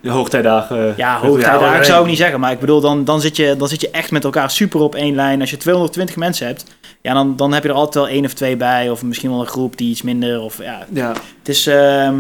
De 0.02 0.10
hoogtijdagen. 0.10 0.94
Ja, 0.98 1.20
hoogtijdagen 1.20 1.86
zou 1.86 2.02
ik 2.04 2.08
niet 2.10 2.18
zeggen. 2.18 2.40
Maar 2.40 2.52
ik 2.52 2.60
bedoel, 2.60 2.82
dan, 2.82 3.04
dan, 3.06 3.22
zit 3.22 3.36
je, 3.36 3.56
dan 3.58 3.68
zit 3.68 3.82
je 3.82 3.90
echt 3.92 4.12
met 4.12 4.24
elkaar 4.24 4.52
super 4.52 4.80
op 4.80 4.96
één 4.96 5.16
lijn. 5.16 5.42
Als 5.42 5.50
je 5.50 5.58
220 5.58 6.16
mensen 6.16 6.48
hebt... 6.48 6.66
Ja, 7.02 7.14
dan, 7.14 7.36
dan 7.36 7.54
heb 7.54 7.64
je 7.64 7.70
er 7.70 7.76
altijd 7.76 7.96
wel 8.06 8.08
één 8.14 8.26
of 8.26 8.34
twee 8.34 8.58
bij. 8.58 8.90
Of 8.90 9.04
misschien 9.04 9.30
wel 9.30 9.40
een 9.40 9.46
groep 9.48 9.78
die 9.78 9.90
iets 9.90 10.02
minder... 10.02 10.42
Of, 10.42 10.58
ja, 10.64 10.86
Ja, 10.94 11.14
het 11.40 11.50
is... 11.50 11.68
ehm, 11.68 12.20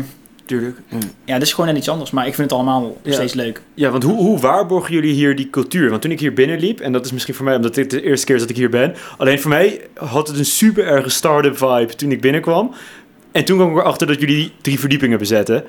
tuurlijk. 0.57 0.77
ja, 1.25 1.33
het 1.33 1.41
is 1.41 1.53
gewoon 1.53 1.69
net 1.69 1.77
iets 1.77 1.89
anders. 1.89 2.11
Maar 2.11 2.27
ik 2.27 2.33
vind 2.35 2.49
het 2.49 2.59
allemaal 2.59 2.97
Ja. 3.03 3.11
steeds 3.13 3.33
leuk. 3.33 3.61
Ja, 3.73 3.89
want 3.89 4.03
hoe, 4.03 4.15
hoe 4.17 4.39
waarborgen 4.39 4.93
jullie 4.93 5.13
hier 5.13 5.35
die 5.35 5.49
cultuur? 5.49 5.89
Want 5.89 6.01
toen 6.01 6.11
ik 6.11 6.19
hier 6.19 6.33
binnenliep, 6.33 6.79
en 6.79 6.91
dat 6.91 7.05
is 7.05 7.11
misschien 7.11 7.33
voor 7.33 7.45
mij 7.45 7.55
omdat 7.55 7.75
dit 7.75 7.89
de 7.89 8.01
eerste 8.03 8.25
keer 8.25 8.35
is 8.35 8.41
dat 8.41 8.49
ik 8.49 8.55
hier 8.55 8.69
ben. 8.69 8.95
Alleen 9.17 9.39
voor 9.39 9.49
mij 9.49 9.81
had 9.93 10.27
het 10.27 10.37
een 10.37 10.45
super 10.45 10.85
erge 10.85 11.09
start-up 11.09 11.57
vibe 11.57 11.95
toen 11.95 12.11
ik 12.11 12.21
binnenkwam. 12.21 12.73
En 13.31 13.45
toen 13.45 13.57
kwam 13.57 13.71
ik 13.71 13.77
erachter 13.77 14.07
dat 14.07 14.19
jullie 14.19 14.51
drie 14.61 14.79
verdiepingen 14.79 15.17
bezetten. 15.19 15.63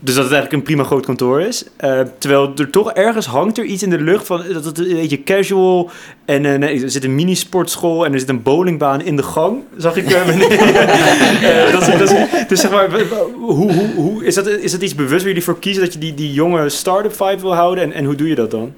Dus 0.00 0.14
dat 0.14 0.24
het 0.24 0.32
eigenlijk 0.32 0.52
een 0.52 0.62
prima 0.62 0.84
groot 0.84 1.04
kantoor 1.06 1.40
is. 1.40 1.64
Eh, 1.76 2.00
terwijl 2.18 2.52
er 2.56 2.70
toch 2.70 2.92
ergens 2.92 3.26
hangt 3.26 3.58
er 3.58 3.64
iets 3.64 3.82
in 3.82 3.90
de 3.90 4.00
lucht 4.00 4.26
van 4.26 4.42
dat 4.52 4.64
het 4.64 4.78
een 4.78 4.94
beetje 4.94 5.22
casual. 5.22 5.90
En 6.24 6.44
eh, 6.44 6.58
nee, 6.58 6.82
er 6.82 6.90
zit 6.90 7.04
een 7.04 7.14
mini-sportschool 7.14 8.04
en 8.04 8.12
er 8.12 8.18
zit 8.18 8.28
een 8.28 8.42
bowlingbaan 8.42 9.02
in 9.02 9.16
de 9.16 9.22
gang. 9.22 9.62
Zag 9.76 9.96
ik. 9.96 10.10
eh, 10.10 11.72
dat, 11.72 11.88
is- 11.88 11.98
dat 11.98 12.48
dus 12.48 12.60
zeg 12.60 12.70
maar, 12.70 12.88
hoe, 13.34 13.52
hoe, 13.72 13.90
hoe, 13.96 14.24
is, 14.24 14.34
dat, 14.34 14.46
is 14.48 14.72
dat 14.72 14.82
iets 14.82 14.94
bewust 14.94 15.18
waar 15.18 15.26
jullie 15.28 15.42
voor 15.44 15.58
kiezen 15.58 15.82
dat 15.82 15.92
je 15.92 15.98
die, 15.98 16.14
die 16.14 16.32
jonge 16.32 16.68
start-up 16.68 17.16
vibe 17.16 17.40
wil 17.40 17.54
houden? 17.54 17.84
En, 17.84 17.92
en 17.92 18.04
hoe 18.04 18.14
doe 18.14 18.28
je 18.28 18.34
dat 18.34 18.50
dan? 18.50 18.72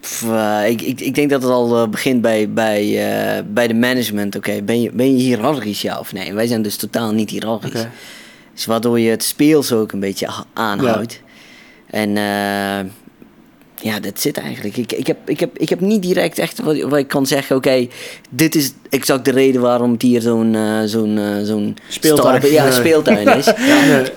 Pff, 0.00 0.24
ik, 0.66 0.80
ik, 0.82 1.00
ik 1.00 1.14
denk 1.14 1.30
dat 1.30 1.42
het 1.42 1.50
al 1.50 1.88
begint 1.88 2.20
bij, 2.20 2.50
bij, 2.50 2.98
bij 3.52 3.66
de 3.68 3.74
management. 3.74 4.36
Oké, 4.36 4.62
ben, 4.62 4.80
je, 4.82 4.90
ben 4.92 5.16
je 5.16 5.22
hiërarchisch 5.22 5.82
ja 5.82 5.98
of 5.98 6.12
nee? 6.12 6.34
Wij 6.34 6.46
zijn 6.46 6.62
dus 6.62 6.76
totaal 6.76 7.12
niet 7.12 7.30
hiërarchisch. 7.30 7.86
Dus 8.60 8.68
waardoor 8.68 9.00
je 9.00 9.10
het 9.10 9.22
speels 9.22 9.72
ook 9.72 9.92
een 9.92 10.00
beetje 10.00 10.28
aanhoudt. 10.52 11.20
En 11.86 12.16
eh, 12.16 12.90
ja, 13.82 14.00
dat 14.00 14.20
zit 14.20 14.38
eigenlijk. 14.38 14.76
Ik, 14.76 14.92
ik, 14.92 15.06
heb, 15.06 15.28
ik, 15.28 15.40
heb, 15.40 15.58
ik 15.58 15.68
heb 15.68 15.80
niet 15.80 16.02
direct 16.02 16.38
echt 16.38 16.60
wat, 16.62 16.80
wat 16.80 16.98
ik 16.98 17.08
kan 17.08 17.26
zeggen. 17.26 17.56
Oké, 17.56 17.86
dit 18.30 18.54
is 18.54 18.72
exact 18.90 19.24
de 19.24 19.30
reden 19.30 19.60
waarom 19.60 19.92
het 19.92 20.02
hier 20.02 20.20
zo'n 20.20 20.54
eh, 20.54 20.80
zo'n 20.84 21.18
eh, 21.18 21.42
zo'n 21.42 21.76
Speeltuin. 21.88 22.50
Ja, 22.50 22.62
Nee. 22.64 22.72
speeltuin 22.72 23.28
is. 23.36 23.46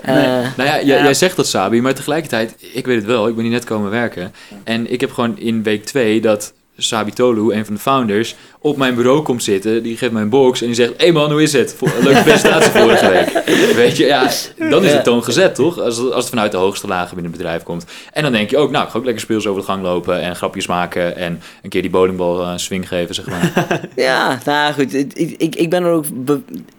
Eh, 0.02 0.14
Nou 0.56 0.68
ja, 0.68 0.82
jij 0.82 1.14
zegt 1.14 1.36
dat 1.36 1.46
Sabi, 1.46 1.80
maar 1.80 1.94
tegelijkertijd, 1.94 2.54
ik 2.72 2.86
weet 2.86 2.96
het 2.96 3.06
wel, 3.06 3.28
ik 3.28 3.34
ben 3.34 3.44
hier 3.44 3.52
net 3.52 3.64
komen 3.64 3.90
werken. 3.90 4.32
En 4.64 4.92
ik 4.92 5.00
heb 5.00 5.12
gewoon 5.12 5.38
in 5.38 5.62
week 5.62 5.84
2 5.84 6.20
dat 6.20 6.52
Sabi 6.76 7.12
Tolu, 7.12 7.52
een 7.54 7.64
van 7.64 7.74
de 7.74 7.80
founders, 7.80 8.34
op 8.60 8.76
mijn 8.76 8.94
bureau 8.94 9.22
komt 9.22 9.42
zitten. 9.42 9.82
Die 9.82 9.96
geeft 9.96 10.12
mij 10.12 10.22
een 10.22 10.28
box 10.28 10.60
en 10.60 10.66
die 10.66 10.74
zegt, 10.74 10.90
hé 10.90 11.04
hey 11.04 11.12
man, 11.12 11.30
hoe 11.30 11.42
is 11.42 11.52
het? 11.52 11.76
Leuke 12.02 12.22
presentatie 12.28 12.70
vorige 12.70 13.08
week. 13.08 13.44
Weet 13.74 13.96
je, 13.96 14.04
ja, 14.06 14.30
dan 14.70 14.84
is 14.84 14.92
de 14.92 15.00
toon 15.02 15.24
gezet, 15.24 15.54
toch? 15.54 15.78
Als, 15.80 15.96
het- 15.96 16.06
als 16.12 16.16
het 16.20 16.28
vanuit 16.28 16.50
de 16.52 16.56
hoogste 16.56 16.86
lagen 16.86 17.14
binnen 17.14 17.32
het 17.32 17.40
bedrijf 17.40 17.62
komt. 17.62 17.84
En 18.12 18.22
dan 18.22 18.32
denk 18.32 18.50
je 18.50 18.56
ook, 18.56 18.70
nou, 18.70 18.84
ik 18.84 18.90
ga 18.90 18.98
ook 18.98 19.04
lekker 19.04 19.22
speels 19.22 19.46
over 19.46 19.60
de 19.60 19.66
gang 19.66 19.82
lopen 19.82 20.20
en 20.20 20.36
grapjes 20.36 20.66
maken 20.66 21.16
en 21.16 21.40
een 21.62 21.70
keer 21.70 21.82
die 21.82 21.90
bowlingbal 21.90 22.42
eh, 22.42 22.50
een 22.52 22.60
swing 22.60 22.88
geven, 22.88 23.14
zeg 23.14 23.26
maar. 23.26 23.52
Ja, 23.96 24.40
nou 24.44 24.72
goed. 24.72 24.94
Ik, 24.94 25.12
ik, 25.36 25.54
ik 25.56 25.70
ben 25.70 25.82
er 25.84 25.90
ook. 25.92 26.04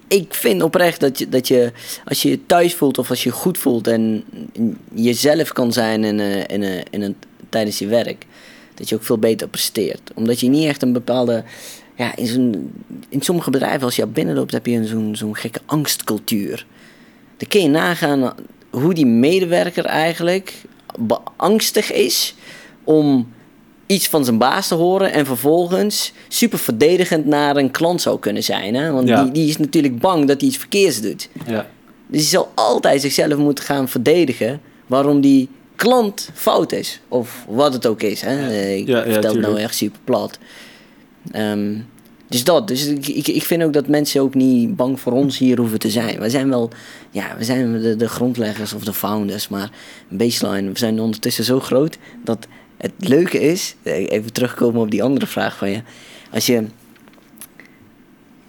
ik 0.08 0.34
vind 0.34 0.62
oprecht 0.62 1.00
dat 1.00 1.20
je, 1.20 1.30
dat 1.30 1.48
je, 1.48 1.72
als 2.06 2.22
je 2.22 2.30
je 2.30 2.46
thuis 2.46 2.74
voelt 2.76 2.98
of 2.98 3.10
als 3.10 3.24
je 3.24 3.30
je 3.30 3.36
goed 3.36 3.58
voelt 3.58 3.88
en 3.88 4.24
jezelf 4.94 5.52
kan 5.54 5.74
zijn 5.74 6.04
in, 6.04 6.20
eh, 6.20 6.38
in, 6.48 6.64
eh, 6.64 6.82
in 6.90 7.02
een, 7.02 7.16
tijdens 7.50 7.80
je 7.80 7.88
werk, 7.88 8.26
dat 8.76 8.90
je 8.90 8.96
ook 8.96 9.04
veel 9.04 9.18
beter 9.18 9.48
presteert. 9.48 10.12
Omdat 10.16 10.40
je 10.40 10.48
niet 10.48 10.68
echt 10.68 10.82
een 10.82 10.94
bepaalde. 10.94 11.44
Ja, 11.98 12.16
in, 12.16 12.28
zo'n, 12.28 12.72
in 13.10 13.22
sommige 13.22 13.50
bedrijven, 13.50 13.82
als 13.84 13.96
je 13.96 14.08
binnenloopt, 14.08 14.52
heb 14.52 14.66
je 14.66 14.76
een 14.76 14.86
zo'n, 14.88 15.16
zo'n 15.16 15.36
gekke 15.36 15.60
angstcultuur. 15.66 16.66
Dan 17.38 17.48
kun 17.48 17.62
je 17.62 17.68
nagaan 17.68 18.34
hoe 18.70 18.94
die 18.94 19.06
medewerker 19.06 19.86
eigenlijk 19.86 20.54
beangstig 21.00 21.92
is 21.92 22.36
om 22.84 23.34
iets 23.86 24.08
van 24.08 24.26
zijn 24.26 24.38
baas 24.38 24.68
te 24.68 24.76
horen 24.76 25.12
en 25.12 25.26
vervolgens 25.26 26.14
super 26.28 26.60
verdedigend 26.60 27.26
naar 27.26 27.56
een 27.56 27.72
klant 27.72 28.02
zou 28.02 28.20
kunnen 28.20 28.44
zijn. 28.44 28.76
Hè? 28.76 28.92
Want 28.92 29.08
Ja. 29.08 29.24
die, 29.24 29.32
die 29.32 29.50
is 29.50 29.58
natuurlijk 29.58 30.00
bang 30.00 30.28
dat 30.28 30.40
hij 30.40 30.50
iets 30.50 30.58
verkeerds 30.58 31.02
doet. 31.02 31.30
Ja. 31.48 31.68
Dus 32.08 32.22
hij 32.22 32.30
zal 32.30 32.52
altijd 32.56 33.02
zichzelf 33.02 33.36
moeten 33.38 33.64
gaan 33.64 33.88
verdedigen 33.90 34.62
waarom 34.88 35.22
die 35.22 35.50
klant 35.76 36.30
fout 36.34 36.72
is. 36.72 37.02
Of 37.08 37.46
wat 37.48 37.74
het 37.74 37.86
ook 37.86 38.02
is. 38.02 38.22
Hè? 38.22 38.50
Eh, 38.50 38.78
Ik 38.78 38.88
Ja, 38.88 38.98
ja, 39.06 39.12
vertel 39.12 39.32
het 39.32 39.42
nou 39.42 39.60
echt 39.60 39.76
super 39.76 40.00
plat. 40.04 40.40
Ehm, 41.32 41.78
dus 42.28 42.44
dat. 42.44 42.68
Dus 42.68 42.86
ik, 42.88 43.08
ik, 43.08 43.28
ik 43.28 43.44
vind 43.44 43.64
ook 43.64 43.74
dat 43.74 43.88
mensen 43.88 44.22
ook 44.22 44.34
niet 44.34 44.76
bang 44.76 45.00
voor 45.00 45.14
ons 45.14 45.38
hier 45.38 45.58
hoeven 45.58 45.80
te 45.80 45.90
zijn. 45.90 46.20
We 46.20 46.30
zijn 46.30 46.50
wel, 46.50 46.70
ja, 47.12 47.36
we 47.38 47.44
zijn 47.44 47.82
de, 47.82 47.96
de 47.96 48.10
grondleggers 48.10 48.74
of 48.74 48.84
de 48.84 48.94
founders. 48.94 49.48
Maar 49.48 49.70
baseline, 50.10 50.72
we 50.72 50.78
zijn 50.80 51.00
ondertussen 51.00 51.44
zo 51.44 51.60
groot 51.60 51.98
dat 52.24 52.48
het 52.78 52.92
leuke 52.98 53.40
is, 53.40 53.76
eh, 53.84 54.12
even 54.12 54.34
terugkomen 54.34 54.82
op 54.82 54.92
die 54.92 55.04
andere 55.04 55.28
vraag 55.28 55.58
van 55.58 55.70
je. 55.70 55.82
Als 56.32 56.46
je, 56.46 56.66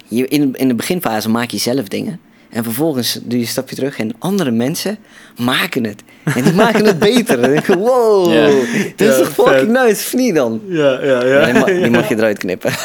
je 0.07 0.27
in, 0.27 0.53
in 0.55 0.67
de 0.67 0.75
beginfase 0.75 1.29
maak 1.29 1.51
je 1.51 1.57
zelf 1.57 1.87
dingen. 1.87 2.19
En 2.49 2.63
vervolgens 2.63 3.13
doe 3.23 3.37
je 3.39 3.43
een 3.43 3.49
stapje 3.49 3.75
terug 3.75 3.99
en 3.99 4.11
andere 4.19 4.51
mensen 4.51 4.97
maken 5.37 5.83
het. 5.83 6.03
En 6.35 6.43
die 6.43 6.53
maken 6.63 6.85
het 6.85 6.99
beter. 6.99 7.35
En 7.35 7.41
dan 7.41 7.49
denk 7.51 7.65
je, 7.65 7.77
wow, 7.77 8.33
Ja. 8.33 8.45
dit 8.97 9.07
is 9.09 9.17
Ja, 9.17 9.23
toch 9.23 9.29
fucking 9.33 9.57
vet. 9.57 9.67
nice, 9.85 10.05
of 10.05 10.13
niet 10.13 10.35
dan? 10.35 10.61
Ja, 10.67 10.99
ja, 11.03 11.25
Ja, 11.25 11.45
die, 11.45 11.53
ma- 11.53 11.65
die 11.65 11.89
mag 11.89 12.09
je 12.09 12.15
eruit 12.15 12.37
knippen. 12.37 12.71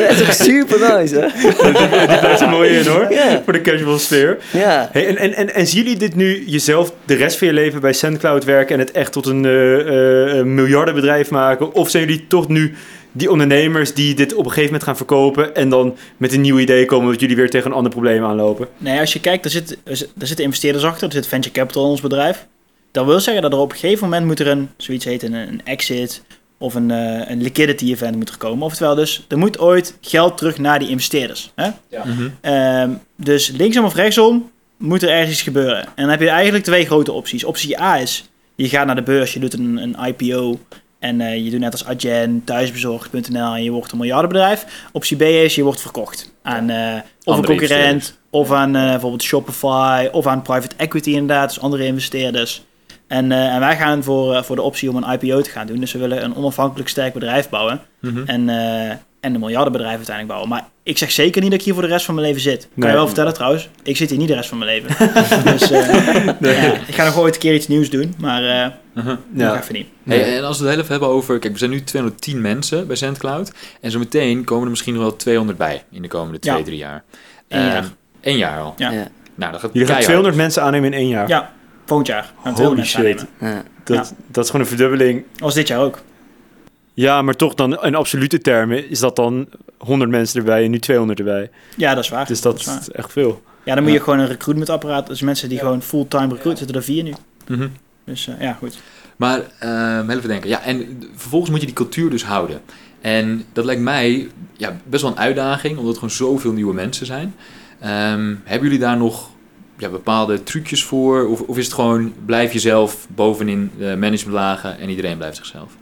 dat 0.00 0.10
is 0.10 0.18
toch 0.18 0.32
super 0.34 0.98
nice, 0.98 1.14
hè? 1.18 1.26
Die 2.08 2.18
blijft 2.18 2.40
er 2.40 2.48
mooi 2.48 2.70
in 2.70 2.86
hoor. 2.86 3.12
Ja. 3.12 3.40
Voor 3.44 3.52
de 3.52 3.60
casual 3.60 3.98
sfeer. 3.98 4.38
Ja. 4.52 4.88
Hey, 4.92 5.06
en, 5.08 5.16
en, 5.16 5.34
en, 5.34 5.54
en 5.54 5.66
zien 5.66 5.82
jullie 5.82 5.98
dit 5.98 6.14
nu 6.14 6.42
jezelf 6.46 6.92
de 7.04 7.14
rest 7.14 7.38
van 7.38 7.46
je 7.46 7.52
leven 7.52 7.80
bij 7.80 7.92
SendCloud 7.92 8.44
werken 8.44 8.74
en 8.74 8.80
het 8.80 8.90
echt 8.90 9.12
tot 9.12 9.26
een 9.26 9.44
eh, 9.44 10.38
eh, 10.38 10.44
miljardenbedrijf 10.44 11.30
maken? 11.30 11.74
Of 11.74 11.90
zijn 11.90 12.04
jullie 12.04 12.24
toch 12.28 12.48
nu 12.48 12.74
die 13.12 13.30
ondernemers 13.30 13.94
die 13.94 14.14
dit 14.14 14.32
op 14.32 14.38
een 14.38 14.44
gegeven 14.44 14.64
moment 14.64 14.82
gaan 14.82 14.96
verkopen 14.96 15.54
en 15.54 15.68
dan 15.68 15.96
met 16.16 16.32
een 16.32 16.40
nieuw 16.40 16.58
idee 16.58 16.84
komen 16.84 17.10
dat 17.12 17.20
jullie 17.20 17.36
weer 17.36 17.50
tegen 17.50 17.70
een 17.70 17.76
ander 17.76 17.92
probleem 17.92 18.24
aanlopen? 18.24 18.68
Nee, 18.78 19.00
als 19.00 19.12
je 19.12 19.20
kijkt, 19.20 19.44
er, 19.44 19.50
zit, 19.50 19.78
zit- 19.84 20.10
zitten 20.18 20.44
investeerders 20.44 20.84
achter. 20.84 21.06
Er 21.08 21.12
zit 21.14 21.26
venture 21.26 21.54
capital 21.54 21.84
in 21.84 21.90
ons 21.90 22.00
bedrijf. 22.00 22.46
Dat 22.90 23.04
wil 23.06 23.20
zeggen 23.20 23.42
dat 23.42 23.52
er 23.52 23.58
op 23.58 23.72
een 23.72 23.78
gegeven 23.78 24.04
moment 24.08 24.26
moet 24.26 24.40
er 24.40 24.46
een, 24.46 24.68
zoiets 24.76 25.04
heet, 25.04 25.22
een, 25.22 25.32
een 25.32 25.60
exit 25.64 26.22
of 26.58 26.74
een, 26.74 26.90
eh, 26.90 27.30
een 27.30 27.42
liquidity 27.42 27.90
event 27.90 28.16
moet 28.16 28.28
er 28.28 28.36
komen. 28.38 28.64
Oftewel 28.66 28.94
dus, 28.94 29.24
er 29.28 29.38
moet 29.38 29.58
ooit 29.58 29.96
geld 30.00 30.36
terug 30.36 30.58
naar 30.58 30.78
die 30.78 30.88
investeerders. 30.88 31.52
Hè? 31.54 31.68
Mhm. 32.04 32.28
Ehm, 32.40 32.90
dus 33.16 33.48
linksom 33.48 33.84
of 33.84 33.94
rechtsom 33.94 34.50
moet 34.76 35.02
er 35.02 35.08
ergens 35.08 35.30
iets 35.32 35.42
gebeuren. 35.42 35.78
En 35.84 35.90
dan 35.96 36.08
heb 36.08 36.20
je 36.20 36.28
eigenlijk 36.28 36.64
twee 36.64 36.86
grote 36.86 37.12
opties. 37.12 37.44
Optie 37.44 37.80
A 37.80 37.98
is, 38.00 38.28
je 38.54 38.68
gaat 38.68 38.86
naar 38.86 38.94
de 38.94 39.02
beurs, 39.02 39.32
je 39.32 39.40
doet 39.40 39.52
een, 39.54 39.76
een 39.76 39.96
IPO 40.06 40.58
en 41.00 41.20
eh, 41.20 41.44
je 41.44 41.50
doet 41.50 41.60
net 41.60 41.72
als 41.72 41.84
Adyen, 41.84 42.44
thuisbezorgd.nl 42.44 43.54
en 43.54 43.62
je 43.62 43.70
wordt 43.70 43.92
een 43.92 43.98
miljardenbedrijf. 43.98 44.88
Optie 44.92 45.16
B 45.16 45.22
is, 45.22 45.54
je 45.54 45.62
wordt 45.62 45.80
verkocht 45.80 46.32
aan 46.42 46.70
eh, 46.70 46.98
of 47.24 47.36
een 47.36 47.44
concurrent, 47.44 48.18
of 48.30 48.52
aan 48.52 48.76
eh, 48.76 48.90
bijvoorbeeld 48.90 49.22
Shopify, 49.22 50.08
of 50.12 50.26
aan 50.26 50.42
private 50.42 50.76
equity 50.76 51.10
inderdaad, 51.10 51.48
dus 51.48 51.60
andere 51.60 51.86
investeerders. 51.86 52.62
En, 53.06 53.32
en 53.32 53.60
wij 53.60 53.76
gaan 53.76 54.02
voor, 54.02 54.44
voor 54.44 54.56
de 54.56 54.62
optie 54.62 54.90
om 54.90 54.96
een 54.96 55.12
IPO 55.12 55.40
te 55.40 55.50
gaan 55.50 55.66
doen. 55.66 55.80
Dus 55.80 55.92
we 55.92 55.98
willen 55.98 56.24
een 56.24 56.36
onafhankelijk 56.36 56.88
sterk 56.88 57.12
bedrijf 57.12 57.48
bouwen. 57.48 57.80
Mhm. 58.00 58.22
En, 58.26 58.48
en 59.20 59.34
een 59.34 59.40
miljardenbedrijf 59.40 59.96
uiteindelijk 59.96 60.38
bouwen. 60.38 60.48
Maar 60.60 60.68
ik 60.82 60.98
zeg 60.98 61.10
zeker 61.10 61.40
niet 61.42 61.50
dat 61.50 61.58
ik 61.60 61.64
hier 61.64 61.74
voor 61.74 61.82
de 61.82 61.88
rest 61.88 62.04
van 62.04 62.14
mijn 62.14 62.26
leven 62.26 62.42
zit. 62.42 62.60
Kan 62.60 62.68
Nee. 62.74 62.88
je 62.90 62.96
wel 62.96 63.06
vertellen 63.06 63.34
trouwens. 63.34 63.68
Ik 63.82 63.96
zit 63.96 64.10
hier 64.10 64.18
niet 64.18 64.28
de 64.28 64.34
rest 64.34 64.48
van 64.48 64.58
mijn 64.58 64.70
leven. 64.70 65.12
dus 65.52 65.70
eh, 65.70 66.24
ja, 66.62 66.72
ik 66.86 66.94
ga 66.94 67.04
nog 67.04 67.18
ooit 67.18 67.34
een 67.34 67.40
keer 67.40 67.54
iets 67.54 67.68
nieuws 67.68 67.90
doen. 67.90 68.14
Maar 68.18 68.44
eh 68.44 68.70
Mhm. 68.94 69.16
nog 69.28 69.56
even 69.60 69.74
niet. 69.74 69.86
Hey, 70.04 70.36
en 70.38 70.44
als 70.44 70.58
we 70.58 70.62
het 70.64 70.72
heel 70.72 70.82
even 70.82 70.90
hebben 70.92 71.08
over... 71.08 71.38
Kijk, 71.38 71.52
we 71.52 71.58
zijn 71.58 71.70
nu 71.70 71.82
210 71.84 72.40
mensen 72.40 72.86
bij 72.86 72.96
SendCloud. 72.96 73.52
En 73.80 73.90
zo 73.90 73.98
meteen 73.98 74.44
komen 74.44 74.64
er 74.64 74.70
misschien 74.70 74.94
nog 74.94 75.02
wel 75.02 75.16
200 75.16 75.58
bij 75.58 75.82
in 75.90 76.02
de 76.02 76.08
komende 76.08 76.38
twee, 76.38 76.56
Ja. 76.56 76.62
drie 76.62 76.76
jaar. 76.76 77.04
Eén 77.48 77.58
Ehm, 77.60 77.68
jaar. 77.70 77.84
één 78.20 78.36
jaar 78.36 78.60
al. 78.60 78.74
Ja. 78.76 78.90
Ja. 78.90 79.08
Nou, 79.34 79.52
dat 79.52 79.60
gaat 79.60 79.70
Jullie 79.72 79.88
gaan 79.88 79.96
keihard. 79.96 80.04
200 80.04 80.36
mensen 80.36 80.62
aannemen 80.62 80.92
in 80.92 80.98
één 80.98 81.08
jaar. 81.08 81.28
Ja, 81.28 81.52
volgend 81.86 82.08
jaar. 82.08 82.32
Holy 82.36 82.54
200 82.54 82.76
mensen 82.76 83.26
shit. 83.40 83.66
Dat, 83.84 84.14
dat 84.26 84.44
is 84.44 84.50
gewoon 84.50 84.66
een 84.66 84.72
verdubbeling. 84.76 85.24
Was 85.38 85.54
dit 85.54 85.68
jaar 85.68 85.80
ook. 85.80 85.98
Ja, 86.94 87.22
maar 87.22 87.34
toch 87.36 87.54
dan 87.54 87.82
in 87.84 87.94
absolute 87.94 88.38
termen 88.38 88.88
is 88.90 88.98
dat 88.98 89.16
dan 89.16 89.48
100 89.78 90.10
mensen 90.10 90.38
erbij 90.38 90.64
en 90.64 90.70
nu 90.70 90.78
200 90.78 91.18
erbij. 91.18 91.50
Ja, 91.76 91.94
dat 91.94 92.04
is 92.04 92.10
waar. 92.10 92.26
Dus 92.26 92.40
dat 92.40 92.58
is 92.58 92.66
waar. 92.66 92.80
is 92.80 92.90
echt 92.90 93.12
veel. 93.12 93.42
Ja, 93.64 93.74
dan 93.74 93.82
moet 93.82 93.92
Ja. 93.92 93.98
je 93.98 94.04
gewoon 94.04 94.18
een 94.18 94.26
recruitmentapparaat. 94.26 95.06
Dus 95.06 95.20
mensen 95.20 95.48
die 95.48 95.58
gewoon 95.58 95.82
fulltime 95.82 96.22
recruiten, 96.34 96.56
zitten 96.56 96.76
er 96.76 96.82
vier 96.82 97.02
nu. 97.02 97.12
Mhm. 97.48 97.68
Dus 98.04 98.28
eh, 98.28 98.40
ja, 98.40 98.52
goed. 98.52 98.78
Maar 99.16 99.40
ehm 99.58 100.10
even 100.10 100.28
denken. 100.28 100.48
Ja, 100.48 100.62
en 100.62 101.02
vervolgens 101.14 101.50
moet 101.50 101.60
je 101.60 101.66
die 101.66 101.74
cultuur 101.74 102.10
dus 102.10 102.24
houden. 102.24 102.60
En 103.00 103.44
dat 103.52 103.64
lijkt 103.64 103.82
mij 103.82 104.28
ja, 104.56 104.76
best 104.84 105.02
wel 105.02 105.10
een 105.12 105.18
uitdaging, 105.18 105.72
omdat 105.72 105.86
het 105.88 105.94
gewoon 105.98 106.14
zoveel 106.14 106.52
nieuwe 106.52 106.74
mensen 106.74 107.06
zijn. 107.06 107.34
Ehm, 107.80 108.34
hebben 108.44 108.62
jullie 108.68 108.78
daar 108.84 108.96
nog 108.96 109.30
ja, 109.78 109.88
bepaalde 109.88 110.42
trucjes 110.42 110.84
voor? 110.84 111.26
Of, 111.28 111.40
of 111.40 111.58
is 111.58 111.64
het 111.64 111.74
gewoon, 111.74 112.12
blijf 112.24 112.52
jezelf 112.52 113.06
bovenin 113.14 113.70
de 113.78 113.96
managementlagen 113.98 114.78
en 114.78 114.88
iedereen 114.88 115.16
blijft 115.16 115.36
zichzelf? 115.36 115.72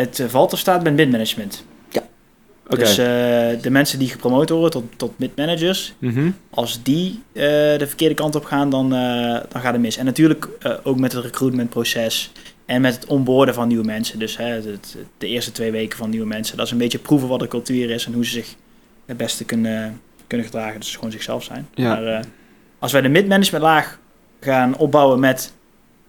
Het 0.00 0.20
eh, 0.20 0.26
valt 0.26 0.52
of 0.52 0.58
staat 0.58 0.82
met 0.82 0.94
midmanagement. 0.94 1.64
Oké. 2.70 2.78
Dus 2.80 2.98
eh, 2.98 3.04
de 3.62 3.70
mensen 3.70 3.98
die 3.98 4.08
gepromoot 4.08 4.48
worden 4.50 4.70
tot, 4.70 4.84
tot 4.96 5.18
midmanagers, 5.18 5.94
Mhm. 5.98 6.30
als 6.50 6.82
die 6.82 7.22
eh, 7.32 7.42
de 7.78 7.84
verkeerde 7.86 8.14
kant 8.14 8.34
op 8.34 8.44
gaan, 8.44 8.70
dan, 8.70 8.94
eh, 8.94 9.40
dan 9.48 9.60
gaat 9.62 9.72
het 9.72 9.80
mis. 9.80 9.96
En 9.96 10.04
natuurlijk 10.04 10.48
eh, 10.60 10.72
ook 10.82 10.98
met 10.98 11.12
het 11.12 11.24
recruitmentproces 11.24 12.32
en 12.66 12.80
met 12.80 12.94
het 12.94 13.06
onboorden 13.06 13.54
van 13.54 13.68
nieuwe 13.68 13.84
mensen. 13.84 14.18
Dus 14.18 14.36
hè, 14.36 14.44
het, 14.44 14.96
de 15.18 15.26
eerste 15.26 15.52
twee 15.52 15.70
weken 15.70 15.98
van 15.98 16.10
nieuwe 16.10 16.26
mensen, 16.26 16.56
dat 16.56 16.66
is 16.66 16.72
een 16.72 16.78
beetje 16.78 16.98
proeven 16.98 17.28
wat 17.28 17.40
de 17.40 17.48
cultuur 17.48 17.90
is 17.90 18.06
en 18.06 18.12
hoe 18.12 18.24
ze 18.24 18.30
zich 18.30 18.54
het 19.06 19.16
beste 19.16 19.44
kunnen, 19.44 20.00
kunnen 20.26 20.46
gedragen. 20.46 20.80
Dus 20.80 20.94
gewoon 20.94 21.12
zichzelf 21.12 21.42
zijn. 21.44 21.68
Ja. 21.74 21.88
Maar 21.88 22.06
eh, 22.06 22.20
als 22.78 22.92
wij 22.92 23.00
de 23.00 23.08
midmanagementlaag 23.08 23.98
gaan 24.40 24.76
opbouwen 24.76 25.20
met 25.20 25.52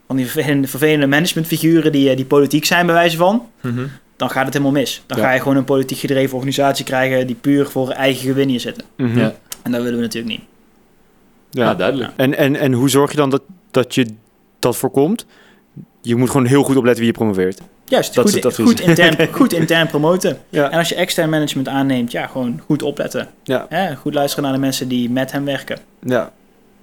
van 0.10 0.18
die 0.18 0.28
vervelende, 0.28 0.68
vervelende 0.68 1.07
managementfiguren 1.07 1.91
die, 1.91 2.10
eh, 2.10 2.16
die 2.16 2.26
politiek 2.26 2.66
zijn 2.66 2.86
bij 2.86 2.95
wijze 2.95 3.18
van, 3.18 3.47
dan 4.16 4.30
gaat 4.30 4.45
het 4.45 4.53
helemaal 4.53 4.74
mis. 4.74 5.03
Dan 5.05 5.18
Ja. 5.18 5.24
ga 5.24 5.32
je 5.32 5.39
gewoon 5.39 5.57
een 5.57 5.64
politiek 5.64 5.97
gedreven 5.97 6.34
organisatie 6.36 6.86
krijgen 6.86 7.28
die 7.28 7.36
puur 7.36 7.66
voor 7.66 7.89
eigen 7.89 8.22
gewin 8.22 8.49
hier 8.49 8.60
zitten. 8.60 8.84
Mhm. 8.97 9.20
Ja. 9.20 9.34
En 9.64 9.72
dat 9.72 9.82
willen 9.82 9.97
we 9.97 10.03
natuurlijk 10.03 10.34
niet. 10.34 10.43
Ja, 11.49 11.64
Ja. 11.64 11.76
duidelijk. 11.76 12.12
En, 12.16 12.38
en, 12.38 12.55
en 12.55 12.74
hoe 12.74 12.89
zorg 12.89 13.12
je 13.12 13.18
dan 13.18 13.30
dat, 13.30 13.41
dat 13.72 13.95
je 13.95 14.05
dat 14.60 14.78
voorkomt? 14.78 15.26
Je 16.01 16.16
moet 16.16 16.30
gewoon 16.30 16.45
heel 16.45 16.64
goed 16.64 16.76
opletten 16.76 17.03
wie 17.03 17.12
je 17.12 17.18
promoveert. 17.18 17.62
Juist, 17.86 18.14
Dat 18.14 18.26
is 18.26 18.34
goed, 18.34 18.43
het 18.43 18.51
advies. 18.51 18.66
goed, 18.66 18.80
intern, 18.80 19.28
goed 19.34 19.53
intern 19.53 19.88
promoten. 19.88 20.38
Ja. 20.49 20.70
En 20.72 20.78
als 20.78 20.89
je 20.89 20.95
extern 20.95 21.30
management 21.30 21.68
aanneemt, 21.68 22.12
ja, 22.12 22.28
gewoon 22.28 22.62
goed 22.66 22.82
opletten. 22.84 23.28
Ja. 23.43 23.66
Hè, 23.70 23.95
goed 23.95 24.14
luisteren 24.14 24.43
naar 24.43 24.53
de 24.53 24.60
mensen 24.60 24.88
die 24.88 25.10
met 25.10 25.32
hem 25.32 25.45
werken. 25.45 25.78
Ja. 26.01 26.32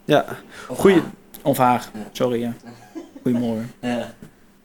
Ja. 0.05 0.25
Of 0.69 0.79
Goeie. 0.79 0.97
haar. 0.97 1.05
Of 1.43 1.57
haar, 1.57 1.89
sorry. 2.13 2.41
Ja. 2.41 2.55
Goedemorgen. 3.33 3.71
Ja. 3.81 4.15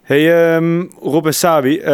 Hey 0.01 0.53
ehm, 0.55 0.86
Rob 1.01 1.26
en 1.26 1.34
Sabi, 1.34 1.78
eh, 1.78 1.91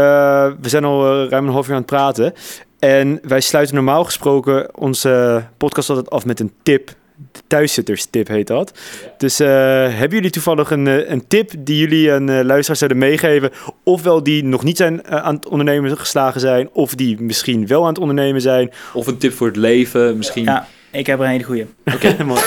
we 0.62 0.70
zijn 0.70 0.84
al 0.84 1.24
eh, 1.24 1.30
ruim 1.30 1.46
een 1.46 1.54
half 1.54 1.68
uur 1.68 1.74
aan 1.74 1.78
het 1.78 1.90
praten. 1.90 2.34
En 2.80 3.20
wij 3.24 3.42
sluiten 3.42 3.76
normaal 3.76 4.04
gesproken 4.04 4.78
onze 4.78 5.44
podcast 5.58 5.90
altijd 5.90 6.10
af 6.10 6.26
met 6.26 6.40
een 6.40 6.52
tip. 6.64 6.88
De 7.32 7.40
thuiszitterstip 7.48 8.28
heet 8.28 8.48
dat. 8.48 8.80
Dus 9.18 9.40
eh, 9.40 9.48
hebben 9.90 10.10
jullie 10.10 10.30
toevallig 10.30 10.72
een, 10.72 11.12
een 11.12 11.28
tip 11.28 11.52
die 11.60 11.78
jullie 11.78 12.12
aan 12.12 12.30
uh, 12.30 12.42
luisteraars 12.44 12.80
zouden 12.80 12.98
meegeven? 12.98 13.52
Ofwel 13.84 14.24
die 14.24 14.44
nog 14.44 14.64
niet 14.64 14.78
zijn, 14.78 15.08
aan 15.08 15.36
het 15.36 15.48
ondernemen 15.48 15.98
geslagen 15.98 16.40
zijn, 16.42 16.70
of 16.74 16.96
die 16.96 17.22
misschien 17.22 17.68
wel 17.68 17.82
aan 17.82 17.90
het 17.90 18.00
ondernemen 18.00 18.42
zijn. 18.42 18.72
Of 18.94 19.08
een 19.08 19.18
tip 19.18 19.34
voor 19.34 19.48
het 19.48 19.56
leven, 19.56 20.18
misschien. 20.18 20.44
Ja, 20.44 20.68
ik 20.92 21.06
heb 21.06 21.20
er 21.20 21.26
een 21.26 21.32
hele 21.32 21.44
goeie. 21.44 21.66
Oké, 21.94 22.24
mooi. 22.24 22.42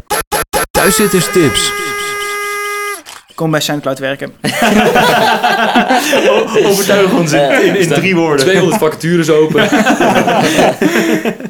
Thuiszitterstips. 0.71 1.73
Kom 3.41 3.51
bij 3.51 3.61
Soundcloud 3.61 3.99
werken. 3.99 4.33
Overtuig 6.65 7.13
ons 7.19 7.33
in, 7.33 7.63
in, 7.65 7.77
in 7.77 7.89
drie 7.89 8.17
woorden. 8.17 8.45
200 8.47 8.79
vacatures 8.81 9.31
open. 9.31 9.63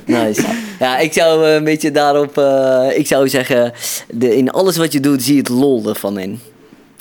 Nice. 0.07 0.43
Ja, 0.81 0.99
ik 0.99 1.13
zou 1.13 1.47
eh, 1.47 1.55
een 1.55 1.65
beetje 1.65 1.91
daarop... 1.91 2.39
eh, 2.39 2.87
ik 2.95 3.07
zou 3.07 3.29
zeggen, 3.29 3.73
de, 4.11 4.37
in 4.37 4.51
alles 4.51 4.77
wat 4.77 4.93
je 4.93 5.01
doet, 5.01 5.23
zie 5.23 5.33
je 5.35 5.39
het 5.39 5.49
lol 5.49 5.89
ervan 5.89 6.19
in. 6.19 6.41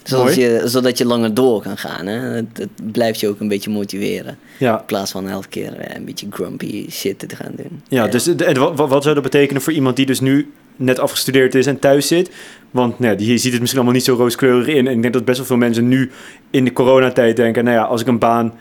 Zodat 0.04 0.36
je, 0.36 0.62
zodat 0.66 0.98
je 0.98 1.06
langer 1.06 1.34
door 1.34 1.62
kan 1.62 1.78
gaan. 1.78 2.06
Hè? 2.08 2.20
Het, 2.20 2.46
het 2.54 2.92
blijft 2.92 3.20
je 3.20 3.28
ook 3.28 3.40
een 3.40 3.48
beetje 3.48 3.70
motiveren. 3.70 4.38
Ja, 4.58 4.78
In 4.80 4.86
plaats 4.86 5.12
van 5.12 5.30
elke 5.30 5.48
keer 5.48 5.74
eh, 5.78 5.96
een 5.96 6.06
beetje 6.06 6.28
grumpy 6.30 6.90
shit 6.92 7.20
te 7.30 7.36
gaan 7.36 7.52
doen. 7.56 7.82
ja, 7.88 8.08
dus 8.08 8.24
de- 8.24 8.46
en 8.46 8.60
wat, 8.60 8.90
wat 8.90 9.04
zou 9.04 9.14
dat 9.16 9.24
betekenen 9.24 9.62
voor 9.62 9.74
iemand 9.74 9.96
die 9.96 10.06
dus 10.06 10.20
nu 10.20 10.52
net 10.76 11.00
afgestudeerd 11.00 11.56
is 11.56 11.66
en 11.66 11.80
thuis 11.80 12.08
zit? 12.08 12.30
Want 12.72 13.00
nou 13.00 13.12
ja, 13.12 13.18
die 13.18 13.38
ziet 13.38 13.52
het 13.52 13.60
misschien 13.60 13.82
allemaal 13.82 13.98
niet 13.98 14.08
zo 14.08 14.16
rooskleurig 14.16 14.68
in. 14.68 14.88
En 14.88 14.94
ik 14.94 15.02
denk 15.02 15.14
dat 15.14 15.26
best 15.26 15.38
wel 15.38 15.48
veel 15.48 15.58
mensen 15.58 15.88
nu 15.88 16.12
in 16.50 16.64
de 16.64 16.74
coronatijd 16.74 17.36
denken... 17.36 17.64
nou 17.64 17.76
ja, 17.76 17.84
als 17.84 18.02
ik 18.02 18.08
een 18.08 18.20
baan 18.20 18.54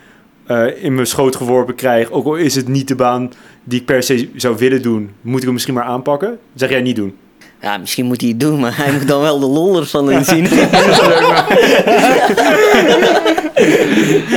eh, 0.45 0.83
in 0.83 0.95
mijn 0.95 1.07
schoot 1.07 1.35
geworpen 1.35 1.75
krijg... 1.75 2.11
ook 2.11 2.25
al 2.25 2.35
is 2.35 2.55
het 2.55 2.67
niet 2.67 2.87
de 2.87 2.95
baan 2.95 3.31
die 3.63 3.79
ik 3.79 3.85
per 3.85 4.03
se 4.03 4.29
zou 4.35 4.57
willen 4.57 4.81
doen... 4.81 5.09
moet 5.21 5.37
ik 5.37 5.43
hem 5.43 5.53
misschien 5.53 5.73
maar 5.73 5.83
aanpakken? 5.83 6.39
Zeg 6.53 6.69
jij 6.69 6.81
niet 6.81 6.95
doen? 6.95 7.15
Ja, 7.61 7.77
misschien 7.77 8.05
moet 8.05 8.21
hij 8.21 8.29
het 8.29 8.39
doen, 8.39 8.59
maar 8.59 8.77
hij 8.77 8.91
moet 8.91 9.07
dan 9.07 9.21
wel 9.21 9.39
de 9.39 9.45
lol 9.45 9.79
ervan 9.79 10.11
inzien. 10.11 10.47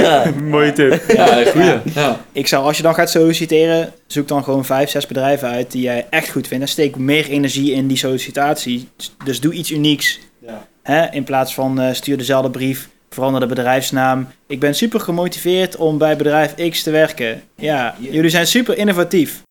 ja. 0.03 0.33
Mooie 0.45 0.73
tip. 0.73 1.03
Ja, 1.09 1.45
goeie. 1.45 1.79
Ja. 1.95 2.21
Ik 2.33 2.47
zou, 2.47 2.65
als 2.65 2.77
je 2.77 2.83
dan 2.83 2.95
gaat 2.95 3.11
solliciteren, 3.11 3.93
zoek 4.07 4.29
dan 4.29 4.45
gewoon 4.45 4.65
vijf, 4.65 4.91
zes 4.91 5.07
bedrijven 5.07 5.49
uit 5.49 5.71
die 5.71 5.83
jij 5.83 6.07
echt 6.11 6.31
goed 6.31 6.47
vindt. 6.47 6.65
En 6.65 6.71
steek 6.71 6.97
meer 6.97 7.29
energie 7.29 7.73
in 7.73 7.87
die 7.87 7.97
sollicitatie. 7.97 8.89
Dus 9.25 9.41
doe 9.41 9.53
iets 9.53 9.71
unieks. 9.71 10.21
Ja. 10.47 10.67
Hè? 10.83 11.07
In 11.11 11.25
plaats 11.25 11.55
van 11.55 11.81
eh, 11.81 11.95
stuur 11.95 12.17
dezelfde 12.19 12.51
brief, 12.51 12.89
verander 13.11 13.41
de 13.41 13.47
bedrijfsnaam. 13.47 14.29
Ik 14.47 14.61
ben 14.61 14.75
super 14.75 15.01
gemotiveerd 15.01 15.77
om 15.77 15.99
bij 15.99 16.17
bedrijf 16.17 16.55
X 16.71 16.83
te 16.83 16.91
werken. 16.91 17.43
Ja, 17.57 17.95
jullie 17.99 18.31
zijn 18.31 18.47
super 18.47 18.77
innovatief. 18.79 19.43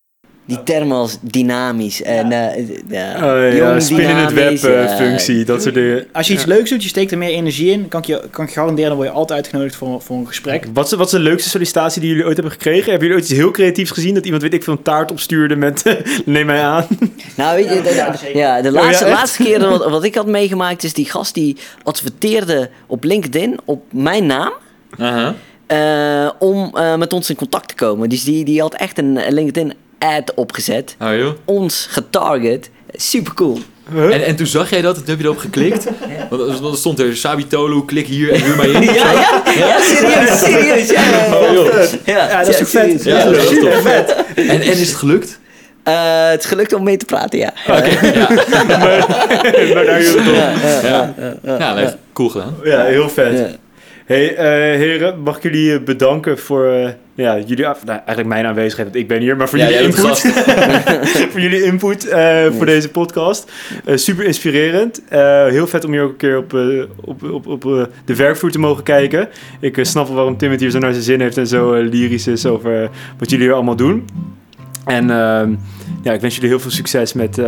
Die 0.52 0.62
termen 0.62 0.96
als 0.96 1.18
dynamisch 1.20 2.02
en 2.02 2.32
eh, 2.32 2.68
ja, 2.88 3.14
Oh, 3.14 3.20
ja, 3.52 3.54
jong, 3.54 3.82
spin 3.82 4.00
in 4.08 4.16
het 4.16 4.32
web 4.32 4.62
eh, 4.62 4.82
ja. 4.84 4.96
functie, 4.96 5.44
dat 5.44 5.62
soort 5.62 5.74
dingen. 5.74 6.06
Als 6.12 6.26
je 6.26 6.32
iets 6.34 6.44
leuks 6.44 6.70
doet, 6.70 6.82
je 6.82 6.88
steekt 6.88 7.12
er 7.12 7.18
meer 7.18 7.28
energie 7.30 7.70
in, 7.70 7.88
kan 7.88 8.00
ik 8.00 8.06
je, 8.06 8.22
kan 8.30 8.44
ik 8.44 8.50
je 8.50 8.56
garanderen, 8.56 8.88
dan 8.88 8.98
word 8.98 9.08
je 9.08 9.14
altijd 9.14 9.38
uitgenodigd 9.38 9.76
voor, 9.76 10.00
voor 10.02 10.16
een 10.16 10.26
gesprek. 10.26 10.66
Wat 10.72 10.84
is, 10.84 10.92
wat 10.92 11.06
is 11.06 11.12
de 11.12 11.18
leukste 11.18 11.48
sollicitatie 11.48 12.00
die 12.00 12.10
jullie 12.10 12.24
ooit 12.24 12.34
hebben 12.34 12.52
gekregen? 12.52 12.90
Hebben 12.90 13.08
jullie 13.08 13.22
ooit 13.22 13.30
iets 13.30 13.38
heel 13.40 13.50
creatiefs 13.50 13.90
gezien? 13.90 14.14
Dat 14.14 14.24
iemand, 14.24 14.42
weet 14.42 14.54
ik 14.54 14.64
veel, 14.64 14.72
een 14.72 14.82
taart 14.82 15.10
opstuurde 15.10 15.56
met 15.56 15.82
neem 16.24 16.46
mij 16.46 16.62
aan? 16.62 16.86
Nou, 17.36 17.56
weet 17.56 17.68
je, 17.74 17.82
de, 17.82 17.94
Ja, 17.94 18.10
de- 18.10 18.18
zeker. 18.18 18.36
ja, 18.38 18.62
de 18.62 18.70
ja, 18.72 18.74
laatste, 18.82 19.08
laatste 19.08 19.42
keer 19.42 19.68
wat, 19.68 19.90
wat 19.90 20.04
ik 20.04 20.14
had 20.14 20.26
meegemaakt 20.26 20.84
is 20.84 20.92
die 20.92 21.10
gast 21.10 21.34
die 21.34 21.56
adverteerde 21.82 22.70
op 22.86 23.04
LinkedIn 23.04 23.58
op 23.64 23.82
mijn 23.92 24.26
naam. 24.26 24.52
Eh, 25.66 26.30
om 26.38 26.70
eh, 26.76 26.96
met 26.96 27.12
ons 27.12 27.30
in 27.30 27.36
contact 27.36 27.68
te 27.68 27.74
komen. 27.74 28.08
Dus 28.08 28.24
die, 28.24 28.44
die 28.44 28.60
had 28.60 28.74
echt 28.74 28.98
een 28.98 29.16
LinkedIn-ad 30.02 30.34
opgezet. 30.34 30.96
Oh, 31.00 31.16
joh. 31.16 31.32
Ons 31.44 31.86
getarget. 31.90 32.70
Super 32.92 33.34
cool. 33.34 33.58
En, 33.94 34.24
en 34.24 34.36
toen 34.36 34.46
zag 34.46 34.70
jij 34.70 34.80
dat, 34.82 34.94
en 34.96 35.00
toen 35.00 35.10
heb 35.10 35.18
je 35.18 35.24
erop 35.24 35.38
geklikt. 35.38 35.84
Want 36.30 36.62
er 36.72 36.76
stond 36.76 36.98
er 36.98 37.16
Sabi 37.16 37.46
Tolu, 37.46 37.84
klik 37.84 38.06
hier 38.06 38.32
en 38.32 38.40
huur 38.42 38.56
mij 38.56 38.68
in. 38.68 38.82
Ja, 38.94 39.12
ja, 39.12 39.42
ja, 39.54 39.80
serieus, 39.80 40.38
serieus. 40.38 40.88
Ja, 40.90 41.02
ja, 41.02 41.24
ja. 41.26 41.34
Oh, 41.36 41.52
joh. 41.52 41.82
Ja, 42.04 42.28
Ja, 42.28 42.44
dat 42.44 42.60
is 42.60 42.68
vet? 42.70 43.04
Ja, 43.04 43.24
dat 43.24 43.36
is 43.36 43.48
super 43.48 43.82
vet. 43.82 44.14
En, 44.34 44.48
en 44.48 44.62
is 44.62 44.88
het 44.88 44.98
gelukt? 44.98 45.40
Eh, 45.82 46.28
het 46.28 46.40
is 46.40 46.46
gelukt 46.46 46.72
om 46.72 46.82
mee 46.82 46.96
te 46.96 47.04
praten, 47.04 47.38
ja. 47.38 47.52
Oké, 47.68 48.06
ja. 48.12 48.28
maar 49.74 49.84
daar 49.84 49.96
heel 49.98 50.14
tof. 50.14 50.26
Ja, 50.26 50.50
ja, 50.50 50.80
Ja. 50.82 51.14
ja, 51.18 51.34
ja. 51.42 51.58
Ja, 51.58 51.74
leuk. 51.74 51.94
cool 52.12 52.28
gedaan. 52.28 52.56
Ja, 52.64 52.84
heel 52.84 53.08
vet. 53.08 53.58
Hey, 54.12 54.36
eh, 54.36 54.78
heren, 54.78 55.20
mag 55.20 55.36
ik 55.36 55.42
jullie 55.42 55.74
eh, 55.74 55.82
bedanken 55.82 56.38
voor 56.38 56.66
eh, 56.66 56.90
ja, 57.14 57.38
jullie, 57.38 57.64
nou, 57.64 57.76
eigenlijk 57.84 58.28
mijn 58.28 58.46
aanwezigheid, 58.46 58.88
want 58.88 59.00
ik 59.00 59.08
ben 59.08 59.20
hier, 59.20 59.36
maar 59.36 59.48
voor 59.48 59.58
Ja, 59.58 59.70
jullie 59.70 59.84
input. 59.84 60.20
voor 61.30 61.40
jullie 61.40 61.64
input 61.64 62.08
voor 62.56 62.66
deze 62.66 62.88
podcast. 62.88 63.50
Super 63.94 64.24
inspirerend. 64.24 65.02
Heel 65.48 65.66
vet 65.66 65.84
om 65.84 65.92
hier 65.92 66.02
ook 66.02 66.10
een 66.10 66.16
keer 66.16 66.38
op, 66.38 66.52
op, 67.04 67.22
op, 67.22 67.46
op 67.46 67.88
de 68.04 68.16
werkvloer 68.16 68.50
te 68.50 68.58
mogen 68.58 68.82
kijken. 68.82 69.28
Ik 69.60 69.78
snap 69.80 70.06
wel 70.06 70.16
waarom 70.16 70.36
Tim 70.36 70.50
het 70.50 70.60
hier 70.60 70.70
zo 70.70 70.78
naar 70.78 70.92
zijn 70.92 71.04
zin 71.04 71.20
heeft 71.20 71.36
en 71.36 71.46
zo 71.46 71.74
lyrisch 71.74 72.26
is 72.26 72.46
over 72.46 72.90
wat 73.18 73.30
jullie 73.30 73.46
hier 73.46 73.54
allemaal 73.54 73.76
doen. 73.76 74.04
En 74.84 75.10
ehm, 75.10 75.54
ja, 76.02 76.12
ik 76.12 76.20
wens 76.20 76.34
jullie 76.34 76.50
heel 76.50 76.60
veel 76.60 76.70
succes 76.70 77.12
met 77.12 77.38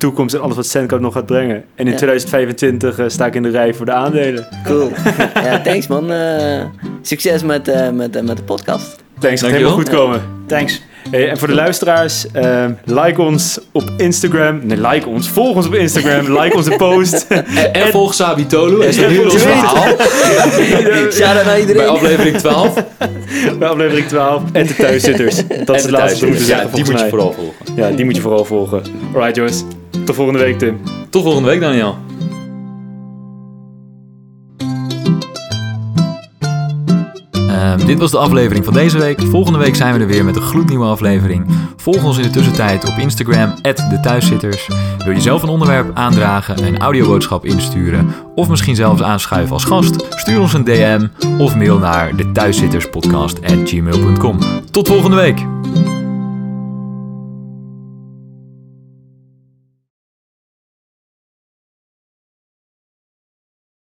toekomst 0.00 0.34
en 0.34 0.40
alles 0.40 0.56
wat 0.56 0.66
Sandcode 0.66 1.02
nog 1.02 1.12
gaat 1.12 1.26
brengen. 1.26 1.56
En 1.74 1.84
in 1.86 1.90
Ja. 1.90 1.96
2025 1.96 2.98
eh, 2.98 3.04
sta 3.08 3.26
ik 3.26 3.34
in 3.34 3.42
de 3.42 3.50
rij 3.50 3.74
voor 3.74 3.86
de 3.86 3.92
aandelen. 3.92 4.46
Cool. 4.64 4.90
Ja, 5.44 5.60
thanks 5.60 5.86
man. 5.86 6.12
Eh, 6.12 6.64
succes 7.02 7.42
met, 7.42 7.68
eh, 7.68 7.90
met, 7.90 8.22
met 8.24 8.36
de 8.36 8.42
podcast. 8.42 8.96
Thanks, 9.18 9.40
dat 9.40 9.50
Dankjewel. 9.50 9.50
helemaal 9.50 9.72
goed 9.74 9.88
komen. 9.88 10.20
Thanks. 10.46 10.82
Hey, 11.10 11.28
en 11.30 11.38
voor 11.38 11.48
de 11.48 11.54
luisteraars, 11.54 12.26
ehm, 12.32 12.72
like 12.84 13.22
ons 13.22 13.58
op 13.72 13.90
Instagram. 13.96 14.60
Nee, 14.66 14.80
like 14.88 15.08
ons. 15.08 15.28
Volg 15.28 15.56
ons 15.56 15.66
op 15.66 15.74
Instagram. 15.74 16.32
like 16.40 16.56
onze 16.56 16.70
post. 16.76 17.26
En, 17.28 17.44
en 17.72 17.90
volg 17.90 18.14
Sabi 18.14 18.46
Tolu. 18.46 18.80
En 18.86 18.94
Ja, 18.94 19.08
nu 19.08 19.18
ons 19.18 19.36
volg- 19.36 19.42
verhaal 19.42 19.86
Shout-out 21.12 21.44
naar 21.44 21.60
iedereen. 21.60 21.82
bij 21.82 21.86
aflevering 21.90 22.36
12. 22.36 22.74
Bij 23.58 23.68
aflevering 23.68 24.06
12. 24.06 24.42
En 24.52 24.66
de 24.66 24.74
thuiszitters. 24.76 25.36
Dat 25.36 25.46
is 25.48 25.58
En 25.58 25.72
het 25.74 25.90
laatste 25.90 25.98
wat 26.10 26.18
we 26.20 26.26
moeten 26.26 26.46
ja, 26.46 26.56
zeggen 26.56 26.74
die 26.74 26.84
volgens 26.84 26.90
moet 26.90 27.00
je 27.00 27.08
vooral 27.08 27.32
volgen. 27.32 27.74
Ja, 27.76 27.90
die 27.96 28.04
moet 28.04 28.16
je 28.16 28.22
vooral 28.22 28.44
volgen. 28.44 28.82
Alright 29.14 29.36
jongens. 29.36 29.64
Tot 30.04 30.14
volgende 30.14 30.40
week 30.40 30.58
Tim. 30.58 30.80
Tot 31.10 31.22
volgende 31.22 31.48
week, 31.48 31.60
Daniel. 31.60 31.96
Eh, 37.48 37.58
Ehm, 37.70 37.86
dit 37.86 37.98
was 37.98 38.10
de 38.10 38.18
aflevering 38.18 38.64
van 38.64 38.74
deze 38.74 38.98
week. 38.98 39.20
Volgende 39.20 39.58
week 39.58 39.76
zijn 39.76 39.94
we 39.94 40.00
er 40.00 40.06
weer 40.06 40.24
met 40.24 40.36
een 40.36 40.42
gloednieuwe 40.42 40.86
aflevering. 40.86 41.46
Volg 41.76 42.04
ons 42.04 42.16
in 42.16 42.22
de 42.22 42.30
tussentijd 42.30 42.88
op 42.88 42.98
Instagram, 42.98 43.54
de 43.62 43.98
thuiszitters. 44.02 44.68
Wil 45.04 45.12
je 45.12 45.20
zelf 45.20 45.42
een 45.42 45.48
onderwerp 45.48 45.90
aandragen, 45.94 46.66
een 46.66 46.78
audioboodschap 46.78 47.44
insturen 47.44 48.14
of 48.34 48.48
misschien 48.48 48.76
zelfs 48.76 49.02
aanschuiven 49.02 49.52
als 49.52 49.64
gast? 49.64 50.06
Stuur 50.10 50.40
ons 50.40 50.52
een 50.52 50.64
DM 50.64 51.06
of 51.38 51.56
mail 51.56 51.78
naar 51.78 52.16
de 52.16 52.32
thuiszitterspodcast@gmail.com. 52.32 54.38
Tot 54.70 54.88
volgende 54.88 55.16
week! 55.16 55.38